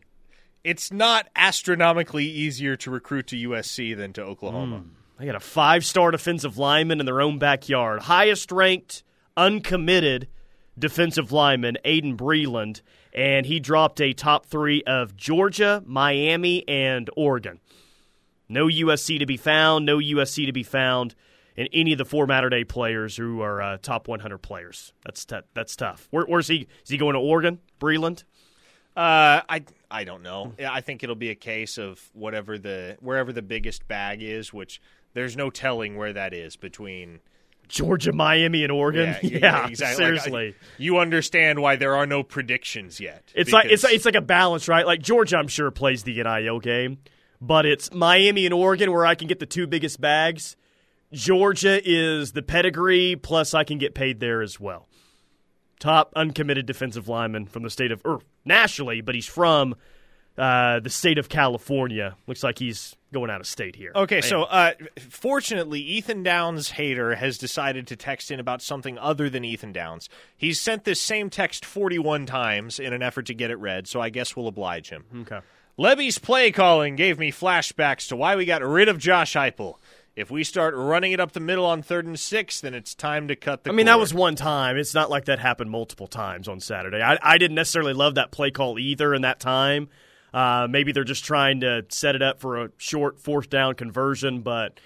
it's 0.64 0.92
not 0.92 1.28
astronomically 1.36 2.26
easier 2.26 2.76
to 2.78 2.92
recruit 2.92 3.28
to 3.28 3.50
USC 3.50 3.96
than 3.98 4.14
to 4.14 4.24
Oklahoma. 4.24 4.80
Hmm. 4.80 5.03
They 5.20 5.26
got 5.26 5.36
a 5.36 5.40
five 5.40 5.86
star 5.86 6.12
defensive 6.12 6.58
lineman 6.58 7.00
in 7.00 7.06
their 7.06 7.22
own 7.22 7.40
backyard. 7.40 8.02
Highest 8.04 8.52
ranked, 8.52 9.04
uncommitted 9.38 10.28
defensive 10.78 11.32
lineman, 11.32 11.78
Aydin 11.86 12.18
Breland, 12.18 12.82
and 13.14 13.46
he 13.46 13.60
dropped 13.60 14.02
a 14.02 14.14
top 14.14 14.46
three 14.46 14.82
of 14.84 15.16
Georgia, 15.16 15.84
Miami, 15.86 16.68
and 16.68 17.10
Oregon. 17.16 17.60
No 18.50 18.68
USC 18.68 19.20
to 19.20 19.26
be 19.26 19.38
found, 19.38 19.86
no 19.86 19.98
USC 19.98 20.46
to 20.46 20.52
be 20.52 20.64
found 20.64 21.16
in 21.56 21.68
any 21.72 21.92
of 21.92 21.98
the 21.98 22.06
four 22.06 22.26
Mater 22.26 22.50
Dei 22.50 22.64
players 22.64 23.16
who 23.16 23.42
are 23.42 23.62
uh, 23.62 23.78
top 23.82 24.08
100 24.08 24.40
players. 24.40 24.94
That's 25.06 25.26
t- 25.26 25.40
that's 25.54 25.76
tough. 25.76 26.08
Where, 26.12 26.26
where's 26.26 26.48
he? 26.48 26.68
Is 26.84 26.90
he 26.90 26.98
going 26.98 27.14
to 27.14 27.20
Oregon? 27.20 27.60
Breland? 27.80 28.24
Uh, 28.96 29.42
I 29.50 29.64
I 29.90 30.04
don't 30.04 30.24
know. 30.24 30.54
I 30.64 30.82
think 30.82 31.04
it'll 31.04 31.16
be 31.16 31.30
a 31.30 31.36
case 31.36 31.78
of 31.78 32.00
whatever 32.14 32.58
the 32.58 32.98
wherever 33.00 33.32
the 33.32 33.42
biggest 33.42 33.88
bag 33.88 34.22
is, 34.22 34.54
which 34.54 34.82
there's 35.14 35.36
no 35.38 35.50
telling 35.50 35.96
where 35.98 36.14
that 36.14 36.34
is 36.34 36.56
between. 36.56 37.20
Georgia, 37.70 38.12
Miami, 38.12 38.64
and 38.64 38.72
Oregon? 38.72 39.16
Yeah, 39.24 39.68
exactly. 39.70 39.72
Like, 39.72 39.82
I- 39.82 39.96
seriously. 39.96 40.56
you 40.78 40.98
understand 41.00 41.60
why 41.60 41.76
there 41.78 41.96
are 41.96 42.06
no 42.06 42.22
predictions 42.22 43.00
yet. 43.00 43.24
It's 43.34 43.52
like 43.52 43.66
it's 43.72 43.82
because- 43.82 43.96
it's 43.96 44.06
like 44.06 44.16
a 44.16 44.22
balance, 44.22 44.68
right? 44.68 44.86
Like 44.86 45.02
Georgia, 45.02 45.38
I'm 45.38 45.48
sure 45.48 45.72
plays 45.72 46.04
the 46.04 46.22
NIL 46.22 46.60
game, 46.60 47.00
but 47.42 47.66
it's 47.66 47.92
Miami 47.94 48.46
and 48.46 48.54
Oregon 48.54 48.92
where 48.92 49.06
I 49.06 49.16
can 49.16 49.28
get 49.28 49.40
the 49.40 49.46
two 49.46 49.66
biggest 49.66 50.00
bags. 50.02 50.56
Georgia 51.14 51.80
is 51.84 52.34
the 52.34 52.42
pedigree, 52.44 53.16
plus 53.16 53.54
I 53.54 53.64
can 53.64 53.78
get 53.78 53.96
paid 53.96 54.20
there 54.20 54.42
as 54.42 54.60
well. 54.60 54.88
Top 55.80 56.12
uncommitted 56.16 56.66
defensive 56.66 57.08
lineman 57.08 57.46
from 57.46 57.64
the 57.64 57.70
state 57.70 57.92
of, 57.92 58.02
or 58.06 58.20
nationally, 58.46 59.02
but 59.02 59.16
he's 59.16 59.26
from 59.28 59.76
uh, 60.38 60.80
the 60.80 60.90
state 60.90 61.18
of 61.18 61.30
California. 61.30 62.16
Looks 62.28 62.44
like 62.44 62.60
he's 62.60 62.96
going 63.12 63.30
out 63.30 63.40
of 63.40 63.48
state 63.48 63.76
here. 63.76 63.92
Okay, 63.96 64.16
Man. 64.16 64.24
so 64.24 64.44
uh, 64.44 64.74
fortunately, 65.10 65.80
Ethan 65.80 66.24
Downs 66.24 66.72
hater 66.72 67.16
has 67.16 67.38
decided 67.38 67.88
to 67.88 67.96
text 67.96 68.32
in 68.32 68.40
about 68.40 68.62
something 68.62 68.98
other 68.98 69.30
than 69.30 69.46
Ethan 69.46 69.72
Downs. 69.72 70.10
He's 70.36 70.60
sent 70.60 70.84
this 70.84 71.00
same 71.00 71.30
text 71.30 71.64
41 71.66 72.26
times 72.26 72.80
in 72.80 72.94
an 72.94 73.04
effort 73.04 73.28
to 73.28 73.34
get 73.34 73.52
it 73.52 73.58
read, 73.60 73.88
so 73.88 74.02
I 74.02 74.10
guess 74.10 74.36
we'll 74.36 74.48
oblige 74.48 74.90
him. 74.90 75.06
okay. 75.22 75.40
Lebby's 75.78 76.20
play 76.20 76.52
calling 76.52 76.96
gave 76.96 77.18
me 77.18 77.32
flashbacks 77.32 78.08
to 78.10 78.16
why 78.16 78.36
we 78.36 78.46
got 78.46 78.64
rid 78.64 78.88
of 78.90 79.00
Josh 79.00 79.34
Heupel. 79.34 79.76
If 80.16 80.30
we 80.30 80.44
start 80.44 80.76
running 80.76 81.12
it 81.12 81.20
up 81.20 81.32
the 81.32 81.40
middle 81.40 81.66
on 81.66 81.82
third 81.82 82.06
and 82.06 82.20
six, 82.20 82.62
then 82.62 82.76
it's 82.76 82.94
time 82.94 83.28
to 83.30 83.36
cut 83.36 83.64
the. 83.64 83.72
I 83.72 83.74
mean, 83.74 83.88
that 83.88 83.98
was 83.98 84.14
one 84.14 84.36
time. 84.36 84.78
It's 84.78 84.94
not 84.94 85.10
like 85.10 85.26
that 85.26 85.40
happened 85.40 85.72
multiple 85.72 86.06
times 86.06 86.48
on 86.48 86.60
Saturday. 86.60 87.02
I, 87.02 87.18
I 87.24 87.40
didn't 87.40 87.56
necessarily 87.56 87.94
love 87.94 88.14
that 88.16 88.32
play 88.32 88.52
call 88.52 88.78
either 88.78 89.16
in 89.16 89.24
that 89.24 89.40
time. 89.40 89.90
Uh, 90.34 90.68
maybe 90.70 90.92
they're 90.92 91.04
just 91.04 91.24
trying 91.26 91.60
to 91.62 91.86
set 91.90 92.16
it 92.16 92.22
up 92.22 92.40
for 92.40 92.64
a 92.64 92.70
short 92.78 93.20
fourth 93.20 93.50
down 93.50 93.76
conversion, 93.76 94.42
but 94.42 94.80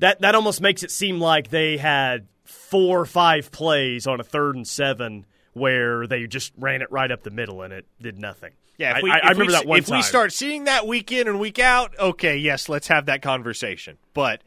that 0.00 0.20
that 0.22 0.34
almost 0.34 0.60
makes 0.60 0.82
it 0.82 0.90
seem 0.90 1.20
like 1.20 1.48
they 1.50 1.76
had 1.76 2.26
four 2.44 3.00
or 3.00 3.06
five 3.06 3.50
plays 3.52 4.06
on 4.06 4.18
a 4.20 4.24
third 4.24 4.56
and 4.56 4.66
seven 4.66 5.24
where 5.52 6.06
they 6.08 6.26
just 6.26 6.52
ran 6.58 6.82
it 6.82 6.90
right 6.90 7.10
up 7.12 7.22
the 7.22 7.30
middle 7.30 7.62
and 7.62 7.72
it 7.72 7.86
did 8.02 8.18
nothing. 8.18 8.52
Yeah, 8.76 8.98
we, 9.00 9.08
I, 9.10 9.18
I 9.18 9.18
if 9.18 9.22
we 9.24 9.28
remember 9.44 9.52
s- 9.52 9.60
that 9.60 9.68
one 9.68 9.78
If 9.78 9.86
time. 9.86 9.98
we 9.98 10.02
start 10.02 10.32
seeing 10.32 10.64
that 10.64 10.86
week 10.88 11.12
in 11.12 11.28
and 11.28 11.38
week 11.38 11.60
out, 11.60 11.96
okay, 11.96 12.36
yes, 12.36 12.68
let's 12.68 12.88
have 12.88 13.06
that 13.06 13.22
conversation. 13.22 13.96
But 14.14 14.42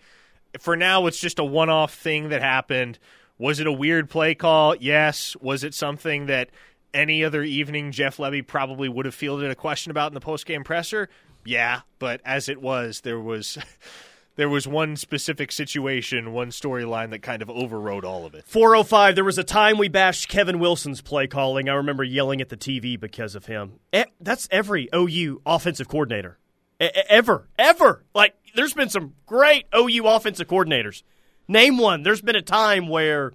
for 0.59 0.75
now, 0.75 1.05
it's 1.07 1.19
just 1.19 1.39
a 1.39 1.45
one-off 1.45 1.93
thing 1.93 2.27
that 2.29 2.41
happened. 2.41 2.99
Was 3.37 3.61
it 3.61 3.67
a 3.67 3.71
weird 3.71 4.09
play 4.09 4.35
call? 4.35 4.75
Yes. 4.75 5.37
Was 5.39 5.63
it 5.63 5.73
something 5.73 6.25
that 6.25 6.49
any 6.97 7.23
other 7.23 7.43
evening 7.43 7.91
Jeff 7.91 8.17
Lebby 8.17 8.45
probably 8.45 8.89
would 8.89 9.05
have 9.05 9.15
fielded 9.15 9.49
a 9.51 9.55
question 9.55 9.91
about 9.91 10.11
in 10.11 10.13
the 10.13 10.19
post-game 10.19 10.63
presser? 10.63 11.09
Yeah, 11.45 11.81
but 11.99 12.19
as 12.25 12.49
it 12.49 12.61
was, 12.61 13.01
there 13.01 13.19
was 13.19 13.57
there 14.35 14.49
was 14.49 14.67
one 14.67 14.95
specific 14.95 15.51
situation, 15.51 16.33
one 16.33 16.49
storyline 16.49 17.11
that 17.11 17.21
kind 17.21 17.41
of 17.41 17.49
overrode 17.49 18.03
all 18.03 18.25
of 18.25 18.33
it. 18.35 18.45
405, 18.47 19.15
there 19.15 19.23
was 19.23 19.37
a 19.37 19.43
time 19.43 19.77
we 19.77 19.87
bashed 19.87 20.27
Kevin 20.27 20.59
Wilson's 20.59 21.01
play 21.01 21.27
calling. 21.27 21.69
I 21.69 21.73
remember 21.75 22.03
yelling 22.03 22.41
at 22.41 22.49
the 22.49 22.57
TV 22.57 22.99
because 22.99 23.35
of 23.35 23.45
him. 23.45 23.79
That's 24.19 24.47
every 24.51 24.89
OU 24.93 25.41
offensive 25.45 25.87
coordinator. 25.87 26.37
Ever. 26.79 27.47
Ever. 27.57 28.03
Like, 28.13 28.35
there's 28.55 28.73
been 28.73 28.89
some 28.89 29.13
great 29.25 29.65
OU 29.75 30.05
offensive 30.05 30.47
coordinators. 30.47 31.03
Name 31.47 31.77
one. 31.77 32.03
There's 32.03 32.21
been 32.21 32.35
a 32.35 32.41
time 32.41 32.87
where 32.87 33.31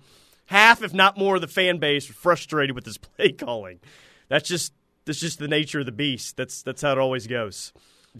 half, 0.52 0.82
if 0.82 0.94
not 0.94 1.18
more, 1.18 1.36
of 1.36 1.40
the 1.40 1.48
fan 1.48 1.78
base 1.78 2.08
were 2.08 2.14
frustrated 2.14 2.74
with 2.74 2.84
his 2.84 2.98
play 2.98 3.32
calling. 3.32 3.80
That's 4.28 4.48
just 4.48 4.72
that's 5.04 5.20
just 5.20 5.38
the 5.38 5.48
nature 5.48 5.80
of 5.80 5.86
the 5.86 5.92
beast. 5.92 6.36
That's 6.36 6.62
that's 6.62 6.82
how 6.82 6.92
it 6.92 6.98
always 6.98 7.26
goes. 7.26 7.72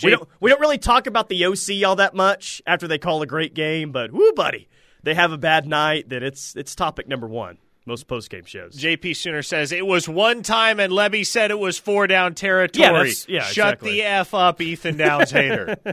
We 0.02 0.10
don't, 0.10 0.26
we 0.40 0.48
don't 0.50 0.60
really 0.60 0.78
talk 0.78 1.06
about 1.06 1.28
the 1.28 1.44
OC 1.44 1.86
all 1.86 1.96
that 1.96 2.14
much 2.14 2.62
after 2.66 2.88
they 2.88 2.96
call 2.96 3.20
a 3.20 3.26
great 3.26 3.52
game, 3.52 3.92
but 3.92 4.10
whoo, 4.10 4.32
buddy, 4.32 4.68
they 5.02 5.12
have 5.14 5.32
a 5.32 5.38
bad 5.38 5.66
night. 5.66 6.08
That 6.08 6.22
it's 6.22 6.56
it's 6.56 6.74
topic 6.74 7.06
number 7.08 7.28
one 7.28 7.58
most 7.86 8.06
post 8.06 8.30
game 8.30 8.44
shows. 8.44 8.76
JP 8.76 9.16
Sooner 9.16 9.42
says 9.42 9.72
it 9.72 9.86
was 9.86 10.08
one 10.08 10.42
time 10.42 10.80
and 10.80 10.92
Lebby 10.92 11.26
said 11.26 11.50
it 11.50 11.58
was 11.58 11.78
four 11.78 12.06
down 12.06 12.34
territory. 12.34 13.10
Yeah, 13.10 13.36
yeah, 13.36 13.42
Shut 13.42 13.74
exactly. 13.74 13.92
the 13.92 14.02
F 14.02 14.34
up, 14.34 14.60
Ethan 14.60 14.96
Downs 14.96 15.30
hater. 15.30 15.76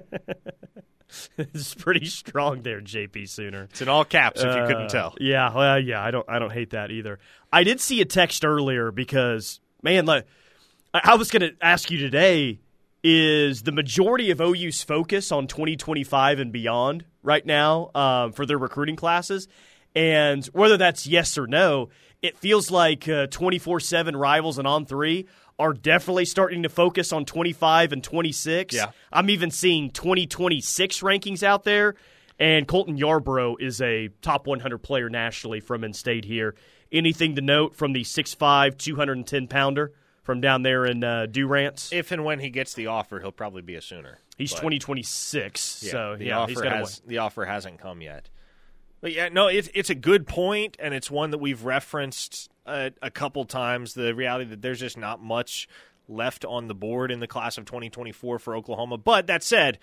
it's 1.37 1.73
pretty 1.75 2.05
strong 2.05 2.61
there, 2.61 2.81
JP 2.81 3.27
Sooner. 3.29 3.63
It's 3.71 3.81
in 3.81 3.89
all 3.89 4.05
caps 4.05 4.41
if 4.41 4.45
you 4.55 4.61
Uh, 4.61 4.67
couldn't 4.67 4.89
tell. 4.89 5.15
Yeah, 5.19 5.53
well, 5.55 5.79
yeah, 5.79 6.03
I 6.03 6.11
don't, 6.11 6.25
I 6.29 6.39
don't 6.39 6.51
hate 6.51 6.71
that 6.71 6.91
either. 6.91 7.19
I 7.51 7.63
did 7.63 7.79
see 7.81 8.01
a 8.01 8.05
text 8.05 8.45
earlier 8.45 8.91
because, 8.91 9.59
man, 9.81 10.05
like, 10.05 10.25
I 10.93 11.15
was 11.15 11.31
going 11.31 11.41
to 11.41 11.53
ask 11.61 11.89
you 11.91 11.97
today: 11.97 12.59
is 13.03 13.63
the 13.63 13.71
majority 13.71 14.31
of 14.31 14.41
OU's 14.41 14.83
focus 14.83 15.31
on 15.31 15.47
2025 15.47 16.39
and 16.39 16.51
beyond 16.51 17.05
right 17.23 17.45
now 17.45 17.91
um, 17.95 18.31
for 18.33 18.45
their 18.45 18.57
recruiting 18.57 18.95
classes, 18.95 19.47
and 19.95 20.45
whether 20.47 20.77
that's 20.77 21.07
yes 21.07 21.37
or 21.37 21.47
no, 21.47 21.89
it 22.21 22.37
feels 22.37 22.69
like 22.71 23.07
24 23.29 23.79
seven 23.79 24.15
rivals 24.15 24.57
and 24.57 24.67
on 24.67 24.85
three. 24.85 25.27
Are 25.59 25.73
definitely 25.73 26.23
starting 26.23 26.63
to 26.63 26.69
focus 26.69 27.11
on 27.11 27.25
25 27.25 27.91
and 27.91 28.01
26. 28.01 28.73
Yeah. 28.73 28.91
I'm 29.11 29.29
even 29.29 29.51
seeing 29.51 29.91
2026 29.91 31.01
rankings 31.01 31.43
out 31.43 31.65
there. 31.65 31.95
And 32.39 32.65
Colton 32.65 32.95
Yarborough 32.95 33.57
is 33.59 33.81
a 33.81 34.07
top 34.21 34.47
100 34.47 34.77
player 34.77 35.09
nationally 35.09 35.59
from 35.59 35.83
in 35.83 35.91
state 35.91 36.23
here. 36.23 36.55
Anything 36.91 37.35
to 37.35 37.41
note 37.41 37.75
from 37.75 37.91
the 37.91 38.03
6'5, 38.03 38.77
210 38.77 39.47
pounder 39.47 39.91
from 40.23 40.39
down 40.39 40.63
there 40.63 40.85
in 40.85 41.03
uh, 41.03 41.25
Durant? 41.25 41.89
If 41.91 42.13
and 42.13 42.23
when 42.23 42.39
he 42.39 42.49
gets 42.49 42.73
the 42.73 42.87
offer, 42.87 43.19
he'll 43.19 43.33
probably 43.33 43.61
be 43.61 43.75
a 43.75 43.81
Sooner. 43.81 44.19
He's 44.37 44.51
But, 44.51 44.61
2026, 44.61 45.83
yeah, 45.83 45.91
so 45.91 46.15
the 46.17 46.25
yeah, 46.25 46.39
offer 46.39 46.49
he's 46.49 46.61
got 46.61 46.71
has 46.71 47.01
the 47.05 47.17
offer 47.17 47.43
hasn't 47.43 47.79
come 47.79 48.01
yet. 48.01 48.29
But 49.01 49.13
yeah, 49.13 49.29
no, 49.29 49.47
it's 49.47 49.69
it's 49.73 49.89
a 49.89 49.95
good 49.95 50.27
point, 50.27 50.75
and 50.79 50.93
it's 50.93 51.09
one 51.09 51.31
that 51.31 51.37
we've 51.37 51.63
referenced 51.63 52.49
a, 52.65 52.91
a 53.01 53.09
couple 53.09 53.45
times. 53.45 53.93
The 53.93 54.13
reality 54.13 54.45
that 54.49 54.61
there's 54.61 54.79
just 54.79 54.97
not 54.97 55.21
much 55.21 55.67
left 56.07 56.43
on 56.43 56.67
the 56.67 56.75
board 56.75 57.11
in 57.11 57.19
the 57.19 57.27
class 57.27 57.57
of 57.57 57.65
2024 57.65 58.39
for 58.39 58.55
Oklahoma. 58.55 58.97
But 58.97 59.27
that 59.27 59.43
said, 59.43 59.77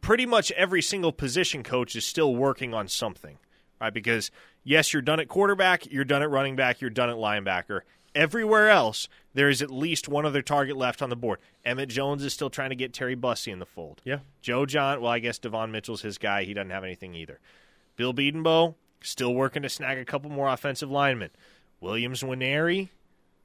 pretty 0.00 0.26
much 0.26 0.50
every 0.52 0.82
single 0.82 1.12
position 1.12 1.62
coach 1.62 1.94
is 1.94 2.04
still 2.04 2.34
working 2.34 2.74
on 2.74 2.88
something, 2.88 3.38
right? 3.80 3.92
Because 3.92 4.30
yes, 4.64 4.92
you're 4.92 5.02
done 5.02 5.20
at 5.20 5.28
quarterback, 5.28 5.90
you're 5.90 6.04
done 6.04 6.22
at 6.22 6.30
running 6.30 6.56
back, 6.56 6.80
you're 6.80 6.90
done 6.90 7.10
at 7.10 7.16
linebacker. 7.16 7.80
Everywhere 8.14 8.70
else, 8.70 9.08
there 9.34 9.48
is 9.48 9.62
at 9.62 9.70
least 9.70 10.08
one 10.08 10.26
other 10.26 10.42
target 10.42 10.76
left 10.76 11.02
on 11.02 11.10
the 11.10 11.14
board. 11.14 11.38
Emmett 11.64 11.90
Jones 11.90 12.24
is 12.24 12.32
still 12.32 12.50
trying 12.50 12.70
to 12.70 12.76
get 12.76 12.92
Terry 12.92 13.14
Bussey 13.14 13.52
in 13.52 13.58
the 13.58 13.66
fold. 13.66 14.00
Yeah. 14.02 14.20
Joe 14.40 14.66
Jon, 14.66 15.00
well, 15.02 15.12
I 15.12 15.18
guess 15.18 15.38
Devon 15.38 15.70
Mitchell's 15.70 16.02
his 16.02 16.18
guy. 16.18 16.44
He 16.44 16.54
doesn't 16.54 16.70
have 16.70 16.84
anything 16.84 17.14
either. 17.14 17.38
Bill 17.98 18.14
Bedenbaugh, 18.14 18.74
still 19.02 19.34
working 19.34 19.62
to 19.62 19.68
snag 19.68 19.98
a 19.98 20.04
couple 20.06 20.30
more 20.30 20.48
offensive 20.48 20.90
linemen. 20.90 21.30
Williams 21.80 22.22
Nwaneri 22.22 22.88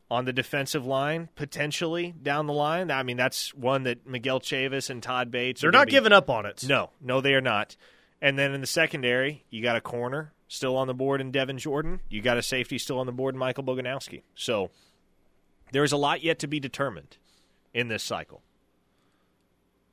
on 0.09 0.25
the 0.25 0.31
defensive 0.31 0.85
line, 0.85 1.27
potentially 1.35 2.13
down 2.21 2.45
the 2.45 2.53
line. 2.53 2.91
I 2.91 3.01
mean, 3.03 3.17
that's 3.17 3.53
one 3.53 3.83
that 3.83 4.07
Miguel 4.07 4.39
Chavis 4.39 4.89
and 4.89 5.01
Todd 5.01 5.31
Bates 5.31 5.61
They're 5.61 5.69
are 5.69 5.71
not 5.71 5.87
be- 5.87 5.91
giving 5.91 6.13
up 6.13 6.29
on 6.29 6.45
it. 6.45 6.63
no, 6.67 6.91
no, 7.01 7.19
they 7.19 7.33
are 7.33 7.41
not. 7.41 7.75
And 8.21 8.37
then 8.39 8.53
in 8.53 8.61
the 8.61 8.67
secondary, 8.67 9.43
you 9.49 9.61
got 9.63 9.75
a 9.75 9.81
corner 9.81 10.31
still 10.47 10.77
on 10.77 10.87
the 10.87 10.93
board 10.93 11.19
in 11.19 11.31
Devin 11.31 11.57
Jordan. 11.57 11.99
You 12.09 12.21
got 12.21 12.37
a 12.37 12.43
safety 12.43 12.77
still 12.77 12.99
on 12.99 13.07
the 13.07 13.11
board 13.11 13.33
in 13.33 13.39
Michael 13.39 13.63
Boganowski. 13.63 14.21
So 14.35 14.69
there 15.71 15.83
is 15.83 15.91
a 15.91 15.97
lot 15.97 16.23
yet 16.23 16.37
to 16.39 16.47
be 16.47 16.59
determined 16.59 17.17
in 17.73 17.87
this 17.87 18.03
cycle. 18.03 18.43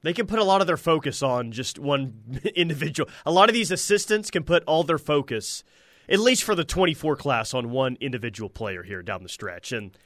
They 0.02 0.12
can 0.12 0.26
put 0.26 0.38
a 0.38 0.44
lot 0.44 0.60
of 0.60 0.66
their 0.66 0.76
focus 0.76 1.22
on 1.22 1.52
just 1.52 1.78
one 1.78 2.40
individual. 2.54 3.10
A 3.26 3.30
lot 3.30 3.48
of 3.48 3.54
these 3.54 3.70
assistants 3.70 4.30
can 4.30 4.44
put 4.44 4.64
all 4.64 4.82
their 4.82 4.98
focus, 4.98 5.62
at 6.08 6.20
least 6.20 6.42
for 6.42 6.54
the 6.54 6.64
24 6.64 7.16
class, 7.16 7.52
on 7.54 7.70
one 7.70 7.96
individual 8.00 8.48
player 8.48 8.82
here 8.82 9.02
down 9.02 9.22
the 9.22 9.28
stretch. 9.28 9.72
And 9.72 9.96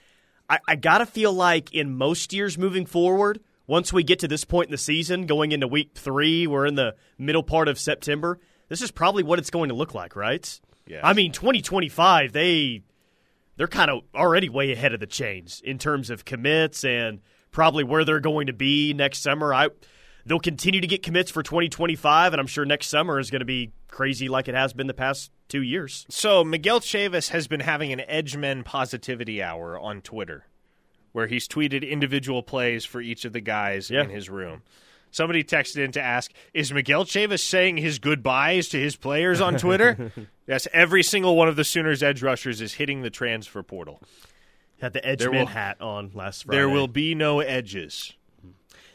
I, 0.48 0.58
I 0.68 0.76
got 0.76 0.98
to 0.98 1.06
feel 1.06 1.32
like 1.32 1.72
in 1.72 1.94
most 1.96 2.32
years 2.32 2.58
moving 2.58 2.86
forward, 2.86 3.40
once 3.66 3.92
we 3.92 4.02
get 4.02 4.18
to 4.18 4.28
this 4.28 4.44
point 4.44 4.68
in 4.68 4.72
the 4.72 4.78
season, 4.78 5.26
going 5.26 5.52
into 5.52 5.68
week 5.68 5.92
three, 5.94 6.46
we're 6.46 6.66
in 6.66 6.74
the 6.74 6.96
middle 7.18 7.42
part 7.42 7.68
of 7.68 7.78
September. 7.78 8.38
This 8.68 8.82
is 8.82 8.90
probably 8.90 9.22
what 9.22 9.38
it's 9.38 9.50
going 9.50 9.68
to 9.68 9.74
look 9.74 9.94
like, 9.94 10.16
right? 10.16 10.60
Yes. 10.86 11.00
I 11.02 11.14
mean, 11.14 11.32
2025, 11.32 12.32
they 12.32 12.82
they're 13.56 13.68
kind 13.68 13.90
of 13.90 14.02
already 14.14 14.48
way 14.48 14.72
ahead 14.72 14.92
of 14.92 15.00
the 15.00 15.06
chains 15.06 15.62
in 15.64 15.78
terms 15.78 16.10
of 16.10 16.24
commits 16.24 16.84
and 16.84 17.20
probably 17.54 17.84
where 17.84 18.04
they're 18.04 18.20
going 18.20 18.48
to 18.48 18.52
be 18.52 18.92
next 18.92 19.22
summer. 19.22 19.54
I 19.54 19.68
they'll 20.26 20.38
continue 20.40 20.80
to 20.82 20.86
get 20.86 21.02
commits 21.02 21.30
for 21.30 21.42
2025, 21.42 22.34
and 22.34 22.40
I'm 22.40 22.46
sure 22.46 22.64
next 22.66 22.88
summer 22.88 23.18
is 23.18 23.30
going 23.30 23.40
to 23.40 23.46
be 23.46 23.72
crazy 23.88 24.28
like 24.28 24.48
it 24.48 24.54
has 24.54 24.72
been 24.74 24.86
the 24.88 24.92
past 24.94 25.30
two 25.48 25.62
years. 25.62 26.04
So 26.10 26.42
Miguel 26.44 26.80
Chavis 26.80 27.28
has 27.30 27.46
been 27.48 27.60
having 27.60 27.92
an 27.92 28.00
Edgemen 28.08 28.64
positivity 28.64 29.42
hour 29.42 29.78
on 29.78 30.00
Twitter, 30.02 30.46
where 31.12 31.26
he's 31.28 31.46
tweeted 31.48 31.88
individual 31.88 32.42
plays 32.42 32.84
for 32.84 33.00
each 33.00 33.24
of 33.24 33.32
the 33.32 33.40
guys 33.40 33.88
Yeah. 33.90 34.02
in 34.02 34.10
his 34.10 34.28
room. 34.28 34.62
Somebody 35.10 35.44
texted 35.44 35.76
in 35.84 35.92
to 35.92 36.02
ask, 36.02 36.32
"Is 36.52 36.72
Miguel 36.72 37.04
Chavis 37.04 37.38
saying 37.40 37.76
his 37.76 38.00
goodbyes 38.00 38.68
to 38.70 38.80
his 38.80 38.96
players 38.96 39.40
on 39.40 39.56
Twitter?" 39.58 40.10
yes, 40.48 40.66
every 40.72 41.04
single 41.04 41.36
one 41.36 41.46
of 41.46 41.54
the 41.54 41.62
Sooners' 41.62 42.02
edge 42.02 42.20
rushers 42.20 42.60
is 42.60 42.74
hitting 42.74 43.02
the 43.02 43.10
transfer 43.10 43.62
portal. 43.62 44.02
Had 44.84 44.92
the 44.92 45.00
Edgeman 45.00 45.30
will- 45.30 45.46
hat 45.46 45.80
on 45.80 46.10
last 46.14 46.44
Friday. 46.44 46.58
There 46.58 46.68
will 46.68 46.88
be 46.88 47.14
no 47.14 47.40
edges. 47.40 48.12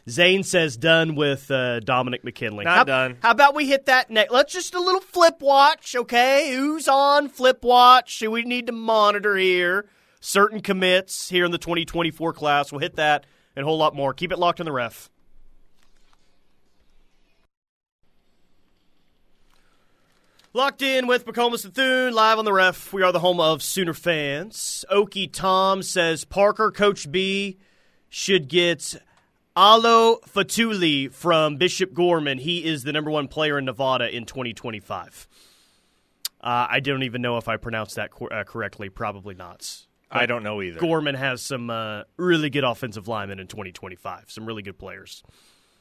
Zane 0.08 0.42
says 0.42 0.76
done 0.76 1.14
with 1.14 1.50
uh, 1.50 1.80
Dominic 1.80 2.24
McKinley. 2.24 2.64
Not 2.64 2.78
how, 2.78 2.84
done. 2.84 3.18
How 3.22 3.32
about 3.32 3.54
we 3.54 3.66
hit 3.66 3.86
that 3.86 4.10
next? 4.10 4.32
Let's 4.32 4.52
just 4.52 4.74
a 4.74 4.80
little 4.80 5.00
flip 5.00 5.40
watch, 5.40 5.94
okay? 5.94 6.54
Who's 6.54 6.88
on 6.88 7.28
flip 7.28 7.62
watch? 7.62 8.18
Do 8.18 8.30
we 8.30 8.42
need 8.42 8.66
to 8.68 8.72
monitor 8.72 9.36
here 9.36 9.86
certain 10.20 10.60
commits 10.60 11.28
here 11.28 11.44
in 11.44 11.50
the 11.50 11.58
2024 11.58 12.32
class. 12.34 12.70
We'll 12.70 12.80
hit 12.80 12.96
that 12.96 13.26
and 13.56 13.64
a 13.64 13.66
whole 13.66 13.78
lot 13.78 13.94
more. 13.94 14.14
Keep 14.14 14.32
it 14.32 14.38
locked 14.38 14.60
on 14.60 14.66
the 14.66 14.72
ref. 14.72 15.10
Locked 20.52 20.82
in 20.82 21.06
with 21.06 21.26
McComas 21.26 21.64
and 21.64 21.72
Thune, 21.72 22.12
live 22.12 22.38
on 22.38 22.44
the 22.44 22.52
ref. 22.52 22.92
We 22.92 23.02
are 23.04 23.12
the 23.12 23.20
home 23.20 23.38
of 23.38 23.62
Sooner 23.62 23.94
fans. 23.94 24.84
Okie 24.90 25.32
Tom 25.32 25.80
says 25.80 26.24
Parker, 26.24 26.72
Coach 26.72 27.08
B, 27.12 27.56
should 28.08 28.48
get 28.48 28.96
Alo 29.56 30.16
Fatuli 30.26 31.12
from 31.12 31.56
Bishop 31.56 31.94
Gorman. 31.94 32.38
He 32.38 32.64
is 32.64 32.82
the 32.82 32.92
number 32.92 33.12
one 33.12 33.28
player 33.28 33.58
in 33.58 33.64
Nevada 33.64 34.12
in 34.12 34.24
2025. 34.24 35.28
Uh, 36.40 36.66
I 36.68 36.80
don't 36.80 37.04
even 37.04 37.22
know 37.22 37.36
if 37.36 37.46
I 37.46 37.56
pronounced 37.56 37.94
that 37.94 38.10
cor- 38.10 38.32
uh, 38.32 38.42
correctly. 38.42 38.88
Probably 38.88 39.36
not. 39.36 39.86
I 40.10 40.26
don't 40.26 40.42
know 40.42 40.60
either. 40.62 40.80
Gorman 40.80 41.14
has 41.14 41.42
some 41.42 41.70
uh, 41.70 42.02
really 42.16 42.50
good 42.50 42.64
offensive 42.64 43.06
linemen 43.06 43.38
in 43.38 43.46
2025. 43.46 44.24
Some 44.26 44.46
really 44.46 44.64
good 44.64 44.78
players. 44.78 45.22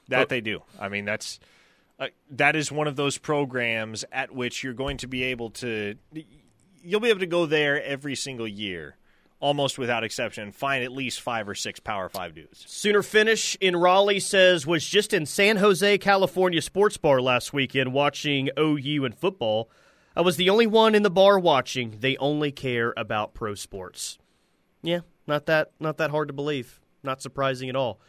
That 0.10 0.30
they 0.30 0.42
do. 0.42 0.62
I 0.80 0.90
mean, 0.90 1.06
that's 1.06 1.40
uh, 2.00 2.08
that 2.32 2.56
is 2.56 2.72
one 2.72 2.88
of 2.88 2.96
those 2.96 3.18
programs 3.18 4.06
at 4.12 4.34
which 4.34 4.64
you're 4.64 4.74
going 4.74 4.98
to 4.98 5.08
be 5.08 5.24
able 5.24 5.50
to 5.50 5.96
you'll 6.82 7.02
be 7.02 7.10
able 7.10 7.20
to 7.20 7.26
go 7.26 7.46
there 7.46 7.84
every 7.84 8.16
single 8.16 8.48
year, 8.48 8.96
almost 9.40 9.78
without 9.78 10.04
exception, 10.04 10.52
find 10.52 10.84
at 10.84 10.92
least 10.92 11.22
five 11.22 11.50
or 11.50 11.56
six 11.56 11.80
Power 11.80 12.08
Five 12.08 12.34
dudes. 12.34 12.64
Sooner 12.68 13.04
finish 13.04 13.58
in 13.60 13.76
Raleigh 13.76 14.22
says 14.22 14.66
was 14.66 14.86
just 14.86 15.14
in 15.14 15.26
San 15.26 15.58
Jose, 15.58 15.98
California 15.98 16.62
sports 16.62 16.98
bar 16.98 17.22
last 17.22 17.52
weekend 17.52 17.94
watching 17.94 18.50
OU 18.58 19.06
and 19.06 19.16
football. 19.16 19.70
I 20.16 20.22
was 20.22 20.38
the 20.38 20.50
only 20.50 20.68
one 20.68 20.96
in 20.96 21.04
the 21.04 21.10
bar 21.10 21.38
watching. 21.38 21.98
They 22.00 22.18
only 22.18 22.52
care 22.52 22.94
about 22.98 23.34
pro 23.34 23.56
sports. 23.56 24.18
Yeah, 24.82 25.02
not 25.28 25.46
that 25.48 25.72
not 25.80 25.98
that 25.98 26.12
hard 26.12 26.30
to 26.30 26.34
believe. 26.34 26.80
Not 27.04 27.22
surprising 27.22 27.70
at 27.70 27.76
all. 27.76 28.00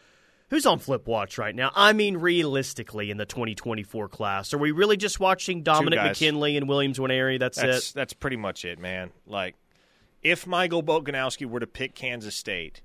Who's 0.50 0.66
on 0.66 0.80
Flip 0.80 1.06
Watch 1.06 1.38
right 1.38 1.54
now? 1.54 1.70
I 1.76 1.92
mean, 1.92 2.16
realistically, 2.16 3.12
in 3.12 3.18
the 3.18 3.24
2024 3.24 4.08
class, 4.08 4.52
are 4.52 4.58
we 4.58 4.72
really 4.72 4.96
just 4.96 5.20
watching 5.20 5.62
Dominic. 5.62 6.00
McKinley 6.02 6.56
and 6.56 6.68
Williams 6.68 6.98
Nwaneri? 6.98 7.38
That's, 7.38 7.56
That's 7.56 7.90
it. 7.90 7.94
that's 7.94 8.12
pretty 8.12 8.36
much 8.36 8.64
it, 8.64 8.80
man. 8.80 9.12
Like, 9.26 9.54
if 10.22 10.48
Michael 10.48 10.82
Boganowski 10.82 11.46
were 11.46 11.60
to 11.60 11.68
pick 11.68 11.94
Kansas 11.94 12.34
State, 12.34 12.82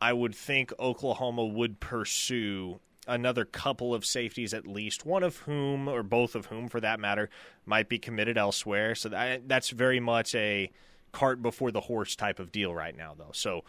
I 0.00 0.14
would 0.14 0.34
think 0.34 0.72
Oklahoma 0.80 1.44
would 1.44 1.80
pursue 1.80 2.80
another 3.06 3.44
couple 3.44 3.94
of 3.94 4.06
safeties 4.06 4.54
at 4.54 4.66
least, 4.66 5.04
one 5.04 5.22
of 5.22 5.36
whom, 5.40 5.88
or 5.88 6.02
both 6.02 6.34
of 6.34 6.46
whom, 6.46 6.66
for 6.66 6.80
that 6.80 6.98
matter, 6.98 7.28
might 7.66 7.90
be 7.90 7.98
committed 7.98 8.38
elsewhere. 8.38 8.94
So 8.94 9.10
that, 9.10 9.46
that's 9.46 9.68
very 9.68 10.00
much 10.00 10.34
a 10.34 10.70
cart 11.12 11.42
before 11.42 11.70
the 11.70 11.80
horse 11.82 12.16
type 12.16 12.40
of 12.40 12.50
deal 12.50 12.74
right 12.74 12.96
now, 12.96 13.14
though. 13.18 13.32
So. 13.34 13.64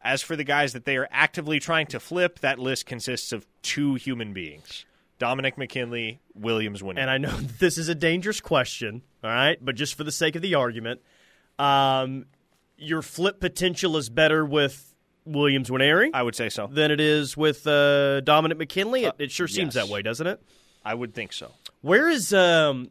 As 0.00 0.22
for 0.22 0.36
the 0.36 0.44
guys 0.44 0.72
that 0.74 0.84
they 0.84 0.96
are 0.96 1.08
actively 1.10 1.58
trying 1.58 1.86
to 1.88 2.00
flip, 2.00 2.38
that 2.40 2.58
list 2.58 2.86
consists 2.86 3.32
of 3.32 3.46
two 3.62 3.94
human 3.94 4.32
beings 4.32 4.84
Dominic 5.18 5.58
McKinley, 5.58 6.20
Williams 6.34 6.82
Nwaneri. 6.82 6.98
and 6.98 7.10
I 7.10 7.18
know 7.18 7.36
this 7.58 7.78
is 7.78 7.88
a 7.88 7.94
dangerous 7.94 8.40
question, 8.40 9.02
all 9.22 9.30
right, 9.30 9.58
but 9.60 9.74
just 9.74 9.96
for 9.96 10.04
the 10.04 10.12
sake 10.12 10.36
of 10.36 10.42
the 10.42 10.54
argument, 10.54 11.00
um, 11.58 12.26
your 12.76 13.02
flip 13.02 13.40
potential 13.40 13.96
is 13.96 14.08
better 14.08 14.44
with 14.44 14.94
Williams 15.24 15.68
Nwaneri 15.68 16.10
I 16.14 16.22
would 16.22 16.34
say 16.34 16.48
so. 16.48 16.68
than 16.68 16.90
it 16.90 17.00
is 17.00 17.36
with 17.36 17.66
uh, 17.66 18.20
Dominic 18.20 18.58
McKinley. 18.58 19.04
It, 19.04 19.14
it 19.18 19.30
sure 19.30 19.48
seems 19.48 19.74
yes. 19.74 19.86
that 19.86 19.92
way, 19.92 20.02
doesn't 20.02 20.26
it? 20.26 20.40
I 20.84 20.94
would 20.94 21.14
think 21.14 21.32
so. 21.32 21.50
Where 21.82 22.08
is 22.08 22.32
um, 22.32 22.90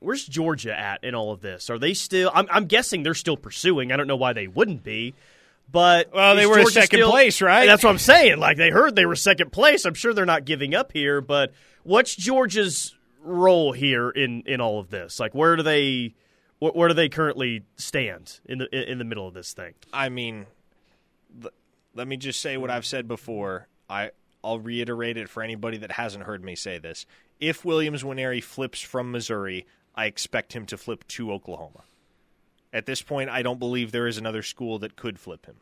where's 0.00 0.26
Georgia 0.26 0.78
at 0.78 1.04
in 1.04 1.14
all 1.14 1.32
of 1.32 1.40
this? 1.40 1.70
Are 1.70 1.78
they 1.78 1.94
still? 1.94 2.30
I'm, 2.34 2.48
I'm 2.50 2.66
guessing 2.66 3.02
they're 3.02 3.14
still 3.14 3.36
pursuing. 3.36 3.92
I 3.92 3.96
don't 3.96 4.06
know 4.06 4.16
why 4.16 4.32
they 4.32 4.46
wouldn't 4.46 4.82
be. 4.82 5.14
But 5.70 6.12
Well, 6.12 6.34
they 6.36 6.46
were 6.46 6.58
in 6.58 6.64
Georgia 6.64 6.80
second 6.82 6.98
still- 6.98 7.10
place, 7.10 7.40
right? 7.42 7.66
That's 7.66 7.84
what 7.84 7.90
I'm 7.90 7.98
saying. 7.98 8.38
Like 8.38 8.56
they 8.56 8.70
heard 8.70 8.96
they 8.96 9.06
were 9.06 9.14
second 9.16 9.52
place. 9.52 9.84
I'm 9.84 9.94
sure 9.94 10.12
they're 10.12 10.26
not 10.26 10.44
giving 10.44 10.74
up 10.74 10.92
here. 10.92 11.20
But 11.20 11.52
what's 11.84 12.16
Georgia's 12.16 12.94
role 13.22 13.72
here 13.72 14.10
in 14.10 14.42
in 14.46 14.60
all 14.60 14.78
of 14.80 14.90
this? 14.90 15.20
Like 15.20 15.34
where 15.34 15.56
do 15.56 15.62
they 15.62 16.14
wh- 16.58 16.74
where 16.74 16.88
do 16.88 16.94
they 16.94 17.08
currently 17.08 17.62
stand 17.76 18.40
in 18.46 18.58
the 18.58 18.90
in 18.90 18.98
the 18.98 19.04
middle 19.04 19.28
of 19.28 19.34
this 19.34 19.52
thing? 19.52 19.74
I 19.92 20.08
mean, 20.08 20.46
l- 21.44 21.50
let 21.94 22.08
me 22.08 22.16
just 22.16 22.40
say 22.40 22.56
what 22.56 22.70
I've 22.70 22.86
said 22.86 23.06
before. 23.06 23.68
I 23.88 24.10
I'll 24.42 24.58
reiterate 24.58 25.18
it 25.18 25.28
for 25.28 25.42
anybody 25.42 25.76
that 25.78 25.92
hasn't 25.92 26.24
heard 26.24 26.42
me 26.42 26.56
say 26.56 26.78
this. 26.78 27.04
If 27.38 27.64
Williams 27.64 28.02
Nwaneri 28.02 28.42
flips 28.42 28.80
from 28.80 29.10
Missouri, 29.12 29.66
I 29.94 30.06
expect 30.06 30.54
him 30.54 30.66
to 30.66 30.76
flip 30.78 31.06
to 31.08 31.30
Oklahoma. 31.32 31.82
At 32.72 32.86
this 32.86 33.02
point, 33.02 33.30
I 33.30 33.42
don't 33.42 33.58
believe 33.58 33.90
there 33.92 34.06
is 34.06 34.18
another 34.18 34.42
school 34.42 34.78
that 34.80 34.96
could 34.96 35.18
flip 35.18 35.46
him. 35.46 35.56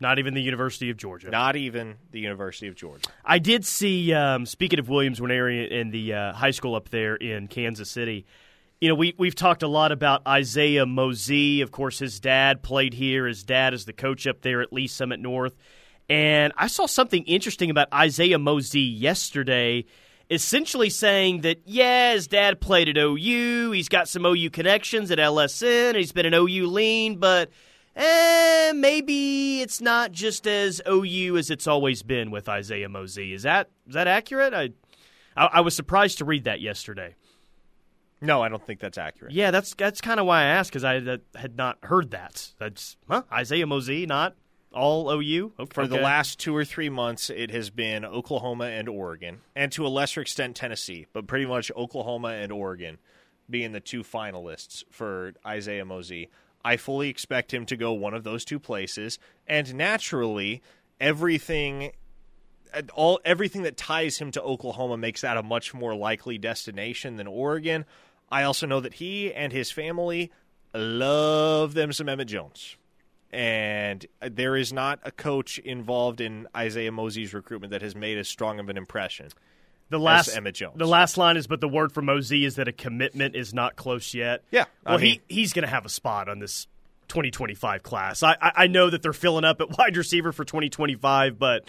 Not 0.00 0.18
even 0.18 0.32
the 0.32 0.42
University 0.42 0.88
of 0.88 0.96
Georgia. 0.96 1.28
Not 1.28 1.56
even 1.56 1.96
the 2.10 2.20
University 2.20 2.68
of 2.68 2.74
Georgia. 2.74 3.10
I 3.24 3.38
did 3.38 3.66
see. 3.66 4.14
Um, 4.14 4.46
speaking 4.46 4.78
of 4.78 4.88
Williams 4.88 5.20
Nwaneri 5.20 5.70
in 5.70 5.90
the 5.90 6.14
uh, 6.14 6.32
high 6.32 6.52
school 6.52 6.74
up 6.74 6.88
there 6.88 7.16
in 7.16 7.48
Kansas 7.48 7.90
City, 7.90 8.24
you 8.80 8.88
know 8.88 8.94
we 8.94 9.14
we've 9.18 9.34
talked 9.34 9.62
a 9.62 9.68
lot 9.68 9.92
about 9.92 10.26
Isaiah 10.26 10.86
Mozee. 10.86 11.62
Of 11.62 11.70
course, 11.70 11.98
his 11.98 12.18
dad 12.18 12.62
played 12.62 12.94
here. 12.94 13.26
His 13.26 13.42
dad 13.42 13.74
is 13.74 13.84
the 13.84 13.92
coach 13.92 14.26
up 14.26 14.40
there 14.40 14.62
at 14.62 14.72
Lee 14.72 14.86
Summit 14.86 15.20
North, 15.20 15.54
and 16.08 16.54
I 16.56 16.68
saw 16.68 16.86
something 16.86 17.22
interesting 17.24 17.68
about 17.68 17.92
Isaiah 17.92 18.38
Mozee 18.38 18.98
yesterday. 18.98 19.84
Essentially 20.30 20.90
saying 20.90 21.40
that 21.40 21.62
yeah, 21.64 22.12
his 22.12 22.28
dad 22.28 22.60
played 22.60 22.88
at 22.88 22.96
OU. 22.96 23.72
He's 23.72 23.88
got 23.88 24.08
some 24.08 24.24
OU 24.24 24.50
connections 24.50 25.10
at 25.10 25.18
LSN. 25.18 25.96
He's 25.96 26.12
been 26.12 26.26
an 26.26 26.34
OU 26.34 26.68
lean, 26.68 27.16
but 27.16 27.50
eh, 27.96 28.72
maybe 28.74 29.60
it's 29.60 29.80
not 29.80 30.12
just 30.12 30.46
as 30.46 30.80
OU 30.88 31.36
as 31.36 31.50
it's 31.50 31.66
always 31.66 32.02
been 32.02 32.30
with 32.30 32.48
Isaiah 32.48 32.88
Mozee. 32.88 33.34
Is 33.34 33.42
that 33.42 33.70
is 33.88 33.94
that 33.94 34.06
accurate? 34.06 34.54
I 34.54 34.70
I, 35.36 35.46
I 35.54 35.60
was 35.62 35.74
surprised 35.74 36.18
to 36.18 36.24
read 36.24 36.44
that 36.44 36.60
yesterday. 36.60 37.16
No, 38.22 38.42
I 38.42 38.48
don't 38.48 38.64
think 38.64 38.80
that's 38.80 38.98
accurate. 38.98 39.32
Yeah, 39.32 39.50
that's 39.50 39.74
that's 39.74 40.00
kind 40.00 40.20
of 40.20 40.26
why 40.26 40.42
I 40.42 40.44
asked 40.44 40.70
because 40.70 40.84
I 40.84 41.18
had 41.34 41.56
not 41.56 41.78
heard 41.82 42.10
that. 42.10 42.52
That's 42.58 42.96
huh? 43.08 43.22
Isaiah 43.32 43.66
Mozee, 43.66 44.06
not 44.06 44.36
all 44.72 45.10
OU. 45.10 45.52
Okay. 45.58 45.74
For 45.74 45.86
the 45.86 46.00
last 46.00 46.38
two 46.38 46.54
or 46.54 46.64
three 46.64 46.88
months, 46.88 47.30
it 47.30 47.50
has 47.50 47.70
been 47.70 48.04
Oklahoma 48.04 48.66
and 48.66 48.88
Oregon, 48.88 49.40
and 49.54 49.70
to 49.72 49.86
a 49.86 49.88
lesser 49.88 50.20
extent 50.20 50.56
Tennessee, 50.56 51.06
but 51.12 51.26
pretty 51.26 51.46
much 51.46 51.70
Oklahoma 51.76 52.28
and 52.28 52.52
Oregon 52.52 52.98
being 53.48 53.72
the 53.72 53.80
two 53.80 54.02
finalists 54.02 54.84
for 54.90 55.32
Isaiah 55.44 55.84
Mozee. 55.84 56.28
I 56.64 56.76
fully 56.76 57.08
expect 57.08 57.52
him 57.52 57.66
to 57.66 57.76
go 57.76 57.92
one 57.92 58.14
of 58.14 58.22
those 58.22 58.44
two 58.44 58.58
places, 58.58 59.18
and 59.46 59.74
naturally, 59.74 60.62
everything 61.00 61.92
all 62.94 63.20
everything 63.24 63.62
that 63.62 63.76
ties 63.76 64.18
him 64.18 64.30
to 64.30 64.42
Oklahoma 64.42 64.96
makes 64.96 65.22
that 65.22 65.36
a 65.36 65.42
much 65.42 65.74
more 65.74 65.94
likely 65.94 66.38
destination 66.38 67.16
than 67.16 67.26
Oregon. 67.26 67.84
I 68.30 68.44
also 68.44 68.66
know 68.66 68.80
that 68.80 68.94
he 68.94 69.34
and 69.34 69.52
his 69.52 69.70
family 69.70 70.30
love 70.72 71.74
them 71.74 71.92
some 71.92 72.08
Emmett 72.08 72.28
Jones. 72.28 72.76
And 73.32 74.04
there 74.20 74.56
is 74.56 74.72
not 74.72 74.98
a 75.04 75.12
coach 75.12 75.58
involved 75.58 76.20
in 76.20 76.48
Isaiah 76.56 76.90
Mozee's 76.90 77.32
recruitment 77.32 77.70
that 77.70 77.82
has 77.82 77.94
made 77.94 78.18
as 78.18 78.28
strong 78.28 78.58
of 78.58 78.68
an 78.68 78.76
impression. 78.76 79.28
The 79.88 79.98
last 79.98 80.34
Emmett 80.34 80.54
Jones. 80.54 80.78
The 80.78 80.86
last 80.86 81.16
line 81.16 81.36
is, 81.36 81.46
but 81.46 81.60
the 81.60 81.68
word 81.68 81.92
from 81.92 82.06
Mozee 82.06 82.44
is 82.44 82.56
that 82.56 82.68
a 82.68 82.72
commitment 82.72 83.34
is 83.34 83.52
not 83.52 83.74
close 83.76 84.14
yet. 84.14 84.44
Yeah, 84.50 84.66
well, 84.86 84.98
I 84.98 85.00
mean- 85.00 85.20
he 85.28 85.34
he's 85.34 85.52
going 85.52 85.64
to 85.64 85.70
have 85.70 85.84
a 85.84 85.88
spot 85.88 86.28
on 86.28 86.38
this 86.38 86.66
2025 87.08 87.82
class. 87.82 88.22
I, 88.22 88.36
I 88.40 88.52
I 88.54 88.66
know 88.68 88.88
that 88.90 89.02
they're 89.02 89.12
filling 89.12 89.44
up 89.44 89.60
at 89.60 89.68
wide 89.78 89.96
receiver 89.96 90.32
for 90.32 90.44
2025, 90.44 91.38
but 91.38 91.68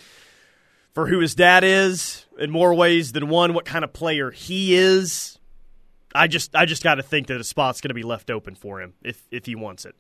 for 0.94 1.08
who 1.08 1.20
his 1.20 1.34
dad 1.36 1.64
is, 1.64 2.26
in 2.38 2.52
more 2.52 2.74
ways 2.76 3.12
than 3.12 3.28
one, 3.28 3.54
what 3.54 3.66
kind 3.66 3.84
of 3.84 3.92
player 3.92 4.30
he 4.30 4.76
is, 4.76 5.40
I 6.14 6.28
just 6.28 6.56
I 6.56 6.66
just 6.66 6.84
got 6.84 6.96
to 6.96 7.04
think 7.04 7.28
that 7.28 7.42
a 7.42 7.44
spot's 7.44 7.82
going 7.82 7.90
to 7.90 7.96
be 7.96 8.04
left 8.04 8.30
open 8.30 8.54
for 8.56 8.82
him 8.82 8.94
if 9.04 9.28
if 9.32 9.46
he 9.48 9.56
wants 9.56 9.86
it. 9.86 9.96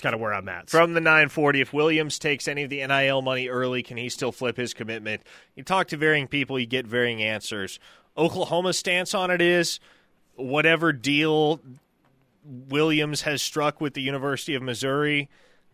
It's 0.00 0.02
kind 0.02 0.14
of 0.14 0.20
where 0.22 0.32
I'm 0.32 0.48
at. 0.48 0.70
From 0.70 0.94
the 0.94 1.00
940, 1.02 1.60
if 1.60 1.74
Williams 1.74 2.18
takes 2.18 2.48
any 2.48 2.62
of 2.62 2.70
the 2.70 2.86
NIL 2.86 3.20
money 3.20 3.50
early, 3.50 3.82
can 3.82 3.98
he 3.98 4.08
still 4.08 4.32
flip 4.32 4.56
his 4.56 4.72
commitment? 4.72 5.20
You 5.54 5.62
talk 5.62 5.88
to 5.88 5.98
varying 5.98 6.26
people, 6.26 6.58
you 6.58 6.64
get 6.64 6.86
varying 6.86 7.22
answers. 7.22 7.78
Oklahoma's 8.16 8.78
stance 8.78 9.12
on 9.12 9.30
it 9.30 9.42
is 9.42 9.78
whatever 10.36 10.94
deal 10.94 11.60
Williams 12.42 13.20
has 13.22 13.42
struck 13.42 13.78
with 13.78 13.92
the 13.92 14.00
University 14.00 14.54
of 14.54 14.62
Missouri, 14.62 15.28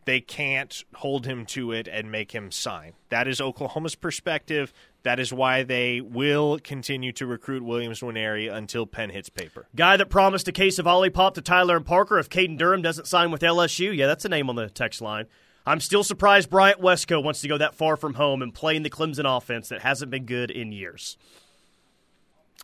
they 0.07 0.21
can't 0.21 0.85
hold 0.95 1.27
him 1.27 1.45
to 1.45 1.73
it 1.73 1.89
and 1.89 2.11
make 2.11 2.33
him 2.33 2.51
sign. 2.51 2.95
That 3.11 3.29
is 3.29 3.41
Oklahoma's 3.41 3.97
perspective. 3.97 4.73
That 5.03 5.21
is 5.21 5.33
why 5.33 5.65
they 5.65 6.01
will 6.01 6.59
continue 6.63 7.13
to 7.13 7.27
recruit 7.27 7.65
Williams 7.65 8.01
Nwaneri 8.01 8.51
until 8.51 8.87
pen 8.87 9.11
hits 9.11 9.29
paper. 9.29 9.67
Guy 9.75 9.97
that 9.97 10.09
promised 10.09 10.49
a 10.49 10.53
case 10.53 10.79
of 10.79 10.87
Olipop 10.87 11.35
to 11.35 11.43
Tyler 11.43 11.77
and 11.77 11.85
Parker 11.85 12.19
if 12.19 12.31
Caden 12.31 12.57
Durham 12.57 12.83
doesn't 12.83 13.09
sign 13.09 13.33
with 13.33 13.43
LSU. 13.43 13.95
Yeah, 13.95 14.07
that's 14.07 14.25
a 14.25 14.29
name 14.29 14.49
on 14.49 14.55
the 14.55 14.71
text 14.71 15.03
line. 15.03 15.27
I'm 15.67 15.81
still 15.81 16.05
surprised 16.05 16.49
Bryant 16.49 16.81
Wesco 16.81 17.23
wants 17.23 17.41
to 17.41 17.49
go 17.49 17.59
that 17.59 17.75
far 17.75 17.97
from 17.97 18.15
home 18.15 18.41
and 18.43 18.55
play 18.55 18.77
in 18.77 18.85
the 18.85 18.91
Clemson 18.91 19.25
offense 19.37 19.69
that 19.69 19.83
hasn't 19.83 20.13
been 20.13 20.25
good 20.25 20.53
in 20.53 20.71
years. 20.71 21.19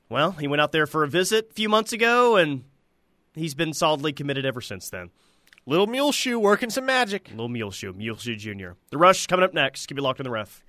Well, 0.08 0.32
he 0.32 0.46
went 0.46 0.62
out 0.62 0.70
there 0.70 0.86
for 0.86 1.02
a 1.02 1.08
visit 1.08 1.48
a 1.50 1.54
few 1.54 1.68
months 1.68 1.92
ago, 1.92 2.36
and 2.36 2.62
he's 3.34 3.54
been 3.54 3.72
solidly 3.72 4.12
committed 4.12 4.46
ever 4.46 4.60
since 4.60 4.88
then. 4.88 5.10
Little 5.64 5.86
Muleshoe 5.86 6.40
working 6.40 6.70
some 6.70 6.86
magic. 6.86 7.28
Little 7.30 7.48
Muleshoe, 7.48 7.92
Muleshoe 7.92 8.34
Jr. 8.34 8.70
The 8.90 8.98
Rush 8.98 9.28
coming 9.28 9.44
up 9.44 9.54
next. 9.54 9.86
Keep 9.86 9.98
it 9.98 10.02
locked 10.02 10.18
on 10.18 10.24
the 10.24 10.30
ref. 10.30 10.64